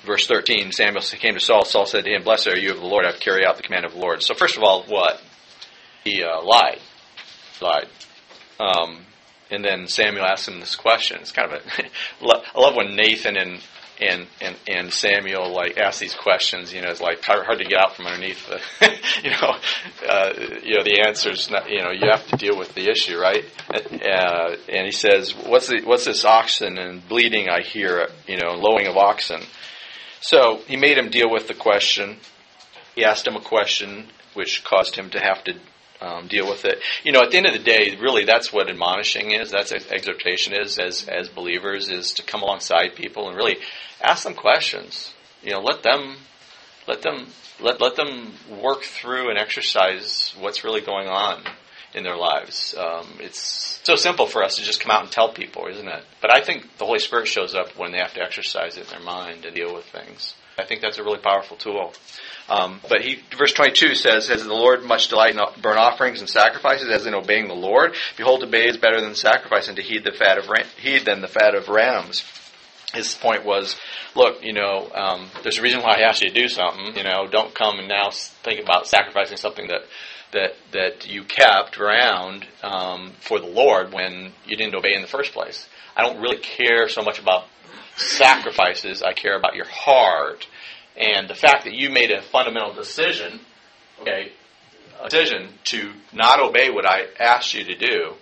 verse 0.06 0.28
thirteen, 0.28 0.72
Samuel 0.72 1.02
came 1.02 1.34
to 1.34 1.39
Saul. 1.39 1.66
Saul 1.66 1.86
said 1.86 2.06
to 2.06 2.12
him, 2.12 2.24
"Blessed 2.24 2.48
are 2.48 2.58
you 2.58 2.72
of 2.72 2.78
the 2.78 2.86
Lord. 2.86 3.06
I've 3.06 3.20
carried 3.20 3.46
out 3.46 3.58
the 3.58 3.63
command 3.63 3.86
of 3.86 3.94
the 3.94 4.00
Lord." 4.00 4.22
So 4.24 4.34
first 4.34 4.58
of 4.58 4.63
all, 4.63 4.84
what 4.84 5.22
he 6.04 6.24
uh, 6.24 6.42
lied, 6.42 6.80
lied. 7.62 7.88
Um, 8.60 9.06
and 9.50 9.63
then 9.63 9.88
Samuel 9.88 10.26
asked 10.26 10.48
him 10.48 10.60
this 10.60 10.76
question. 10.76 11.20
It's 11.22 11.32
kind 11.32 11.52
of 11.52 11.62
a 11.62 11.84
I 12.56 12.60
love 12.60 12.76
when 12.76 12.96
Nathan 12.96 13.38
and 13.38 13.62
and 14.02 14.28
and 14.42 14.56
and 14.68 14.94
Samuel 14.94 15.54
like 15.54 15.78
ask 15.78 16.00
these 16.00 16.16
questions. 16.16 16.74
You 16.74 16.82
know, 16.82 16.89
it's 16.89 17.02
like 17.02 17.24
hard, 17.24 17.46
hard 17.46 17.60
to 17.60 17.66
get 17.66 17.80
out 17.80 17.96
from 17.96 18.08
underneath 18.08 18.48
the, 18.48 18.60
you 19.24 19.30
know, 19.32 19.56
uh, 20.10 20.34
you 20.63 20.78
know 20.78 20.84
the 20.84 21.04
answers. 21.08 21.50
Not, 21.50 21.70
you 21.70 21.82
know, 21.82 21.92
you 21.92 22.10
have 22.12 22.26
to 22.28 22.38
deal 22.38 22.58
with 22.58 22.74
the 22.74 22.89
issue, 22.89 23.18
right? 23.18 23.46
Uh, 23.70 24.56
and 24.70 24.86
he 24.86 24.92
says, 24.92 25.32
"What's 25.32 25.68
the, 25.68 25.82
what's 25.84 26.06
this 26.06 26.26
oxen 26.26 26.78
and 26.78 27.08
bleating 27.08 27.50
I 27.50 27.62
hear? 27.62 28.08
You 28.28 28.38
know, 28.38 28.54
lowing 28.54 28.88
of 28.88 28.98
oxen." 28.98 29.42
So 30.24 30.62
he 30.68 30.78
made 30.78 30.98
him 30.98 31.10
deal 31.10 31.30
with 31.30 31.50
the 31.50 31.54
question. 31.54 32.16
He 32.96 33.04
asked 33.04 33.28
him 33.28 33.36
a 33.36 33.42
question 33.42 34.08
which 34.36 34.64
caused 34.64 34.96
him 34.96 35.10
to 35.10 35.20
have 35.20 35.44
to 35.44 35.56
um, 36.00 36.30
deal 36.30 36.50
with 36.50 36.64
it. 36.64 36.80
You 37.04 37.12
know, 37.12 37.22
at 37.24 37.32
the 37.32 37.38
end 37.38 37.46
of 37.46 37.52
the 37.52 37.60
day, 37.60 37.98
really, 38.00 38.24
that's 38.24 38.54
what 38.54 38.70
admonishing 38.70 39.32
is. 39.32 39.52
That's 39.52 39.74
exhortation 39.74 40.54
is 40.54 40.80
as 40.80 41.10
as 41.10 41.28
believers 41.28 41.90
is 41.90 42.14
to 42.14 42.24
come 42.24 42.42
alongside 42.42 42.96
people 42.96 43.28
and 43.28 43.36
really 43.36 43.58
ask 44.02 44.24
them 44.24 44.34
questions. 44.34 45.14
You 45.42 45.52
know, 45.52 45.60
let 45.60 45.84
them 45.84 46.16
let 46.88 47.02
them 47.02 47.28
let 47.60 47.82
let 47.82 47.98
them 47.98 48.34
work 48.50 48.84
through 48.84 49.30
and 49.30 49.38
exercise 49.38 50.34
what's 50.40 50.64
really 50.64 50.82
going 50.82 51.10
on 51.10 51.44
in 51.94 52.04
their 52.04 52.18
lives. 52.18 52.76
Um, 52.78 53.08
it's 53.20 53.80
so 53.84 53.96
simple 53.96 54.28
for 54.28 54.44
us 54.44 54.56
to 54.56 54.64
just 54.64 54.82
come 54.82 54.92
out 54.92 55.04
and 55.04 55.12
tell 55.12 55.32
people, 55.32 55.68
isn't 55.68 55.88
it? 55.88 56.04
But 56.22 56.32
I 56.32 56.42
think 56.42 56.78
the 56.78 56.86
Holy 56.86 57.00
Spirit 57.00 57.28
shows 57.28 57.54
up 57.54 57.78
when 57.78 57.92
they 57.92 58.00
have 58.00 58.14
to 58.16 58.22
exercise 58.22 58.78
it 58.78 58.86
in 58.86 58.90
their 58.90 59.00
mind 59.06 59.46
and 59.46 59.56
deal 59.56 59.74
with 59.74 59.86
things. 59.86 60.36
I 60.58 60.66
think 60.66 60.82
that's 60.82 61.00
a 61.00 61.04
really 61.04 61.20
powerful 61.20 61.58
tool. 61.58 61.94
Um, 62.48 62.80
but 62.88 63.02
he, 63.02 63.20
verse 63.38 63.54
22 63.54 63.96
says, 63.96 64.28
Has 64.28 64.44
the 64.44 64.54
Lord 64.54 64.84
much 64.84 65.08
delight 65.08 65.36
in 65.36 65.42
burnt 65.62 65.80
offerings 65.80 66.20
and 66.20 66.30
sacrifices, 66.30 66.90
as 66.90 67.06
in 67.06 67.16
obeying 67.16 67.48
the 67.48 67.56
Lord? 67.56 67.96
Behold, 68.18 68.44
obey 68.44 68.68
is 68.68 68.78
better 68.78 69.02
than 69.02 69.16
sacrifice, 69.16 69.68
and 69.68 69.78
to 69.78 69.84
heed 69.84 70.04
the 70.04 70.12
fat 70.12 70.38
of 70.38 70.46
heed 70.78 71.06
than 71.06 71.22
the 71.22 71.28
fat 71.28 71.56
of 71.56 71.70
rams. 71.70 72.24
His 72.94 73.16
point 73.16 73.44
was, 73.44 73.76
look, 74.16 74.44
you 74.44 74.54
know, 74.54 74.90
um, 74.94 75.30
there's 75.42 75.58
a 75.58 75.62
reason 75.62 75.82
why 75.82 75.98
I 75.98 76.02
asked 76.02 76.22
you 76.22 76.30
to 76.30 76.42
do 76.42 76.48
something. 76.48 76.96
You 76.96 77.04
know, 77.04 77.28
don't 77.30 77.54
come 77.56 77.80
and 77.80 77.88
now 77.88 78.12
think 78.12 78.62
about 78.62 78.88
sacrificing 78.88 79.38
something 79.38 79.68
that 79.68 79.82
that 80.32 80.56
that 80.72 81.08
you 81.08 81.24
kept 81.24 81.80
around 81.80 82.46
um, 82.62 83.14
for 83.20 83.40
the 83.40 83.48
Lord 83.48 83.94
when 83.94 84.32
you 84.46 84.56
didn't 84.56 84.76
obey 84.76 84.94
in 84.94 85.02
the 85.02 85.08
first 85.08 85.34
place. 85.34 85.68
I 85.96 86.04
don't 86.04 86.22
really 86.22 86.38
care 86.38 86.88
so 86.90 87.02
much 87.02 87.20
about 87.20 87.46
sacrifices. 87.96 89.02
I 89.04 89.14
care 89.14 89.38
about 89.38 89.56
your 89.56 89.68
heart 89.68 90.48
and 90.96 91.28
the 91.28 91.36
fact 91.36 91.64
that 91.66 91.74
you 91.74 91.90
made 91.90 92.12
a 92.12 92.22
fundamental 92.22 92.74
decision, 92.74 93.40
okay, 94.02 94.32
decision 95.04 95.50
to 95.66 95.92
not 96.12 96.40
obey 96.40 96.70
what 96.70 96.86
I 96.86 97.08
asked 97.20 97.54
you 97.54 97.64
to 97.64 97.76
do, 97.76 98.14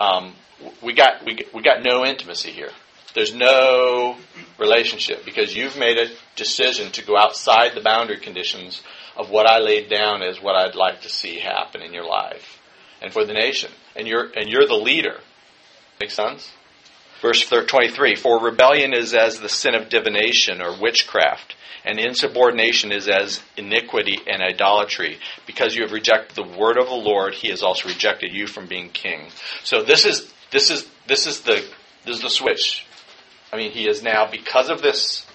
um, 0.00 0.34
we 0.82 0.94
got 0.94 1.24
we, 1.24 1.44
we 1.54 1.62
got 1.62 1.82
no 1.82 2.04
intimacy 2.04 2.50
here. 2.50 2.70
There's 3.14 3.34
no 3.34 4.16
relationship 4.58 5.24
because 5.24 5.54
you've 5.54 5.76
made 5.76 5.98
a 5.98 6.10
decision 6.36 6.90
to 6.92 7.04
go 7.04 7.16
outside 7.16 7.74
the 7.74 7.80
boundary 7.80 8.18
conditions 8.18 8.82
of 9.16 9.30
what 9.30 9.46
I 9.46 9.58
laid 9.58 9.90
down 9.90 10.22
as 10.22 10.40
what 10.40 10.56
I'd 10.56 10.74
like 10.74 11.02
to 11.02 11.08
see 11.08 11.38
happen 11.38 11.82
in 11.82 11.92
your 11.92 12.06
life 12.06 12.60
and 13.02 13.12
for 13.12 13.24
the 13.24 13.34
nation. 13.34 13.70
And 13.94 14.08
you're 14.08 14.30
and 14.34 14.48
you're 14.48 14.66
the 14.66 14.74
leader. 14.74 15.18
Make 16.00 16.10
sense? 16.10 16.50
Verse 17.20 17.46
23 17.48 18.16
For 18.16 18.40
rebellion 18.40 18.94
is 18.94 19.14
as 19.14 19.38
the 19.38 19.48
sin 19.48 19.74
of 19.74 19.88
divination 19.88 20.62
or 20.62 20.80
witchcraft, 20.80 21.54
and 21.84 22.00
insubordination 22.00 22.90
is 22.90 23.08
as 23.08 23.42
iniquity 23.56 24.18
and 24.26 24.42
idolatry. 24.42 25.18
Because 25.46 25.76
you 25.76 25.82
have 25.82 25.92
rejected 25.92 26.34
the 26.34 26.58
word 26.58 26.78
of 26.78 26.86
the 26.86 26.94
Lord, 26.94 27.34
he 27.34 27.50
has 27.50 27.62
also 27.62 27.88
rejected 27.88 28.32
you 28.32 28.46
from 28.46 28.66
being 28.66 28.88
king. 28.88 29.28
So 29.62 29.82
this 29.82 30.04
is 30.04 30.32
this 30.50 30.70
is 30.70 30.88
this 31.06 31.26
is 31.26 31.42
the 31.42 31.64
this 32.04 32.16
is 32.16 32.22
the 32.22 32.30
switch. 32.30 32.86
I 33.52 33.56
mean, 33.58 33.70
he 33.70 33.86
is 33.86 34.02
now 34.02 34.30
because 34.30 34.70
of 34.70 34.82
this 34.82 35.26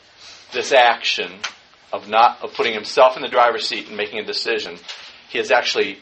this 0.53 0.71
action 0.71 1.31
of 1.93 2.09
not 2.09 2.41
of 2.41 2.53
putting 2.53 2.73
himself 2.73 3.15
in 3.15 3.21
the 3.21 3.27
driver's 3.27 3.67
seat 3.67 3.87
and 3.87 3.97
making 3.97 4.19
a 4.19 4.25
decision, 4.25 4.77
he 5.29 5.37
has 5.37 5.51
actually 5.51 5.99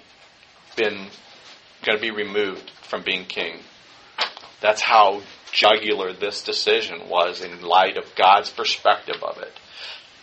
been 0.76 1.08
going 1.84 1.98
to 1.98 2.02
be 2.02 2.12
removed 2.12 2.72
from 2.84 3.04
being 3.04 3.26
king. 3.26 3.60
That's 4.62 4.82
how 4.82 5.22
jugular 5.52 6.14
this 6.14 6.44
decision 6.44 7.08
was 7.10 7.42
in 7.42 7.62
light 7.62 7.98
of 7.98 8.16
God's 8.16 8.50
perspective 8.50 9.22
of 9.22 9.40
it. 9.40 9.54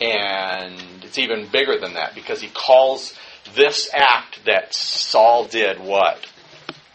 And 0.01 1.05
it's 1.05 1.19
even 1.19 1.49
bigger 1.51 1.79
than 1.79 1.95
that 1.95 2.15
because 2.15 2.41
he 2.41 2.49
calls 2.49 3.15
this 3.55 3.91
act 3.95 4.45
that 4.47 4.75
Saul 4.75 5.47
did 5.47 5.79
what? 5.79 6.27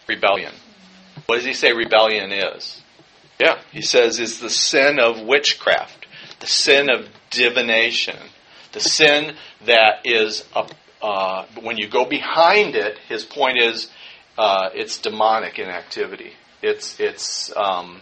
Rebellion. 0.07 0.53
What 1.25 1.37
does 1.37 1.45
he 1.45 1.53
say 1.53 1.73
rebellion 1.73 2.31
is? 2.31 2.81
Yeah, 3.39 3.59
he 3.71 3.81
says 3.81 4.19
it's 4.19 4.39
the 4.39 4.49
sin 4.49 4.99
of 4.99 5.21
witchcraft, 5.21 6.07
the 6.39 6.47
sin 6.47 6.89
of 6.89 7.07
divination, 7.29 8.17
the 8.71 8.79
sin 8.79 9.35
that 9.65 10.01
is, 10.05 10.43
a, 10.55 10.67
uh, 11.01 11.45
when 11.61 11.77
you 11.77 11.87
go 11.87 12.05
behind 12.05 12.75
it, 12.75 12.97
his 13.07 13.23
point 13.23 13.59
is 13.59 13.89
uh, 14.37 14.69
it's 14.73 14.97
demonic 14.99 15.59
in 15.59 15.67
activity. 15.67 16.33
It's, 16.63 16.99
it's, 16.99 17.55
um, 17.55 18.01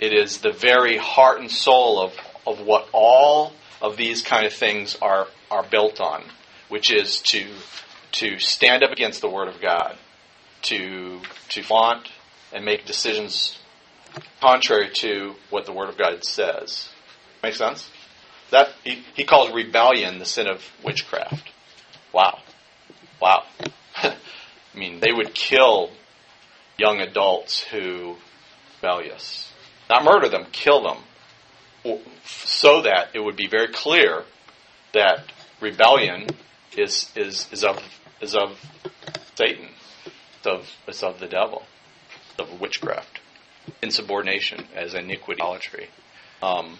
it 0.00 0.12
is 0.12 0.38
the 0.38 0.52
very 0.52 0.96
heart 0.96 1.40
and 1.40 1.50
soul 1.50 2.00
of, 2.00 2.12
of 2.46 2.60
what 2.60 2.88
all 2.92 3.52
of 3.80 3.96
these 3.96 4.22
kind 4.22 4.44
of 4.44 4.52
things 4.52 4.96
are, 5.00 5.28
are 5.50 5.62
built 5.62 6.00
on, 6.00 6.24
which 6.68 6.92
is 6.92 7.20
to, 7.20 7.46
to 8.12 8.38
stand 8.40 8.82
up 8.82 8.90
against 8.90 9.20
the 9.20 9.28
Word 9.28 9.48
of 9.48 9.60
God, 9.60 9.96
to, 10.62 11.20
to 11.50 11.62
flaunt 11.62 12.10
and 12.52 12.64
make 12.64 12.86
decisions 12.86 13.58
contrary 14.40 14.90
to 14.94 15.34
what 15.50 15.66
the 15.66 15.72
Word 15.72 15.88
of 15.88 15.98
God 15.98 16.24
says. 16.24 16.88
Make 17.42 17.54
sense? 17.54 17.90
That 18.50 18.70
he, 18.84 19.02
he 19.14 19.24
calls 19.24 19.52
rebellion 19.52 20.18
the 20.18 20.24
sin 20.24 20.46
of 20.46 20.62
witchcraft. 20.84 21.50
Wow. 22.12 22.38
Wow. 23.20 23.44
I 23.96 24.16
mean, 24.74 25.00
they 25.00 25.12
would 25.12 25.34
kill 25.34 25.90
young 26.78 27.00
adults 27.00 27.60
who 27.62 28.16
rebellious. 28.84 29.52
Not 29.88 30.04
murder 30.04 30.28
them, 30.28 30.46
kill 30.52 30.82
them. 30.82 32.00
So 32.24 32.82
that 32.82 33.10
it 33.14 33.20
would 33.20 33.36
be 33.36 33.46
very 33.46 33.68
clear 33.68 34.24
that 34.92 35.32
rebellion 35.60 36.28
is, 36.76 37.10
is, 37.14 37.50
is, 37.52 37.64
of, 37.64 37.82
is 38.20 38.34
of 38.34 38.58
Satan. 39.34 39.68
It's 40.38 40.46
of, 40.46 40.70
it's 40.86 41.02
of 41.02 41.20
the 41.20 41.26
devil. 41.26 41.62
Of 42.38 42.60
witchcraft. 42.60 43.20
Insubordination 43.82 44.66
as 44.74 44.94
iniquity, 44.94 45.40
idolatry. 45.40 45.88
Um, 46.42 46.78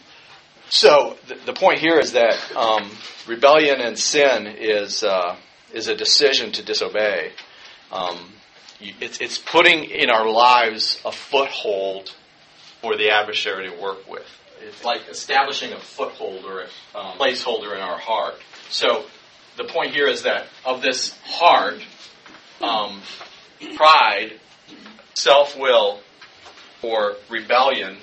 so 0.69 1.17
the, 1.29 1.35
the, 1.47 1.53
point 1.53 1.79
here 1.79 1.99
is 1.99 2.13
that 2.13 2.39
um, 2.57 2.91
rebellion 3.27 3.81
and 3.81 3.99
sin 3.99 4.47
is 4.47 5.03
uh, 5.03 5.37
is 5.73 5.89
a 5.89 5.95
decision 5.95 6.53
to 6.53 6.65
disobey. 6.65 7.33
Um, 7.93 8.19
it's, 8.81 9.21
it's 9.21 9.39
putting 9.39 9.85
in 9.85 10.11
our 10.11 10.29
lives 10.29 11.01
a 11.05 11.13
foothold 11.13 12.15
for 12.81 12.97
the 12.97 13.11
adversary 13.11 13.71
to 13.71 13.81
work 13.81 14.09
with. 14.11 14.27
It's 14.61 14.85
like 14.85 15.09
establishing 15.09 15.73
a 15.73 15.79
foothold 15.79 16.45
or 16.45 16.63
a 16.63 16.99
um, 16.99 17.19
placeholder 17.19 17.75
in 17.75 17.81
our 17.81 17.99
heart. 17.99 18.37
So 18.71 19.05
the 19.57 19.65
point 19.65 19.93
here 19.93 20.07
is 20.07 20.23
that 20.23 20.47
of 20.65 20.83
this 20.83 21.17
heart, 21.25 21.81
um, 22.61 23.01
pride, 23.77 24.41
self 25.15 25.57
will, 25.57 26.01
or 26.85 27.17
rebellion 27.31 27.97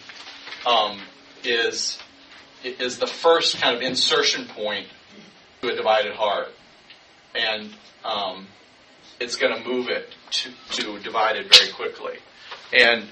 um, 0.66 1.00
is 1.44 2.00
is 2.64 3.00
the 3.00 3.08
first 3.08 3.60
kind 3.60 3.76
of 3.76 3.82
insertion 3.82 4.46
point 4.48 4.88
to 5.62 5.70
a 5.70 5.76
divided 5.76 6.14
heart, 6.14 6.50
and 7.36 7.74
um, 8.04 8.48
it's 9.20 9.36
going 9.36 9.56
to 9.56 9.68
move 9.68 9.90
it 9.90 10.14
to, 10.32 10.52
to 10.72 11.00
divided 11.00 11.54
very 11.54 11.72
quickly. 11.72 12.18
And 12.74 13.08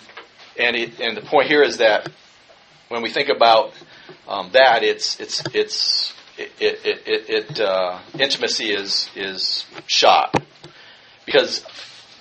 and 0.58 0.76
it, 0.76 1.00
and 1.00 1.16
the 1.16 1.22
point 1.22 1.48
here 1.48 1.62
is 1.62 1.78
that 1.78 2.10
when 2.90 3.02
we 3.02 3.10
think 3.10 3.30
about 3.30 3.74
um, 4.28 4.50
that, 4.54 4.84
it's 4.84 5.20
it's 5.20 5.44
it's 5.54 6.14
it, 6.38 6.52
it, 6.60 6.80
it, 6.86 7.30
it 7.30 7.60
uh, 7.60 8.00
intimacy 8.18 8.72
is 8.72 9.10
is 9.16 9.66
shot 9.86 10.36
because 11.26 11.64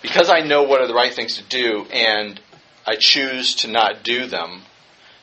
because 0.03 0.31
I 0.31 0.41
know 0.41 0.65
what 0.65 0.81
are 0.81 0.87
the 0.87 0.95
right 0.95 1.13
things 1.13 1.37
to 1.39 1.45
do 1.45 1.87
and 1.93 2.41
I 2.89 2.97
choose 2.97 3.55
to 3.57 3.69
not 3.69 4.03
do 4.03 4.27
them. 4.27 4.63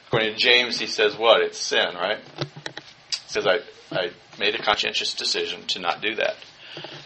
According 0.05 0.33
to 0.33 0.37
James, 0.37 0.77
he 0.77 0.85
says 0.85 1.17
what? 1.17 1.41
It's 1.41 1.57
sin, 1.57 1.95
right? 1.95 2.19
He 2.37 3.27
says 3.27 3.47
I 3.47 3.61
I 3.91 4.11
made 4.37 4.53
a 4.53 4.61
conscientious 4.61 5.15
decision 5.15 5.65
to 5.67 5.79
not 5.79 5.99
do 5.99 6.15
that. 6.15 6.35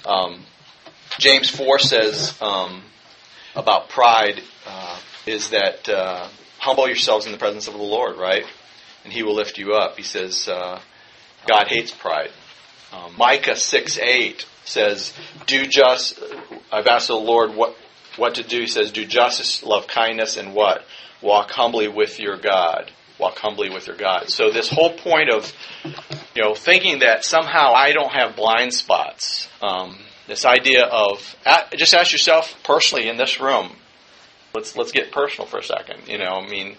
Um, 0.05 0.43
James 1.17 1.49
4 1.49 1.79
says 1.79 2.37
um, 2.41 2.83
about 3.55 3.87
pride 3.87 4.41
uh, 4.67 4.99
is 5.25 5.51
that 5.51 5.87
uh, 5.87 6.27
humble 6.57 6.87
yourselves 6.87 7.25
in 7.25 7.31
the 7.31 7.37
presence 7.37 7.67
of 7.67 7.73
the 7.73 7.81
Lord, 7.81 8.17
right? 8.17 8.45
And 9.05 9.13
he 9.13 9.23
will 9.23 9.35
lift 9.35 9.57
you 9.57 9.75
up. 9.75 9.95
He 9.95 10.03
says 10.03 10.49
uh, 10.49 10.81
God 11.47 11.67
hates 11.67 11.91
pride. 11.91 12.31
Um, 12.91 13.15
Micah 13.17 13.55
6 13.55 13.97
8 13.97 14.45
says, 14.65 15.13
Do 15.45 15.65
just, 15.65 16.19
I've 16.69 16.87
asked 16.87 17.07
the 17.07 17.15
Lord 17.15 17.55
what, 17.55 17.77
what 18.19 18.36
to 18.36 18.43
do. 18.43 18.62
He 18.62 18.67
says, 18.67 18.91
Do 18.91 19.05
justice, 19.05 19.63
love 19.63 19.88
kindness, 19.88 20.38
and 20.38 20.53
what? 20.53 20.84
Walk 21.21 21.51
humbly 21.51 21.88
with 21.88 22.19
your 22.19 22.38
God. 22.38 22.91
Walk 23.17 23.38
humbly 23.38 23.69
with 23.69 23.88
your 23.88 23.97
God. 23.97 24.29
So 24.29 24.51
this 24.51 24.69
whole 24.69 24.93
point 24.93 25.29
of, 25.29 25.51
you 26.36 26.41
know, 26.41 26.55
thinking 26.55 26.99
that 26.99 27.25
somehow 27.25 27.73
I 27.73 27.91
don't 27.91 28.12
have 28.12 28.36
blind 28.36 28.73
spots, 28.73 29.49
um, 29.62 29.97
this 30.27 30.45
idea 30.45 30.86
of, 30.86 31.36
just 31.75 31.93
ask 31.93 32.12
yourself 32.12 32.55
personally 32.63 33.10
in 33.10 33.17
this 33.17 33.41
room, 33.41 33.71
let's, 34.53 34.77
let's 34.77 34.93
get 34.93 35.12
personal 35.12 35.47
for 35.47 35.60
a 35.60 35.63
second. 35.63 36.08
You 36.08 36.17
know, 36.17 36.32
I 36.32 36.47
mean, 36.47 36.77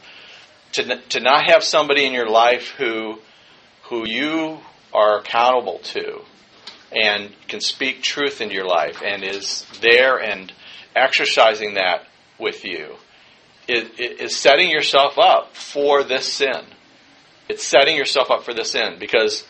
to, 0.72 0.96
to 0.96 1.20
not 1.20 1.50
have 1.50 1.62
somebody 1.62 2.06
in 2.06 2.14
your 2.14 2.28
life 2.28 2.68
who, 2.78 3.18
who 3.84 4.08
you 4.08 4.60
are 4.94 5.18
accountable 5.18 5.80
to 5.80 6.22
and 6.92 7.30
can 7.48 7.60
speak 7.60 8.02
truth 8.02 8.40
into 8.40 8.54
your 8.54 8.66
life 8.66 9.02
and 9.04 9.22
is 9.22 9.66
there 9.80 10.16
and 10.18 10.52
exercising 10.94 11.74
that 11.74 12.04
with 12.38 12.64
you 12.64 12.96
is, 13.68 13.88
is 13.98 14.36
setting 14.36 14.70
yourself 14.70 15.18
up 15.18 15.54
for 15.54 16.02
this 16.02 16.32
sin. 16.32 16.64
It's 17.48 17.64
setting 17.64 17.96
yourself 17.96 18.30
up 18.30 18.44
for 18.44 18.54
this 18.54 18.72
sin 18.72 18.96
because 18.98 19.44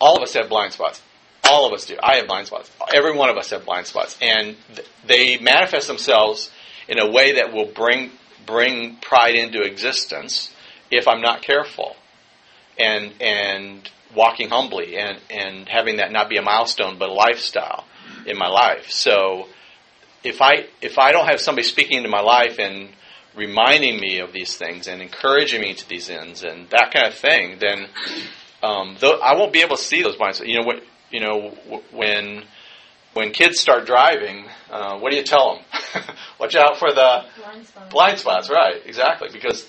all 0.00 0.16
of 0.16 0.22
us 0.22 0.34
have 0.34 0.48
blind 0.48 0.72
spots. 0.72 1.02
All 1.50 1.66
of 1.66 1.72
us 1.72 1.86
do. 1.86 1.96
I 2.02 2.16
have 2.16 2.26
blind 2.26 2.46
spots. 2.46 2.70
Every 2.92 3.14
one 3.16 3.30
of 3.30 3.36
us 3.36 3.50
have 3.50 3.64
blind 3.64 3.86
spots, 3.86 4.18
and 4.20 4.56
th- 4.74 4.88
they 5.06 5.38
manifest 5.38 5.88
themselves 5.88 6.50
in 6.88 6.98
a 6.98 7.10
way 7.10 7.32
that 7.32 7.52
will 7.52 7.66
bring 7.66 8.10
bring 8.44 8.96
pride 8.96 9.34
into 9.34 9.62
existence 9.62 10.52
if 10.90 11.08
I'm 11.08 11.22
not 11.22 11.42
careful, 11.42 11.96
and 12.78 13.12
and 13.20 13.88
walking 14.14 14.50
humbly 14.50 14.96
and 14.96 15.18
and 15.30 15.68
having 15.68 15.96
that 15.96 16.12
not 16.12 16.28
be 16.28 16.36
a 16.36 16.42
milestone 16.42 16.98
but 16.98 17.08
a 17.08 17.12
lifestyle 17.12 17.84
in 18.26 18.36
my 18.36 18.48
life. 18.48 18.90
So 18.90 19.48
if 20.24 20.40
I 20.42 20.66
if 20.82 20.98
I 20.98 21.12
don't 21.12 21.26
have 21.26 21.40
somebody 21.40 21.66
speaking 21.66 21.98
into 21.98 22.08
my 22.08 22.20
life 22.20 22.58
and 22.58 22.90
reminding 23.36 24.00
me 24.00 24.18
of 24.18 24.32
these 24.32 24.56
things 24.56 24.88
and 24.88 25.00
encouraging 25.00 25.60
me 25.60 25.74
to 25.74 25.88
these 25.88 26.10
ends 26.10 26.42
and 26.42 26.68
that 26.70 26.92
kind 26.92 27.06
of 27.06 27.14
thing, 27.14 27.58
then 27.60 27.86
um, 28.62 28.96
though 29.00 29.20
I 29.20 29.34
won't 29.36 29.52
be 29.52 29.60
able 29.60 29.76
to 29.76 29.82
see 29.82 30.02
those 30.02 30.16
blind 30.16 30.34
spots. 30.36 30.48
You 30.48 30.60
know 30.60 30.66
what? 30.66 30.82
You 31.10 31.20
know 31.20 31.56
when 31.92 32.44
when 33.14 33.30
kids 33.32 33.58
start 33.58 33.86
driving, 33.86 34.44
uh, 34.70 34.98
what 34.98 35.10
do 35.10 35.16
you 35.16 35.24
tell 35.24 35.56
them? 35.56 36.04
Watch 36.40 36.54
out 36.54 36.78
for 36.78 36.90
the 36.92 37.24
Blind 37.40 37.66
spot. 37.66 37.90
blind 37.90 38.18
spots, 38.18 38.50
right? 38.50 38.82
Exactly, 38.84 39.28
because 39.32 39.68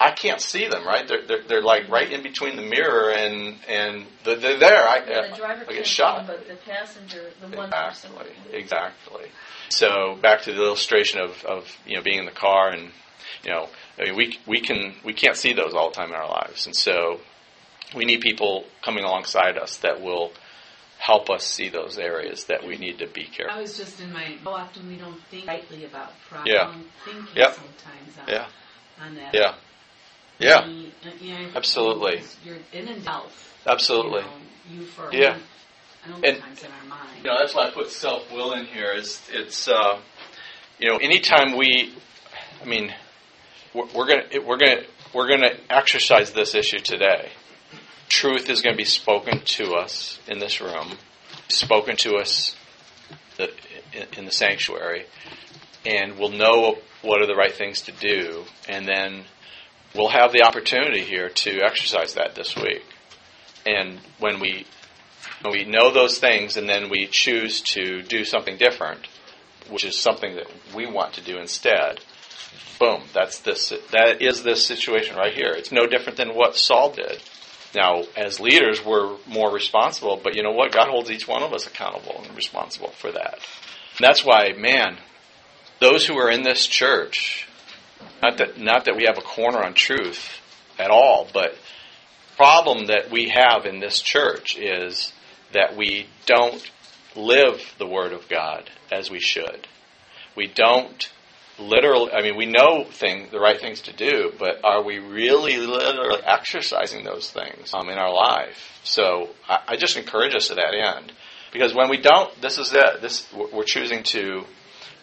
I 0.00 0.12
can't 0.12 0.40
see 0.40 0.66
them, 0.68 0.86
right? 0.86 1.06
They're 1.06 1.26
they're, 1.26 1.42
they're 1.46 1.62
like 1.62 1.88
right 1.88 2.10
in 2.10 2.22
between 2.22 2.56
the 2.56 2.62
mirror 2.62 3.10
and 3.10 3.56
and 3.68 4.06
they're, 4.24 4.36
they're 4.36 4.58
there. 4.58 4.88
I, 4.88 5.00
the 5.00 5.36
driver 5.36 5.64
I 5.68 5.72
get 5.74 5.86
shot. 5.86 6.26
but 6.26 6.46
the 6.48 6.54
passenger, 6.54 7.30
the 7.40 7.56
one 7.56 7.70
person. 7.70 8.12
Exactly, 8.12 8.58
exactly. 8.58 9.24
So 9.68 10.16
back 10.22 10.42
to 10.42 10.52
the 10.52 10.62
illustration 10.62 11.20
of, 11.20 11.44
of 11.44 11.76
you 11.86 11.96
know 11.96 12.02
being 12.02 12.18
in 12.18 12.24
the 12.24 12.30
car 12.30 12.70
and 12.70 12.90
you 13.44 13.50
know 13.50 13.68
I 13.98 14.04
mean 14.04 14.16
we 14.16 14.38
we 14.46 14.60
can 14.60 14.94
we 15.04 15.12
can't 15.12 15.36
see 15.36 15.52
those 15.52 15.74
all 15.74 15.90
the 15.90 15.94
time 15.96 16.08
in 16.10 16.14
our 16.16 16.28
lives, 16.28 16.66
and 16.66 16.74
so 16.74 17.20
we 17.94 18.04
need 18.04 18.20
people 18.20 18.64
coming 18.82 19.04
alongside 19.04 19.56
us 19.58 19.76
that 19.78 20.00
will 20.00 20.32
help 20.98 21.30
us 21.30 21.44
see 21.44 21.68
those 21.68 21.96
areas 21.98 22.44
that 22.46 22.66
we 22.66 22.76
need 22.76 22.98
to 22.98 23.06
be 23.06 23.24
careful. 23.24 23.56
I 23.56 23.60
was 23.60 23.76
just 23.76 24.00
in 24.00 24.12
my. 24.12 24.36
How 24.42 24.50
often 24.52 24.88
we 24.88 24.96
don't 24.96 25.20
think 25.30 25.46
rightly 25.46 25.84
about 25.84 26.10
pride. 26.28 26.46
Yeah. 26.46 26.68
I'm 26.68 26.84
thinking 27.04 27.26
Yep. 27.36 27.54
sometimes 27.54 28.18
on, 28.20 28.28
Yeah, 28.28 28.46
on 29.00 29.14
that. 29.14 29.34
yeah, 29.34 29.54
yeah, 30.38 30.66
You- 30.66 30.92
you 31.20 31.34
know, 31.34 31.50
Absolutely. 31.54 32.22
You're 32.44 32.58
in 32.72 32.88
and 32.88 33.06
out. 33.06 33.30
absolutely. 33.66 34.20
You, 34.22 34.76
know, 34.76 34.80
you 34.82 34.86
for 34.86 35.14
Yeah. 35.14 35.28
I 35.28 35.36
know 35.36 35.42
And- 36.16 36.38
times 36.38 36.62
in 36.62 36.70
our 36.70 36.88
mind. 36.88 37.10
You 37.18 37.30
know, 37.30 37.36
that's 37.38 37.54
why 37.54 37.66
I 37.66 37.70
put 37.70 37.90
self 37.90 38.32
will 38.32 38.52
in 38.52 38.66
here. 38.66 38.92
Is 38.92 39.20
it's 39.32 39.68
uh, 39.68 40.00
you 40.78 40.90
know 40.90 40.96
anytime 40.98 41.56
we, 41.56 41.92
I 42.62 42.64
mean, 42.64 42.94
we're, 43.74 43.86
we're 43.94 44.06
gonna 44.06 44.46
we're 44.46 44.56
gonna 44.56 44.82
we're 45.14 45.28
gonna 45.28 45.54
exercise 45.70 46.32
this 46.32 46.54
issue 46.54 46.78
today. 46.78 47.30
Truth 48.08 48.48
is 48.48 48.62
going 48.62 48.74
to 48.74 48.78
be 48.78 48.86
spoken 48.86 49.42
to 49.44 49.74
us 49.74 50.18
in 50.26 50.38
this 50.38 50.62
room, 50.62 50.96
spoken 51.48 51.94
to 51.98 52.16
us 52.16 52.56
the, 53.36 53.50
in, 53.92 54.06
in 54.16 54.24
the 54.24 54.32
sanctuary, 54.32 55.04
and 55.84 56.18
we'll 56.18 56.30
know 56.30 56.78
what 57.02 57.20
are 57.20 57.26
the 57.26 57.34
right 57.34 57.52
things 57.52 57.82
to 57.82 57.92
do, 57.92 58.44
and 58.68 58.86
then 58.86 59.24
we'll 59.94 60.08
have 60.08 60.32
the 60.32 60.42
opportunity 60.42 61.02
here 61.02 61.28
to 61.28 61.60
exercise 61.62 62.14
that 62.14 62.34
this 62.34 62.56
week. 62.56 62.82
And 63.66 64.00
when 64.18 64.40
we 64.40 64.66
when 65.42 65.52
we 65.52 65.64
know 65.64 65.92
those 65.92 66.18
things 66.18 66.56
and 66.56 66.68
then 66.68 66.90
we 66.90 67.06
choose 67.06 67.60
to 67.60 68.02
do 68.02 68.24
something 68.24 68.56
different, 68.56 69.06
which 69.70 69.84
is 69.84 69.96
something 69.96 70.36
that 70.36 70.46
we 70.74 70.86
want 70.86 71.14
to 71.14 71.20
do 71.20 71.38
instead, 71.38 72.00
boom, 72.78 73.02
that's 73.12 73.40
this 73.40 73.72
that 73.92 74.22
is 74.22 74.42
this 74.42 74.64
situation 74.64 75.16
right 75.16 75.34
here. 75.34 75.52
It's 75.52 75.72
no 75.72 75.86
different 75.86 76.18
than 76.18 76.34
what 76.34 76.56
Saul 76.56 76.92
did. 76.92 77.22
Now, 77.74 78.04
as 78.16 78.40
leaders, 78.40 78.82
we're 78.84 79.16
more 79.26 79.52
responsible, 79.52 80.18
but 80.22 80.34
you 80.34 80.42
know 80.42 80.52
what? 80.52 80.72
God 80.72 80.88
holds 80.88 81.10
each 81.10 81.28
one 81.28 81.42
of 81.42 81.52
us 81.52 81.66
accountable 81.66 82.22
and 82.24 82.34
responsible 82.34 82.90
for 82.90 83.12
that. 83.12 83.34
And 83.98 84.06
that's 84.06 84.24
why, 84.24 84.52
man, 84.56 84.96
those 85.80 86.06
who 86.06 86.16
are 86.16 86.30
in 86.30 86.42
this 86.42 86.66
church, 86.66 87.46
not 88.22 88.38
that 88.38 88.58
not 88.58 88.86
that 88.86 88.96
we 88.96 89.04
have 89.04 89.18
a 89.18 89.22
corner 89.22 89.62
on 89.62 89.74
truth 89.74 90.40
at 90.78 90.90
all, 90.90 91.28
but 91.32 91.54
problem 92.38 92.86
that 92.86 93.10
we 93.10 93.28
have 93.28 93.66
in 93.66 93.80
this 93.80 94.00
church 94.00 94.56
is 94.56 95.12
that 95.52 95.76
we 95.76 96.06
don't 96.24 96.70
live 97.16 97.60
the 97.78 97.86
Word 97.86 98.12
of 98.12 98.28
God 98.28 98.70
as 98.92 99.10
we 99.10 99.18
should. 99.18 99.66
We 100.36 100.46
don't 100.46 101.10
literally, 101.58 102.12
I 102.12 102.22
mean, 102.22 102.36
we 102.36 102.46
know 102.46 102.84
thing, 102.84 103.26
the 103.32 103.40
right 103.40 103.60
things 103.60 103.82
to 103.82 103.92
do, 103.92 104.32
but 104.38 104.64
are 104.64 104.84
we 104.84 105.00
really 105.00 105.56
literally 105.56 106.22
exercising 106.24 107.04
those 107.04 107.28
things 107.32 107.74
um, 107.74 107.88
in 107.88 107.98
our 107.98 108.14
life? 108.14 108.78
So 108.84 109.30
I, 109.48 109.58
I 109.70 109.76
just 109.76 109.96
encourage 109.96 110.36
us 110.36 110.46
to 110.46 110.54
that 110.54 110.74
end. 110.74 111.12
Because 111.52 111.74
when 111.74 111.90
we 111.90 112.00
don't, 112.00 112.40
this 112.40 112.58
is 112.58 112.72
it. 112.72 113.00
This, 113.02 113.26
we're 113.34 113.64
choosing 113.64 114.04
to, 114.04 114.44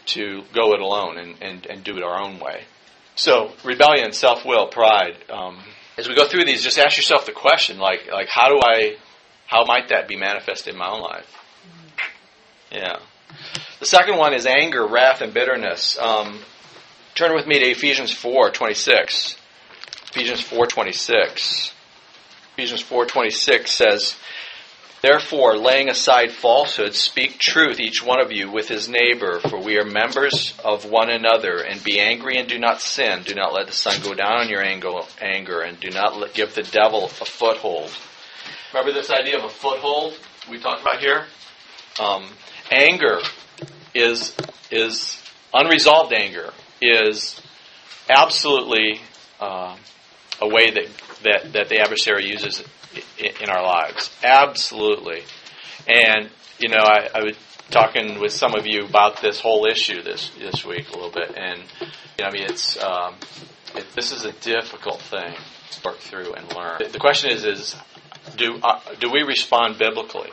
to 0.06 0.44
go 0.54 0.74
it 0.74 0.80
alone 0.80 1.18
and, 1.18 1.36
and, 1.42 1.66
and 1.66 1.84
do 1.84 1.98
it 1.98 2.04
our 2.04 2.22
own 2.22 2.40
way. 2.40 2.64
So 3.16 3.52
rebellion, 3.66 4.14
self-will, 4.14 4.68
pride. 4.68 5.18
Um, 5.30 5.60
as 5.98 6.08
we 6.08 6.16
go 6.16 6.28
through 6.28 6.46
these, 6.46 6.64
just 6.64 6.78
ask 6.78 6.98
yourself 6.98 7.26
the 7.26 7.32
question, 7.32 7.78
like, 7.80 8.12
like 8.12 8.28
how 8.30 8.50
do 8.50 8.60
I, 8.62 8.98
how 9.48 9.66
might 9.66 9.90
that 9.90 10.08
be 10.08 10.18
manifested 10.18 10.74
in 10.74 10.80
my 10.80 10.90
own 10.90 11.02
life? 11.02 11.32
Yeah. 12.72 13.00
The 13.80 13.86
second 13.86 14.18
one 14.18 14.34
is 14.34 14.46
anger, 14.46 14.86
wrath, 14.86 15.22
and 15.22 15.34
bitterness. 15.34 15.98
Um, 16.00 16.40
turn 17.14 17.34
with 17.36 17.48
me 17.48 17.60
to 17.60 17.66
Ephesians 17.66 18.12
four 18.12 18.50
twenty 18.50 18.74
six. 18.74 19.38
Ephesians 20.12 20.42
four 20.42 20.66
twenty 20.66 20.92
six. 20.92 21.74
Ephesians 22.54 22.82
four 22.82 23.06
twenty 23.06 23.32
six 23.32 23.72
says, 23.72 24.16
Therefore, 25.06 25.56
laying 25.56 25.88
aside 25.88 26.32
falsehood, 26.32 26.96
speak 26.96 27.38
truth, 27.38 27.80
each 27.80 28.04
one 28.04 28.20
of 28.20 28.32
you, 28.32 28.50
with 28.50 28.68
his 28.68 28.90
neighbor, 28.90 29.40
for 29.40 29.62
we 29.62 29.78
are 29.78 29.86
members 29.86 30.56
of 30.64 30.90
one 30.90 31.12
another. 31.12 31.58
And 31.58 31.84
be 31.84 32.00
angry 32.00 32.40
and 32.40 32.50
do 32.50 32.58
not 32.58 32.82
sin. 32.82 33.22
Do 33.22 33.36
not 33.36 33.54
let 33.54 33.68
the 33.68 33.72
sun 33.72 34.02
go 34.02 34.16
down 34.16 34.40
on 34.40 34.50
your 34.50 34.64
anger, 34.64 35.62
and 35.62 35.80
do 35.80 35.92
not 35.92 36.34
give 36.34 36.56
the 36.56 36.64
devil 36.64 37.06
a 37.06 37.10
foothold. 37.10 37.92
Remember 38.74 38.94
this 38.94 39.12
idea 39.12 39.38
of 39.38 39.44
a 39.44 39.50
foothold 39.50 40.18
we 40.50 40.58
talked 40.58 40.82
about 40.82 41.00
here? 41.00 41.28
Um, 42.00 42.26
anger 42.72 43.20
is 43.94 44.36
is 44.72 45.22
unresolved 45.54 46.14
anger 46.14 46.52
is 46.82 47.40
absolutely 48.10 49.02
uh, 49.40 49.78
a 50.42 50.48
way 50.48 50.72
that, 50.72 50.88
that 51.22 51.54
that 51.54 51.70
the 51.70 51.80
adversary 51.80 52.26
uses 52.26 52.64
in, 53.18 53.50
our 53.50 53.64
lives. 53.64 54.12
Absolutely, 54.24 55.24
and 55.88 56.30
you 56.60 56.70
know 56.70 56.82
I, 56.82 57.10
I 57.14 57.24
was 57.24 57.38
talking 57.72 58.20
with 58.20 58.32
some 58.32 58.56
of 58.56 58.66
you 58.66 58.86
about 58.86 59.22
this 59.22 59.40
whole 59.40 59.66
issue 59.66 60.02
this 60.02 60.32
this 60.40 60.66
week 60.66 60.90
a 60.90 60.94
little 60.94 61.12
bit, 61.12 61.36
and 61.38 61.60
you 61.80 62.24
know 62.24 62.28
I 62.28 62.32
mean 62.32 62.44
it's 62.44 62.82
um, 62.82 63.16
it, 63.76 63.86
this 63.96 64.12
is 64.12 64.26
a 64.26 64.32
difficult 64.34 65.02
thing 65.02 65.36
to 65.72 65.82
work 65.84 65.98
through 65.98 66.34
and 66.34 66.54
learn. 66.56 66.80
The 66.92 67.00
question 67.00 67.32
is 67.32 67.44
is 67.44 67.76
do 68.38 68.60
uh, 68.64 68.80
do 69.00 69.12
we 69.12 69.24
respond 69.24 69.78
biblically? 69.78 70.32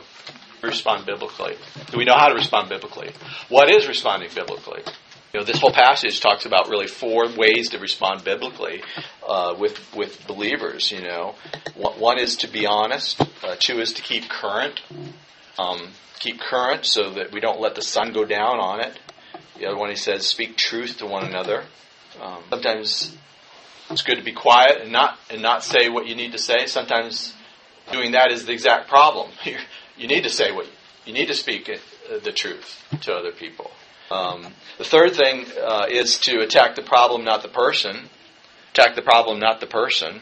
respond 0.63 1.05
biblically? 1.05 1.55
Do 1.91 1.97
we 1.97 2.05
know 2.05 2.15
how 2.15 2.29
to 2.29 2.35
respond 2.35 2.69
biblically? 2.69 3.11
What 3.49 3.69
is 3.69 3.87
responding 3.87 4.29
biblically? 4.33 4.81
You 5.33 5.39
know, 5.39 5.45
this 5.45 5.59
whole 5.59 5.73
passage 5.73 6.19
talks 6.19 6.45
about 6.45 6.69
really 6.69 6.85
four 6.85 7.27
ways 7.35 7.71
to 7.71 7.79
respond 7.79 8.23
biblically 8.23 8.83
uh, 9.27 9.55
with 9.57 9.79
with 9.95 10.27
believers. 10.27 10.91
You 10.91 11.01
know, 11.01 11.33
one, 11.75 12.19
is 12.19 12.37
to 12.37 12.47
be 12.47 12.67
honest. 12.67 13.19
Uh, 13.43 13.55
two 13.57 13.79
is 13.79 13.93
to 13.93 14.03
keep 14.03 14.29
current 14.29 14.79
um, 15.57 15.89
keep 16.19 16.39
current 16.39 16.85
so 16.85 17.09
that 17.11 17.31
we 17.31 17.39
don't 17.39 17.59
let 17.59 17.73
the 17.73 17.81
sun 17.81 18.13
go 18.13 18.25
down 18.25 18.59
on 18.59 18.79
it. 18.79 18.99
The 19.57 19.65
other 19.65 19.77
one 19.77 19.89
he 19.89 19.95
says, 19.95 20.25
speak 20.25 20.55
truth 20.55 20.97
to 20.99 21.05
one 21.05 21.25
another. 21.25 21.63
Um, 22.21 22.43
sometimes 22.49 23.17
it's 23.89 24.03
good 24.03 24.17
to 24.17 24.23
be 24.23 24.33
quiet 24.33 24.81
and 24.81 24.91
not 24.91 25.17
and 25.29 25.41
not 25.41 25.63
say 25.63 25.89
what 25.89 26.05
you 26.05 26.15
need 26.15 26.33
to 26.33 26.37
say. 26.37 26.67
Sometimes 26.67 27.33
doing 27.91 28.11
that 28.11 28.31
is 28.31 28.45
the 28.45 28.53
exact 28.53 28.87
problem. 28.87 29.31
you 29.97 30.07
need 30.07 30.23
to 30.23 30.29
say 30.29 30.51
what 30.51 30.67
you 31.05 31.13
need 31.13 31.27
to 31.27 31.33
speak 31.33 31.69
uh, 31.69 32.19
the 32.19 32.31
truth 32.31 32.83
to 33.01 33.13
other 33.13 33.31
people. 33.31 33.71
Um, 34.11 34.53
the 34.77 34.83
third 34.83 35.15
thing 35.15 35.45
uh, 35.61 35.87
is 35.89 36.19
to 36.19 36.41
attack 36.41 36.75
the 36.75 36.81
problem, 36.81 37.23
not 37.23 37.41
the 37.41 37.49
person. 37.49 38.09
Attack 38.73 38.95
the 38.95 39.01
problem, 39.01 39.39
not 39.39 39.59
the 39.59 39.67
person. 39.67 40.21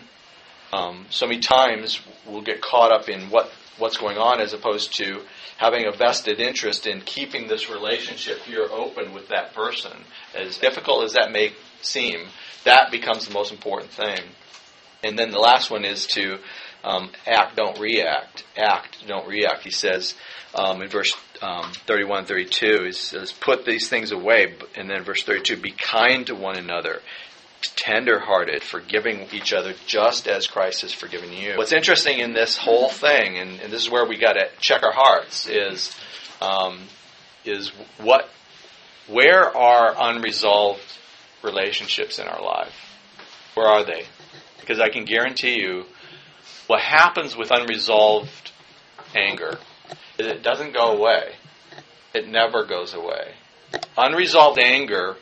Um, 0.74 1.06
so 1.10 1.28
many 1.28 1.40
times 1.40 2.00
we'll 2.26 2.42
get 2.42 2.62
caught 2.62 2.92
up 2.92 3.10
in 3.10 3.30
what 3.30 3.52
what's 3.78 3.98
going 3.98 4.18
on 4.18 4.40
as 4.40 4.54
opposed 4.54 4.96
to 4.98 5.22
having 5.58 5.86
a 5.86 5.92
vested 5.92 6.40
interest 6.40 6.86
in 6.86 7.02
keeping 7.02 7.48
this 7.48 7.70
relationship 7.70 8.40
here 8.40 8.68
open 8.72 9.14
with 9.14 9.28
that 9.30 9.54
person. 9.54 9.92
As 10.36 10.58
difficult 10.58 11.04
as 11.04 11.14
that 11.14 11.32
may 11.32 11.54
seem, 11.82 12.28
that 12.64 12.92
becomes 12.92 13.28
the 13.28 13.34
most 13.34 13.52
important 13.52 13.92
thing. 13.92 14.20
And 15.04 15.18
then 15.18 15.32
the 15.32 15.40
last 15.40 15.72
one 15.72 15.84
is 15.84 16.06
to 16.08 16.38
um, 16.84 17.12
act, 17.28 17.56
don't 17.56 17.80
react. 17.80 18.44
Act, 18.58 19.08
don't 19.08 19.28
react. 19.28 19.64
He 19.64 19.72
says 19.72 20.16
um, 20.56 20.82
in 20.82 20.90
verse 20.90 21.16
um, 21.42 21.72
31 21.88 22.26
32, 22.26 22.84
he 22.86 22.92
says, 22.92 23.32
Put 23.32 23.66
these 23.66 23.90
things 23.90 24.12
away. 24.12 24.56
And 24.76 24.90
then 24.90 25.04
verse 25.04 25.24
32, 25.24 25.58
be 25.58 25.72
kind 25.72 26.26
to 26.28 26.36
one 26.36 26.58
another, 26.58 27.02
tender-hearted, 27.62 28.64
forgiving 28.64 29.28
each 29.32 29.54
other 29.54 29.74
just 29.86 30.28
as 30.28 30.48
Christ 30.48 30.82
has 30.82 30.94
forgiven 30.94 31.32
you. 31.32 31.58
What's 31.58 31.72
interesting 31.72 32.20
in 32.20 32.34
this 32.34 32.58
whole 32.58 32.90
thing, 32.90 33.38
and, 33.38 33.60
and 33.60 33.72
this 33.72 33.84
is 33.84 33.90
where 33.90 34.06
we 34.06 34.18
got 34.18 34.34
to 34.34 34.50
check 34.60 34.84
our 34.84 34.94
hearts, 34.94 35.48
is 35.48 35.96
um, 36.42 36.80
is 37.46 37.70
what 38.00 38.30
where 39.08 39.56
are 39.56 39.96
unresolved 39.98 40.82
relationships 41.44 42.20
in 42.20 42.28
our 42.28 42.42
life? 42.42 42.74
Where 43.56 43.68
are 43.68 43.84
they? 43.84 44.06
Because 44.60 44.80
I 44.80 44.90
can 44.90 45.06
guarantee 45.06 45.60
you, 45.60 45.86
what 46.72 46.82
happens 46.82 47.36
with 47.36 47.52
unresolved 47.52 48.52
anger 49.14 49.58
is 50.18 50.28
it 50.28 50.42
doesn't 50.42 50.74
go 50.74 50.98
away. 50.98 51.34
It 52.14 52.28
never 52.28 52.66
goes 52.66 52.94
away. 52.94 53.34
Unresolved 53.98 54.58
anger 54.58 55.18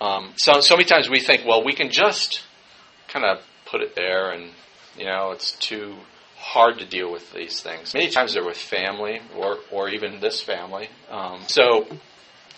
um, 0.00 0.32
so 0.36 0.60
so 0.60 0.76
many 0.76 0.86
times 0.86 1.10
we 1.10 1.20
think, 1.20 1.44
well, 1.46 1.62
we 1.62 1.74
can 1.74 1.90
just 1.90 2.42
kind 3.08 3.24
of 3.24 3.42
put 3.66 3.82
it 3.82 3.94
there, 3.94 4.30
and 4.30 4.50
you 4.96 5.04
know, 5.04 5.32
it's 5.32 5.52
too 5.52 5.94
hard 6.38 6.78
to 6.78 6.86
deal 6.86 7.12
with 7.12 7.32
these 7.34 7.60
things. 7.60 7.92
Many 7.92 8.08
times 8.08 8.32
they're 8.32 8.44
with 8.44 8.56
family 8.56 9.20
or 9.36 9.58
or 9.70 9.90
even 9.90 10.20
this 10.20 10.40
family. 10.40 10.88
Um, 11.10 11.42
so 11.48 11.86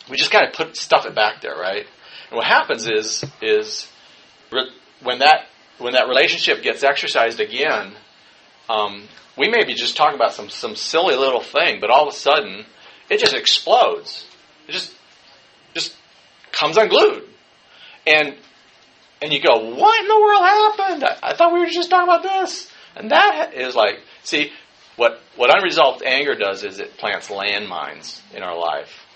we 0.08 0.16
just 0.16 0.30
kind 0.30 0.46
of 0.46 0.52
put 0.52 0.76
stuff 0.76 1.04
it 1.04 1.14
back 1.14 1.40
there, 1.40 1.56
right? 1.56 1.86
And 2.30 2.36
what 2.36 2.46
happens 2.46 2.88
is 2.88 3.24
is 3.40 3.90
when 5.02 5.18
that 5.18 5.46
when 5.82 5.94
that 5.94 6.08
relationship 6.08 6.62
gets 6.62 6.82
exercised 6.82 7.40
again, 7.40 7.92
um, 8.68 9.08
we 9.36 9.48
may 9.48 9.64
be 9.64 9.74
just 9.74 9.96
talking 9.96 10.14
about 10.14 10.32
some 10.32 10.48
some 10.48 10.76
silly 10.76 11.16
little 11.16 11.42
thing, 11.42 11.80
but 11.80 11.90
all 11.90 12.08
of 12.08 12.14
a 12.14 12.16
sudden 12.16 12.64
it 13.10 13.18
just 13.18 13.34
explodes. 13.34 14.26
It 14.68 14.72
just 14.72 14.94
just 15.74 15.96
comes 16.52 16.76
unglued. 16.76 17.24
And 18.06 18.36
and 19.22 19.32
you 19.32 19.40
go, 19.40 19.74
what 19.76 20.00
in 20.00 20.08
the 20.08 20.20
world 20.20 20.42
happened? 20.42 21.04
I, 21.04 21.30
I 21.30 21.36
thought 21.36 21.52
we 21.52 21.60
were 21.60 21.66
just 21.66 21.90
talking 21.90 22.08
about 22.08 22.24
this. 22.24 22.70
And 22.96 23.12
that 23.12 23.52
is 23.54 23.74
like, 23.74 24.00
see, 24.24 24.50
what, 24.96 25.20
what 25.36 25.56
unresolved 25.56 26.02
anger 26.02 26.34
does 26.34 26.64
is 26.64 26.80
it 26.80 26.98
plants 26.98 27.28
landmines 27.28 28.20
in 28.34 28.42
our 28.42 28.58
life. 28.58 29.06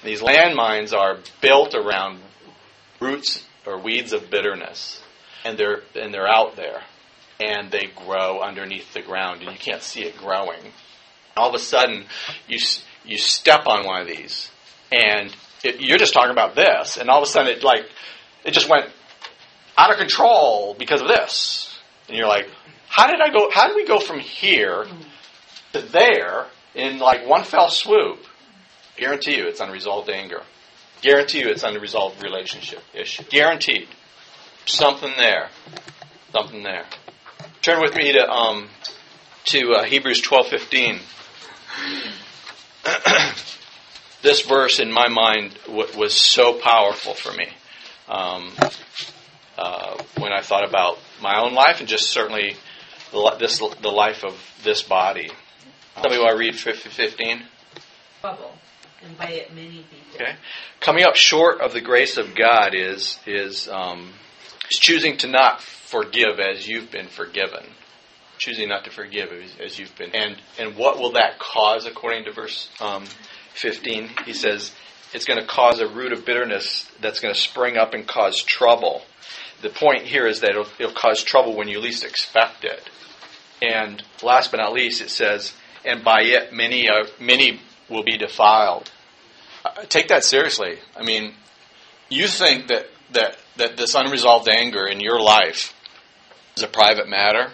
And 0.00 0.10
these 0.10 0.20
landmines 0.20 0.96
are 0.96 1.18
built 1.40 1.74
around 1.74 2.20
roots 3.00 3.44
or 3.66 3.78
weeds 3.78 4.12
of 4.12 4.30
bitterness. 4.30 5.02
And 5.46 5.58
they're, 5.58 5.82
and 5.94 6.12
they're 6.12 6.28
out 6.28 6.56
there. 6.56 6.82
And 7.38 7.70
they 7.70 7.88
grow 7.94 8.40
underneath 8.40 8.92
the 8.94 9.02
ground, 9.02 9.42
and 9.42 9.52
you 9.52 9.58
can't 9.58 9.82
see 9.82 10.02
it 10.02 10.16
growing. 10.16 10.60
All 11.36 11.50
of 11.50 11.54
a 11.54 11.58
sudden, 11.58 12.04
you, 12.48 12.58
you 13.04 13.18
step 13.18 13.66
on 13.66 13.86
one 13.86 14.00
of 14.00 14.08
these, 14.08 14.50
and 14.90 15.34
it, 15.62 15.80
you're 15.80 15.98
just 15.98 16.14
talking 16.14 16.30
about 16.30 16.54
this, 16.54 16.96
and 16.96 17.10
all 17.10 17.22
of 17.22 17.28
a 17.28 17.30
sudden 17.30 17.52
it 17.52 17.62
like 17.62 17.88
it 18.44 18.52
just 18.52 18.68
went 18.68 18.86
out 19.76 19.90
of 19.90 19.98
control 19.98 20.74
because 20.78 21.02
of 21.02 21.08
this. 21.08 21.78
And 22.08 22.16
you're 22.16 22.28
like, 22.28 22.48
how 22.88 23.06
did 23.06 23.20
I 23.20 23.30
go? 23.30 23.50
How 23.52 23.66
did 23.66 23.76
we 23.76 23.86
go 23.86 23.98
from 23.98 24.20
here 24.20 24.86
to 25.72 25.80
there 25.80 26.46
in 26.74 26.98
like 26.98 27.26
one 27.26 27.44
fell 27.44 27.68
swoop? 27.68 28.24
Guarantee 28.96 29.36
you, 29.36 29.46
it's 29.48 29.60
unresolved 29.60 30.08
anger. 30.08 30.42
Guarantee 31.02 31.40
you, 31.40 31.48
it's 31.48 31.62
unresolved 31.62 32.22
relationship 32.22 32.82
issue. 32.94 33.24
Guaranteed. 33.28 33.88
Something 34.66 35.12
there. 35.16 35.48
Something 36.32 36.62
there. 36.62 36.84
Turn 37.62 37.80
with 37.80 37.94
me 37.94 38.12
to 38.12 38.28
um, 38.28 38.68
to 39.44 39.72
uh, 39.72 39.84
Hebrews 39.84 40.20
twelve 40.20 40.48
fifteen. 40.48 40.98
this 44.22 44.42
verse, 44.42 44.80
in 44.80 44.92
my 44.92 45.08
mind, 45.08 45.56
w- 45.66 45.96
was 45.96 46.14
so 46.14 46.52
powerful 46.54 47.14
for 47.14 47.32
me 47.32 47.48
um, 48.08 48.50
uh, 49.56 50.02
when 50.18 50.32
I 50.32 50.42
thought 50.42 50.68
about 50.68 50.98
my 51.20 51.40
own 51.40 51.54
life 51.54 51.80
and 51.80 51.88
just 51.88 52.10
certainly 52.10 52.56
the, 53.12 53.36
this, 53.38 53.58
the 53.58 53.88
life 53.88 54.24
of 54.24 54.34
this 54.62 54.82
body. 54.82 55.30
Tell 55.96 56.10
me 56.10 56.18
why 56.18 56.30
I 56.30 56.34
read 56.34 56.56
15. 56.56 57.42
Bubble. 58.22 58.52
And 59.02 59.16
by 59.16 59.26
it, 59.26 59.54
many 59.54 59.68
people. 59.68 60.14
Okay. 60.14 60.36
Coming 60.80 61.04
up 61.04 61.16
short 61.16 61.60
of 61.60 61.72
the 61.72 61.80
grace 61.80 62.16
of 62.16 62.34
God 62.34 62.74
is 62.74 63.20
is 63.26 63.68
um, 63.68 64.12
is 64.70 64.78
choosing 64.78 65.16
to 65.18 65.28
not 65.28 65.60
forgive 65.60 66.40
as 66.40 66.66
you've 66.66 66.90
been 66.90 67.08
forgiven. 67.08 67.64
Choosing 68.38 68.68
not 68.68 68.84
to 68.84 68.90
forgive 68.90 69.30
as, 69.60 69.78
you've 69.78 69.96
been. 69.96 70.14
And 70.14 70.36
and 70.58 70.76
what 70.76 70.98
will 70.98 71.12
that 71.12 71.38
cause 71.38 71.86
according 71.86 72.24
to 72.24 72.32
verse 72.32 72.68
um, 72.80 73.06
15? 73.54 74.10
He 74.26 74.34
says, 74.34 74.72
it's 75.14 75.24
going 75.24 75.40
to 75.40 75.46
cause 75.46 75.80
a 75.80 75.88
root 75.88 76.12
of 76.12 76.26
bitterness 76.26 76.90
that's 77.00 77.20
going 77.20 77.32
to 77.32 77.40
spring 77.40 77.76
up 77.78 77.94
and 77.94 78.06
cause 78.06 78.42
trouble. 78.42 79.02
The 79.62 79.70
point 79.70 80.02
here 80.02 80.26
is 80.26 80.40
that 80.40 80.50
it'll, 80.50 80.66
it'll 80.78 80.92
cause 80.92 81.22
trouble 81.22 81.56
when 81.56 81.68
you 81.68 81.80
least 81.80 82.04
expect 82.04 82.64
it. 82.64 82.82
And 83.62 84.02
last 84.22 84.50
but 84.50 84.58
not 84.58 84.74
least, 84.74 85.00
it 85.00 85.08
says, 85.08 85.54
and 85.84 86.04
by 86.04 86.22
it 86.22 86.52
many 86.52 86.88
uh, 86.90 87.06
many 87.18 87.60
will 87.88 88.02
be 88.02 88.18
defiled. 88.18 88.90
Uh, 89.64 89.82
take 89.88 90.08
that 90.08 90.24
seriously. 90.24 90.78
I 90.96 91.02
mean, 91.02 91.34
you 92.08 92.28
think 92.28 92.68
that, 92.68 92.86
that, 93.12 93.36
that 93.56 93.76
this 93.76 93.94
unresolved 93.94 94.48
anger 94.48 94.86
in 94.86 95.00
your 95.00 95.20
life 95.20 95.74
is 96.56 96.62
a 96.62 96.68
private 96.68 97.08
matter. 97.08 97.50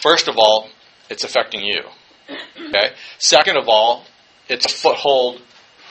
First 0.00 0.28
of 0.28 0.36
all, 0.38 0.68
it's 1.08 1.24
affecting 1.24 1.62
you. 1.62 1.82
Okay? 2.68 2.92
Second 3.18 3.56
of 3.56 3.68
all, 3.68 4.04
it's 4.48 4.66
a 4.66 4.68
foothold 4.68 5.42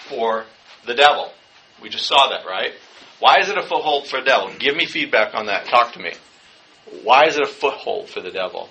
for 0.07 0.45
the 0.85 0.93
devil. 0.93 1.31
We 1.81 1.89
just 1.89 2.05
saw 2.05 2.29
that, 2.29 2.45
right? 2.45 2.73
Why 3.19 3.37
is 3.39 3.49
it 3.49 3.57
a 3.57 3.61
foothold 3.61 4.07
for 4.07 4.19
the 4.19 4.25
devil? 4.25 4.51
Give 4.57 4.75
me 4.75 4.85
feedback 4.85 5.35
on 5.35 5.47
that. 5.47 5.65
Talk 5.65 5.93
to 5.93 5.99
me. 5.99 6.13
Why 7.03 7.25
is 7.27 7.35
it 7.35 7.43
a 7.43 7.47
foothold 7.47 8.09
for 8.09 8.21
the 8.21 8.31
devil? 8.31 8.69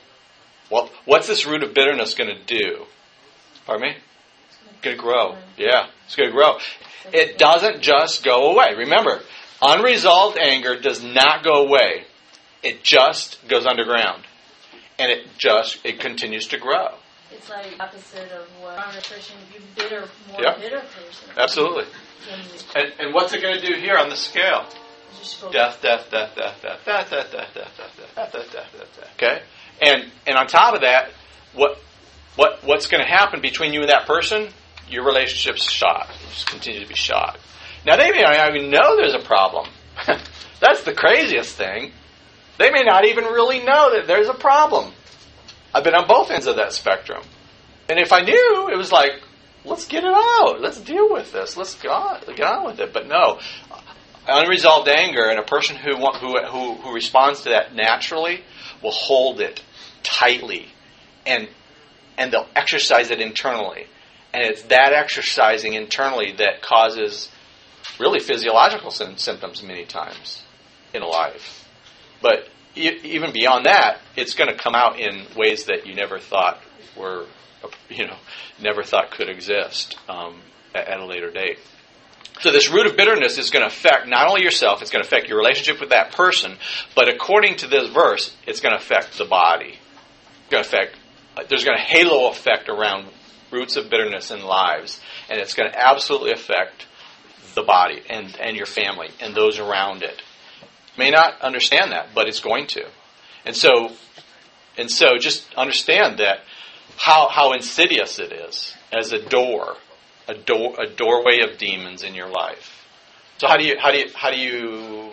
Well, 0.71 0.91
what's 1.05 1.27
this 1.27 1.47
root 1.47 1.63
of 1.63 1.75
bitterness 1.75 2.15
going 2.15 2.35
to 2.35 2.45
do? 2.45 2.85
Pardon 3.67 3.91
me? 3.91 3.97
It's 4.71 4.81
going 4.83 4.97
to 4.97 5.03
grow. 5.03 5.37
Yeah, 5.57 5.89
it's 6.07 6.17
going 6.17 6.31
to 6.31 6.35
grow. 6.35 6.59
It 7.13 7.39
doesn't 7.39 7.81
just 7.81 8.25
go 8.25 8.53
away. 8.53 8.75
Remember, 8.77 9.21
unresolved 9.63 10.39
anger 10.39 10.79
does 10.81 11.03
not 11.03 11.43
go 11.45 11.67
away. 11.67 12.05
It 12.63 12.83
just 12.83 13.39
goes 13.49 13.67
underground. 13.67 14.25
And 14.99 15.11
it 15.13 15.27
just, 15.39 15.79
it 15.85 16.01
continues 16.01 16.49
to 16.49 16.59
grow. 16.59 16.89
It's 17.31 17.49
like 17.49 17.77
the 17.77 17.83
opposite 17.83 18.33
of 18.33 18.47
what 18.61 18.77
on 18.79 18.97
a 18.97 19.03
Christian, 19.03 19.37
you 19.55 19.61
bitter, 19.77 20.05
more 20.33 20.43
Yeah. 20.43 20.57
bitter 20.59 20.81
person. 20.81 21.29
Absolutely. 21.37 21.85
And, 22.75 22.93
and 22.99 23.15
what's 23.15 23.33
it 23.33 23.41
going 23.43 23.61
to 23.61 23.67
do 23.67 23.75
here 23.81 23.97
on 23.97 24.09
the 24.09 24.17
scale? 24.17 24.67
just 25.19 25.41
go 25.41 25.51
Death, 25.51 25.81
death, 25.83 26.11
death, 26.11 26.35
death, 26.37 26.61
death, 26.63 26.85
death, 26.85 27.11
death, 27.11 27.31
death, 27.33 27.55
death, 27.55 27.77
death, 27.77 27.77
death, 27.77 28.15
death, 28.15 28.33
death, 28.33 28.53
death, 28.53 28.53
death, 28.53 28.97
death. 29.01 29.11
Okay? 29.17 29.43
And 29.81 30.11
and 30.27 30.37
on 30.37 30.47
top 30.47 30.75
of 30.75 30.81
that, 30.83 31.11
what 31.55 31.79
what 32.37 32.65
what's 32.65 32.87
going 32.87 33.03
to 33.03 33.09
happen 33.09 33.41
between 33.41 33.73
you 33.73 33.81
and 33.81 33.91
that 33.91 34.07
person? 34.07 34.49
Your 34.89 35.05
relationship's 35.05 35.71
shot. 35.71 36.09
You 36.21 36.29
just 36.31 36.47
continue 36.49 36.81
to 36.81 36.89
be 36.89 36.95
shot. 36.95 37.39
Now 37.89 37.97
they 37.97 38.11
may 38.11 38.21
not 38.21 38.55
even 38.55 38.71
know 38.71 38.97
there's 38.97 39.15
a 39.15 39.27
problem. 39.27 39.67
That's 40.61 40.83
the 40.83 40.93
craziest 40.93 41.57
thing. 41.57 41.93
They 42.59 42.71
may 42.71 42.83
not 42.83 43.07
even 43.07 43.25
really 43.25 43.61
know 43.61 43.97
that 43.97 44.07
there's 44.07 44.29
a 44.29 44.35
problem. 44.35 44.93
I've 45.73 45.85
been 45.85 45.95
on 45.95 46.07
both 46.07 46.31
ends 46.31 46.47
of 46.47 46.57
that 46.57 46.75
spectrum. 46.75 47.23
And 47.89 47.99
if 47.99 48.13
I 48.13 48.21
knew, 48.21 48.69
it 48.71 48.77
was 48.77 48.93
like, 48.93 49.13
let's 49.65 49.87
get 49.87 50.05
it 50.05 50.13
out. 50.13 50.61
Let's 50.61 50.79
deal 50.79 51.11
with 51.11 51.33
this. 51.33 51.57
Let's 51.57 51.77
get 51.77 51.91
on, 51.91 52.21
get 52.37 52.47
on 52.47 52.67
with 52.67 52.79
it. 52.79 52.93
But 52.93 53.09
no, 53.09 53.41
unresolved 54.27 54.89
anger 54.89 55.27
and 55.27 55.39
a 55.39 55.45
person 55.45 55.75
who, 55.77 55.97
who, 55.97 56.45
who, 56.45 56.75
who 56.75 56.93
responds 56.93 57.45
to 57.45 57.51
that 57.51 57.75
naturally 57.75 58.43
will 58.83 58.91
hold 58.91 59.41
it 59.41 59.63
tightly 60.03 60.67
and, 61.25 61.49
and 62.19 62.35
they'll 62.35 62.49
exercise 62.55 63.11
it 63.11 63.23
internally. 63.23 63.87
And 64.35 64.45
it's 64.45 64.61
that 64.65 64.93
exercising 64.93 65.73
internally 65.73 66.35
that 66.37 66.61
causes 66.61 67.31
really 67.99 68.21
physiological 68.21 68.91
sym- 68.91 69.17
symptoms 69.17 69.63
many 69.63 69.85
times 69.85 70.43
in 70.95 71.03
a 71.03 71.07
life. 71.07 71.69
But 72.23 72.49
e- 72.75 73.01
even 73.03 73.33
beyond 73.33 73.67
that, 73.67 73.99
it's 74.17 74.35
going 74.35 74.51
to 74.51 74.57
come 74.57 74.75
out 74.75 74.99
in 74.99 75.27
ways 75.37 75.65
that 75.67 75.87
you 75.87 75.95
never 75.95 76.19
thought 76.19 76.61
were, 76.97 77.27
you 77.89 78.07
know, 78.07 78.17
never 78.61 78.83
thought 78.83 79.11
could 79.11 79.29
exist 79.29 79.97
um, 80.09 80.41
at, 80.75 80.89
at 80.89 81.01
a 81.01 81.07
later 81.07 81.31
date. 81.31 81.59
So 82.41 82.53
this 82.53 82.71
root 82.71 82.87
of 82.87 82.97
bitterness 82.97 83.37
is 83.37 83.51
going 83.51 83.63
to 83.63 83.75
affect 83.75 84.07
not 84.07 84.29
only 84.29 84.43
yourself, 84.43 84.81
it's 84.81 84.93
going 84.93 85.03
to 85.03 85.07
affect 85.07 85.29
your 85.29 85.39
relationship 85.39 85.81
with 85.81 85.91
that 85.91 86.13
person, 86.13 86.57
but 86.95 87.09
according 87.09 87.57
to 87.57 87.67
this 87.67 87.89
verse, 87.89 88.37
it's 88.47 88.61
going 88.61 88.73
to 88.73 88.81
affect 88.81 89.19
the 89.19 89.25
body. 89.25 89.75
It's 90.43 90.51
going 90.51 90.63
to 90.63 90.69
affect. 90.69 90.97
There's 91.49 91.65
going 91.65 91.77
to 91.77 91.83
halo 91.83 92.31
effect 92.31 92.69
around 92.69 93.09
roots 93.51 93.77
of 93.77 93.91
bitterness 93.91 94.31
in 94.31 94.45
lives, 94.45 95.01
and 95.29 95.41
it's 95.41 95.55
going 95.55 95.71
to 95.71 95.79
absolutely 95.79 96.33
affect 96.33 96.87
the 97.59 97.67
body 97.67 98.01
and, 98.09 98.37
and 98.41 98.57
your 98.57 98.67
family 98.67 99.09
and 99.21 99.35
those 99.35 99.59
around 99.59 100.03
it. 100.03 100.23
May 100.97 101.11
not 101.11 101.41
understand 101.41 101.93
that, 101.93 102.09
but 102.15 102.27
it's 102.29 102.41
going 102.41 102.67
to. 102.69 102.87
And 103.45 103.55
so 103.57 103.93
and 104.77 104.91
so 104.91 105.19
just 105.19 105.53
understand 105.55 106.19
that 106.19 106.39
how 106.97 107.29
how 107.29 107.53
insidious 107.53 108.19
it 108.19 108.33
is 108.33 108.75
as 108.93 109.13
a 109.13 109.21
door, 109.29 109.77
a 110.29 110.35
door 110.35 110.75
a 110.81 110.87
doorway 110.89 111.41
of 111.41 111.59
demons 111.59 112.03
in 112.03 112.15
your 112.15 112.29
life. 112.29 112.85
So 113.39 113.47
how 113.49 113.57
do 113.57 113.65
you 113.65 113.77
how 113.79 113.91
do 113.93 113.99
you 113.99 114.07
how 114.15 114.31
do 114.31 114.39
you 114.39 115.11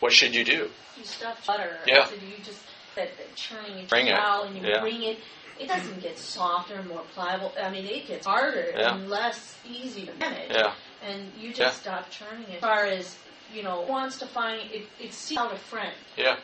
what 0.00 0.12
should 0.12 0.34
you 0.34 0.44
do? 0.44 0.68
You 0.96 1.04
stuff 1.04 1.44
butter. 1.46 1.76
Yeah. 1.86 2.06
So 2.06 2.14
you 2.14 2.36
just 2.42 2.62
that, 2.96 3.16
that 3.16 3.34
churning 3.36 3.78
it 3.78 3.88
Bring 3.88 4.08
it. 4.08 4.18
and 4.18 4.56
you 4.56 4.62
Yeah. 4.68 4.80
bring 4.80 5.02
it. 5.02 5.18
It 5.60 5.66
doesn't 5.68 6.00
get 6.02 6.18
softer 6.18 6.74
and 6.74 6.88
more 6.88 7.02
pliable. 7.14 7.52
I 7.60 7.70
mean, 7.70 7.84
it 7.84 8.06
gets 8.06 8.26
harder 8.26 8.72
Yeah. 8.76 8.94
and 8.94 9.08
less 9.08 9.56
easy 9.68 10.06
to 10.06 10.12
manage. 10.14 10.50
Yeah. 10.52 10.74
And 11.02 11.32
you 11.38 11.50
just 11.52 11.60
Yeah. 11.60 11.70
stop 11.70 12.10
churning 12.10 12.48
it. 12.50 12.56
As 12.56 12.60
far 12.60 12.84
as 12.84 13.16
you 13.54 13.62
know, 13.62 13.80
wants 13.80 14.18
to 14.18 14.26
find 14.26 14.70
it, 14.70 14.86
it 15.00 15.12
seeks 15.14 15.40
out 15.40 15.52
a 15.52 15.56
friend 15.56 15.94
Yeah. 16.16 16.36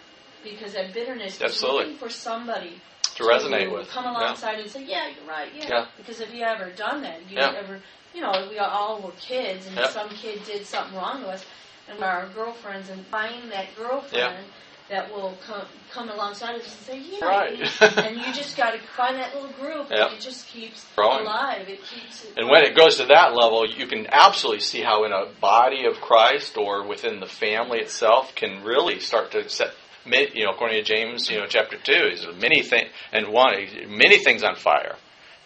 because 0.42 0.72
that 0.72 0.94
bitterness 0.94 1.40
Absolutely. 1.40 1.80
is 1.80 1.84
looking 1.84 1.98
for 1.98 2.08
somebody 2.08 2.80
To 3.16 3.24
resonate 3.24 3.70
with. 3.70 3.90
come 3.90 4.04
Yeah. 4.04 4.12
alongside 4.12 4.58
and 4.58 4.70
say, 4.70 4.82
"Yeah, 4.84 5.08
you're 5.08 5.24
right." 5.28 5.52
Yeah. 5.54 5.68
Yeah. 5.68 5.86
Because 5.98 6.20
if 6.20 6.32
you 6.32 6.42
ever 6.44 6.70
done 6.70 7.02
that, 7.02 7.28
you 7.28 7.38
Yeah. 7.38 7.52
ever, 7.56 7.82
you 8.14 8.22
know, 8.22 8.46
we 8.48 8.58
all 8.58 9.00
were 9.00 9.12
kids, 9.12 9.66
and 9.66 9.76
Yeah. 9.76 9.88
some 9.90 10.08
kid 10.08 10.44
did 10.46 10.66
something 10.66 10.96
wrong 10.96 11.22
to 11.22 11.28
us, 11.28 11.44
and 11.88 11.98
we're 11.98 12.06
our 12.06 12.26
girlfriends, 12.28 12.88
and 12.88 13.06
find 13.08 13.52
that 13.52 13.74
girlfriend 13.76 14.46
that 14.90 15.10
will 15.10 15.36
come 15.46 15.66
come 15.92 16.08
alongside 16.10 16.56
us 16.56 16.64
and 16.64 17.02
say, 17.04 17.18
"Yeah." 17.18 17.24
Right. 17.24 17.58
and 17.98 18.16
you 18.16 18.32
just 18.34 18.56
got 18.56 18.72
to 18.72 18.78
find 18.96 19.16
that 19.16 19.34
little 19.34 19.50
group, 19.50 19.88
Yeah. 19.90 20.06
and 20.08 20.14
it 20.16 20.20
just 20.20 20.46
keeps 20.48 20.84
Growing. 20.96 21.22
alive. 21.22 21.68
It 21.68 21.80
keeps. 21.84 22.24
It 22.24 22.34
And 22.36 22.48
when 22.50 22.64
it 22.64 22.76
goes 22.76 22.96
to 22.96 23.06
that 23.06 23.34
level, 23.34 23.66
you 23.68 23.86
can 23.86 24.06
absolutely 24.10 24.60
see 24.60 24.80
how 24.82 25.04
in 25.04 25.12
a 25.12 25.26
body 25.40 25.86
of 25.86 26.00
Christ 26.00 26.56
or 26.56 26.86
within 26.86 27.20
the 27.20 27.26
family 27.26 27.78
itself 27.80 28.34
can 28.34 28.62
really 28.64 29.00
start 29.00 29.30
to 29.32 29.48
set, 29.48 29.70
you 30.04 30.44
know, 30.44 30.50
according 30.50 30.76
to 30.76 30.84
James, 30.84 31.30
you 31.30 31.38
know, 31.38 31.46
chapter 31.48 31.76
two, 31.78 32.08
is 32.12 32.26
many 32.40 32.62
things 32.62 32.90
and 33.12 33.28
one, 33.28 33.54
many 33.88 34.18
things 34.18 34.42
on 34.42 34.56
fire, 34.56 34.96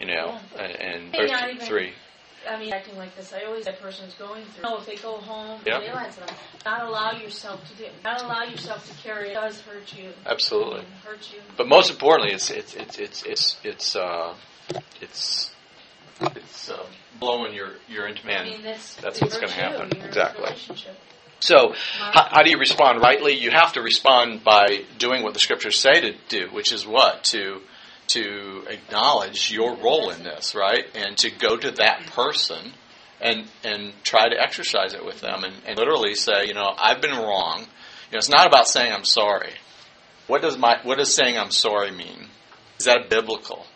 you 0.00 0.06
know, 0.06 0.38
and, 0.58 0.72
and 0.72 1.12
not 1.12 1.20
verse 1.20 1.30
even- 1.54 1.66
three. 1.66 1.92
I 2.48 2.58
mean, 2.58 2.72
acting 2.72 2.96
like 2.96 3.14
this, 3.16 3.32
I 3.32 3.44
always 3.44 3.64
that 3.64 3.80
person's 3.80 4.14
going 4.14 4.44
through. 4.44 4.62
No, 4.62 4.78
if 4.78 4.86
they 4.86 4.96
go 4.96 5.12
home, 5.18 5.60
Yeah. 5.66 5.78
realize 5.80 6.16
that 6.16 6.32
not 6.64 6.82
allow 6.86 7.12
yourself 7.12 7.66
to 7.70 7.74
do, 7.76 7.86
not 8.04 8.22
allow 8.22 8.44
yourself 8.44 8.86
to 8.88 9.02
carry. 9.02 9.30
It 9.30 9.34
does 9.34 9.60
hurt 9.62 9.92
you. 9.96 10.12
Absolutely. 10.26 10.84
Hurt 11.04 11.32
you. 11.32 11.40
But 11.56 11.68
most 11.68 11.90
importantly, 11.90 12.34
it's 12.34 12.50
it's 12.50 12.74
it's 12.74 12.98
it's 12.98 13.22
it's 13.24 13.56
it's 13.64 13.96
uh, 13.96 14.34
it's 15.00 15.50
it's 16.20 16.70
uh, 16.70 16.84
blowing 17.18 17.54
your 17.54 17.72
your 17.88 18.06
into 18.06 18.22
I 18.24 18.26
man. 18.26 18.44
mean, 18.46 18.62
that's 18.62 18.94
that's 18.96 19.20
what's 19.20 19.38
gonna 19.38 19.52
happen. 19.52 19.90
Exactly. 20.04 20.50
So, 21.40 21.72
how, 21.98 22.28
how 22.32 22.42
do 22.42 22.50
you 22.50 22.58
respond 22.58 23.00
rightly? 23.00 23.34
You 23.34 23.52
have 23.52 23.74
to 23.74 23.80
respond 23.80 24.42
by 24.42 24.82
doing 24.98 25.22
what 25.22 25.34
the 25.34 25.40
scriptures 25.40 25.78
say 25.78 26.00
to 26.00 26.12
do, 26.28 26.48
which 26.50 26.72
is 26.72 26.84
what 26.84 27.22
to 27.24 27.60
to 28.08 28.64
acknowledge 28.68 29.50
your 29.50 29.76
role 29.76 30.10
in 30.10 30.22
this, 30.22 30.54
right, 30.54 30.84
and 30.94 31.16
to 31.18 31.30
go 31.30 31.56
to 31.56 31.70
that 31.72 32.06
person 32.06 32.72
and 33.20 33.46
and 33.64 33.92
try 34.04 34.28
to 34.28 34.40
exercise 34.40 34.94
it 34.94 35.04
with 35.04 35.20
them, 35.20 35.44
and, 35.44 35.54
and 35.66 35.78
literally 35.78 36.14
say, 36.14 36.46
you 36.46 36.54
know, 36.54 36.74
I've 36.78 37.00
been 37.00 37.16
wrong. 37.16 37.60
You 37.60 38.14
know, 38.14 38.18
it's 38.18 38.28
not 38.28 38.46
about 38.46 38.68
saying 38.68 38.92
I'm 38.92 39.04
sorry. 39.04 39.52
What 40.26 40.42
does 40.42 40.56
my 40.56 40.78
what 40.82 40.98
does 40.98 41.14
saying 41.14 41.38
I'm 41.38 41.50
sorry 41.50 41.90
mean? 41.90 42.26
Is 42.78 42.84
that 42.84 43.10
biblical? 43.10 43.66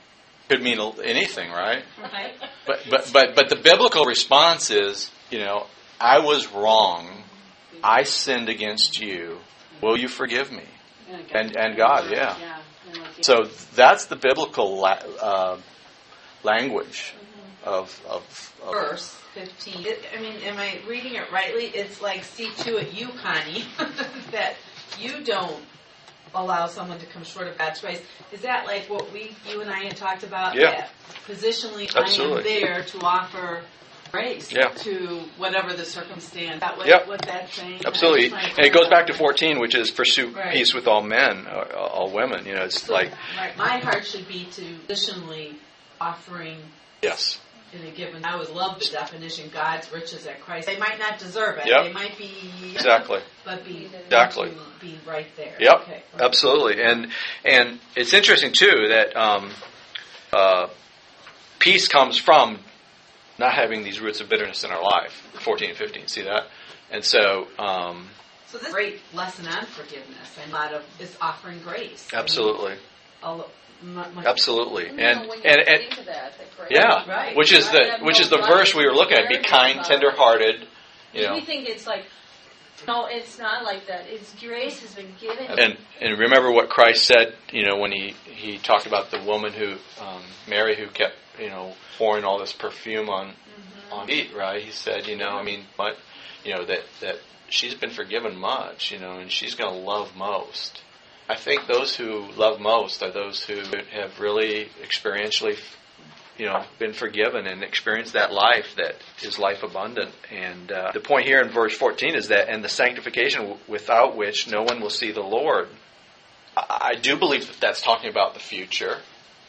Could 0.49 0.63
mean 0.63 0.79
anything, 1.03 1.51
right? 1.51 1.83
Right? 2.01 2.33
But 2.67 2.87
but 2.91 3.11
but 3.13 3.35
but 3.35 3.49
the 3.49 3.57
biblical 3.57 4.05
response 4.05 4.71
is, 4.71 5.11
you 5.31 5.39
know, 5.39 5.67
I 6.01 6.21
was 6.21 6.53
wrong. 6.53 7.09
I 7.83 8.05
sinned 8.05 8.49
against 8.49 9.01
you. 9.01 9.39
Will 9.83 9.99
you 9.99 10.09
forgive 10.09 10.53
me? 10.53 10.65
And 11.35 11.57
and 11.57 11.77
God, 11.77 12.11
yeah. 12.11 12.37
So 13.23 13.49
that's 13.75 14.07
the 14.07 14.17
biblical 14.17 14.79
la- 14.79 15.03
uh, 15.21 15.59
language 16.43 17.15
of 17.65 18.01
of, 18.09 18.55
of 18.65 18.73
verse 18.73 19.23
15. 19.35 19.87
It, 19.87 20.05
I 20.17 20.21
mean, 20.21 20.35
am 20.43 20.59
I 20.59 20.79
reading 20.87 21.15
it 21.15 21.31
rightly? 21.33 21.67
It's 21.67 22.03
like, 22.03 22.25
see 22.25 22.51
to 22.65 22.77
it, 22.77 22.93
you, 22.93 23.09
Connie, 23.09 23.65
that 24.31 24.57
you 24.99 25.25
don't 25.25 25.63
allow 26.35 26.67
someone 26.67 26.99
to 26.99 27.07
come 27.07 27.25
short 27.25 27.49
of 27.49 27.57
God's 27.59 27.81
grace. 27.81 28.03
Is 28.31 28.43
that 28.43 28.67
like 28.67 28.89
what 28.91 29.13
we, 29.13 29.35
you 29.49 29.61
and 29.61 29.71
I 29.71 29.85
had 29.85 29.97
talked 29.97 30.23
about? 30.23 30.55
Yeah. 30.55 30.71
That 30.71 30.91
positionally, 31.27 31.95
Absolutely. 31.95 32.53
I 32.53 32.57
am 32.57 32.61
there 32.61 32.83
to 32.83 32.99
offer 33.01 33.63
grace 34.13 34.53
Yeah. 34.53 34.69
to 34.69 35.21
whatever 35.39 35.73
the 35.73 35.85
circumstance. 35.87 36.61
That 36.61 36.77
what, 36.77 36.87
Yep. 36.87 37.07
what 37.09 37.23
that's 37.23 37.55
saying? 37.55 37.81
absolutely, 37.87 38.27
I'm 38.27 38.31
just 38.33 38.43
trying 38.45 38.57
and 38.59 38.67
it 38.67 38.73
goes 38.79 38.89
back 38.89 39.07
to 39.07 39.15
14, 39.15 39.59
which 39.59 39.75
is 39.75 39.91
pursue 39.91 40.29
Right. 40.29 40.53
peace 40.53 40.75
with 40.75 40.87
all 40.87 41.03
men, 41.03 41.47
uh, 41.51 41.75
all 41.77 42.11
women. 42.11 42.45
You 42.47 42.55
know, 42.55 42.63
it's 42.65 42.83
So, 42.83 42.93
like 42.93 43.11
right, 43.39 43.57
my 43.57 43.79
heart 43.79 44.07
should 44.07 44.29
be 44.29 44.45
to 44.53 44.63
positionally 44.87 45.55
offering 46.01 46.59
yes, 47.03 47.41
in 47.73 47.87
a 47.87 47.91
given. 47.91 48.23
I 48.25 48.35
always 48.35 48.51
love 48.51 48.79
the 48.81 48.85
definition 48.91 49.49
God's 49.53 49.91
riches 49.91 50.27
at 50.27 50.43
Christ. 50.43 50.67
They 50.67 50.77
might 50.77 50.99
not 50.99 51.19
deserve 51.19 51.57
it. 51.59 51.67
Yep. 51.67 51.85
They 51.85 51.93
might 51.93 52.19
be 52.19 52.31
exactly. 52.75 53.21
but 53.47 53.65
be 53.65 53.89
Exactly. 54.05 54.53
be 54.81 54.99
right 55.07 55.35
there. 55.37 55.57
Yep, 55.59 55.81
Okay. 55.83 56.03
absolutely, 56.21 56.83
and 56.83 57.11
and 57.47 57.81
it's 57.97 58.13
interesting 58.13 58.53
too 58.53 58.89
that 58.89 59.17
um, 59.17 59.51
uh, 60.35 60.67
peace 61.61 61.89
comes 61.89 62.19
from 62.19 62.59
not 63.43 63.53
having 63.55 63.83
these 63.85 64.01
roots 64.01 64.21
of 64.21 64.29
bitterness 64.29 64.65
in 64.65 64.71
our 64.71 64.83
life. 64.83 65.13
Fourteen 65.45 65.71
and 65.71 65.79
fifteen, 65.79 66.07
see 66.07 66.23
that, 66.23 66.45
and 66.91 67.05
so 67.05 67.49
um, 67.59 68.09
So 68.47 68.59
this 68.59 68.69
a 68.69 68.73
great 68.73 69.01
lesson 69.13 69.47
on 69.49 69.67
forgiveness 69.67 70.29
and 70.43 70.51
a 70.53 70.55
lot 70.55 70.73
of 70.73 70.83
is 71.01 71.17
offering 71.21 71.59
grace. 71.61 72.09
absolutely, 72.13 72.75
All, 73.23 73.51
my, 73.83 74.09
my, 74.11 74.25
absolutely, 74.25 74.85
You 74.91 74.99
and 74.99 75.23
know, 75.23 75.29
when 75.29 75.39
you 75.43 75.45
and, 75.51 75.61
and 75.69 76.07
that, 76.07 76.33
that 76.39 76.71
yeah, 76.71 77.09
Right. 77.11 77.37
which 77.37 77.53
is 77.53 77.69
the 77.71 77.99
which 78.03 78.21
is 78.21 78.31
the 78.31 78.39
verse 78.39 78.75
we 78.75 78.87
were 78.87 78.95
looking 78.95 79.19
at. 79.19 79.29
Be 79.29 79.39
kind, 79.39 79.75
about- 79.81 79.87
tender-hearted, 79.87 80.69
you 81.13 81.23
know, 81.27 81.35
We 81.35 81.41
think 81.41 81.69
it's 81.69 81.87
like, 81.87 82.05
no, 82.87 83.07
it's 83.07 83.39
not 83.39 83.65
like 83.65 83.87
that. 83.87 84.05
It's 84.07 84.35
grace 84.41 84.81
has 84.81 84.95
been 84.95 85.13
given. 85.21 85.47
And 85.59 85.77
and 86.01 86.19
remember 86.19 86.51
what 86.51 86.69
Christ 86.69 87.05
said, 87.05 87.35
you 87.51 87.67
know, 87.67 87.79
when 87.79 87.93
he 87.93 88.15
he 88.25 88.59
talked 88.59 88.87
about 88.87 89.11
the 89.11 89.23
woman 89.23 89.53
who 89.53 89.73
um, 90.01 90.23
Mary 90.49 90.77
who 90.77 90.87
kept 90.89 91.15
you 91.39 91.49
know 91.49 91.75
pouring 91.99 92.25
all 92.25 92.39
this 92.39 92.53
perfume 92.53 93.09
on 93.09 93.33
on 93.91 94.07
feet, 94.07 94.35
right? 94.35 94.63
He 94.63 94.71
said, 94.71 95.07
you 95.07 95.17
know, 95.17 95.31
I 95.31 95.43
mean, 95.43 95.65
but 95.77 95.97
you 96.45 96.55
know 96.55 96.65
that 96.65 96.83
that 97.01 97.17
she's 97.49 97.75
been 97.75 97.91
forgiven 97.91 98.37
much, 98.37 98.91
you 98.91 98.99
know, 98.99 99.19
and 99.19 99.31
she's 99.31 99.55
going 99.55 99.73
to 99.73 99.79
love 99.79 100.17
most. 100.17 100.83
I 101.29 101.37
think 101.37 101.67
those 101.67 101.97
who 101.97 102.31
love 102.33 102.61
most 102.61 103.03
are 103.03 103.13
those 103.13 103.45
who 103.45 103.63
have 103.93 104.19
really 104.19 104.69
experientially, 104.83 105.57
you 106.43 106.49
know, 106.49 106.65
been 106.81 106.93
forgiven 106.93 107.47
and 107.47 107.63
experienced 107.63 108.15
that 108.15 108.33
life 108.33 108.75
that 108.75 108.97
is 109.23 109.39
life 109.39 109.63
abundant. 109.63 110.11
And 110.29 110.73
uh, 110.73 110.91
the 110.93 110.99
point 110.99 111.25
here 111.25 111.41
in 111.41 111.51
verse 111.51 111.73
14 111.73 112.17
is 112.17 112.29
that, 112.29 112.49
and 112.49 112.65
the 112.65 112.69
sanctification 112.69 113.57
without 113.69 114.17
which 114.17 114.51
no 114.51 114.65
one 114.65 114.81
will 114.81 114.91
see 114.91 115.13
the 115.13 115.23
Lord. 115.23 115.69
I, 116.57 116.95
I 116.95 116.95
do 116.97 117.17
believe 117.17 117.47
that 117.47 117.61
that's 117.61 117.81
talking 117.81 118.11
about 118.11 118.35
the 118.35 118.41
future, 118.41 118.99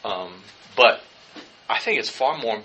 um, 0.04 0.34
but 0.76 1.00
I 1.68 1.80
think 1.80 1.98
it's 1.98 2.10
far 2.10 2.38
more 2.38 2.62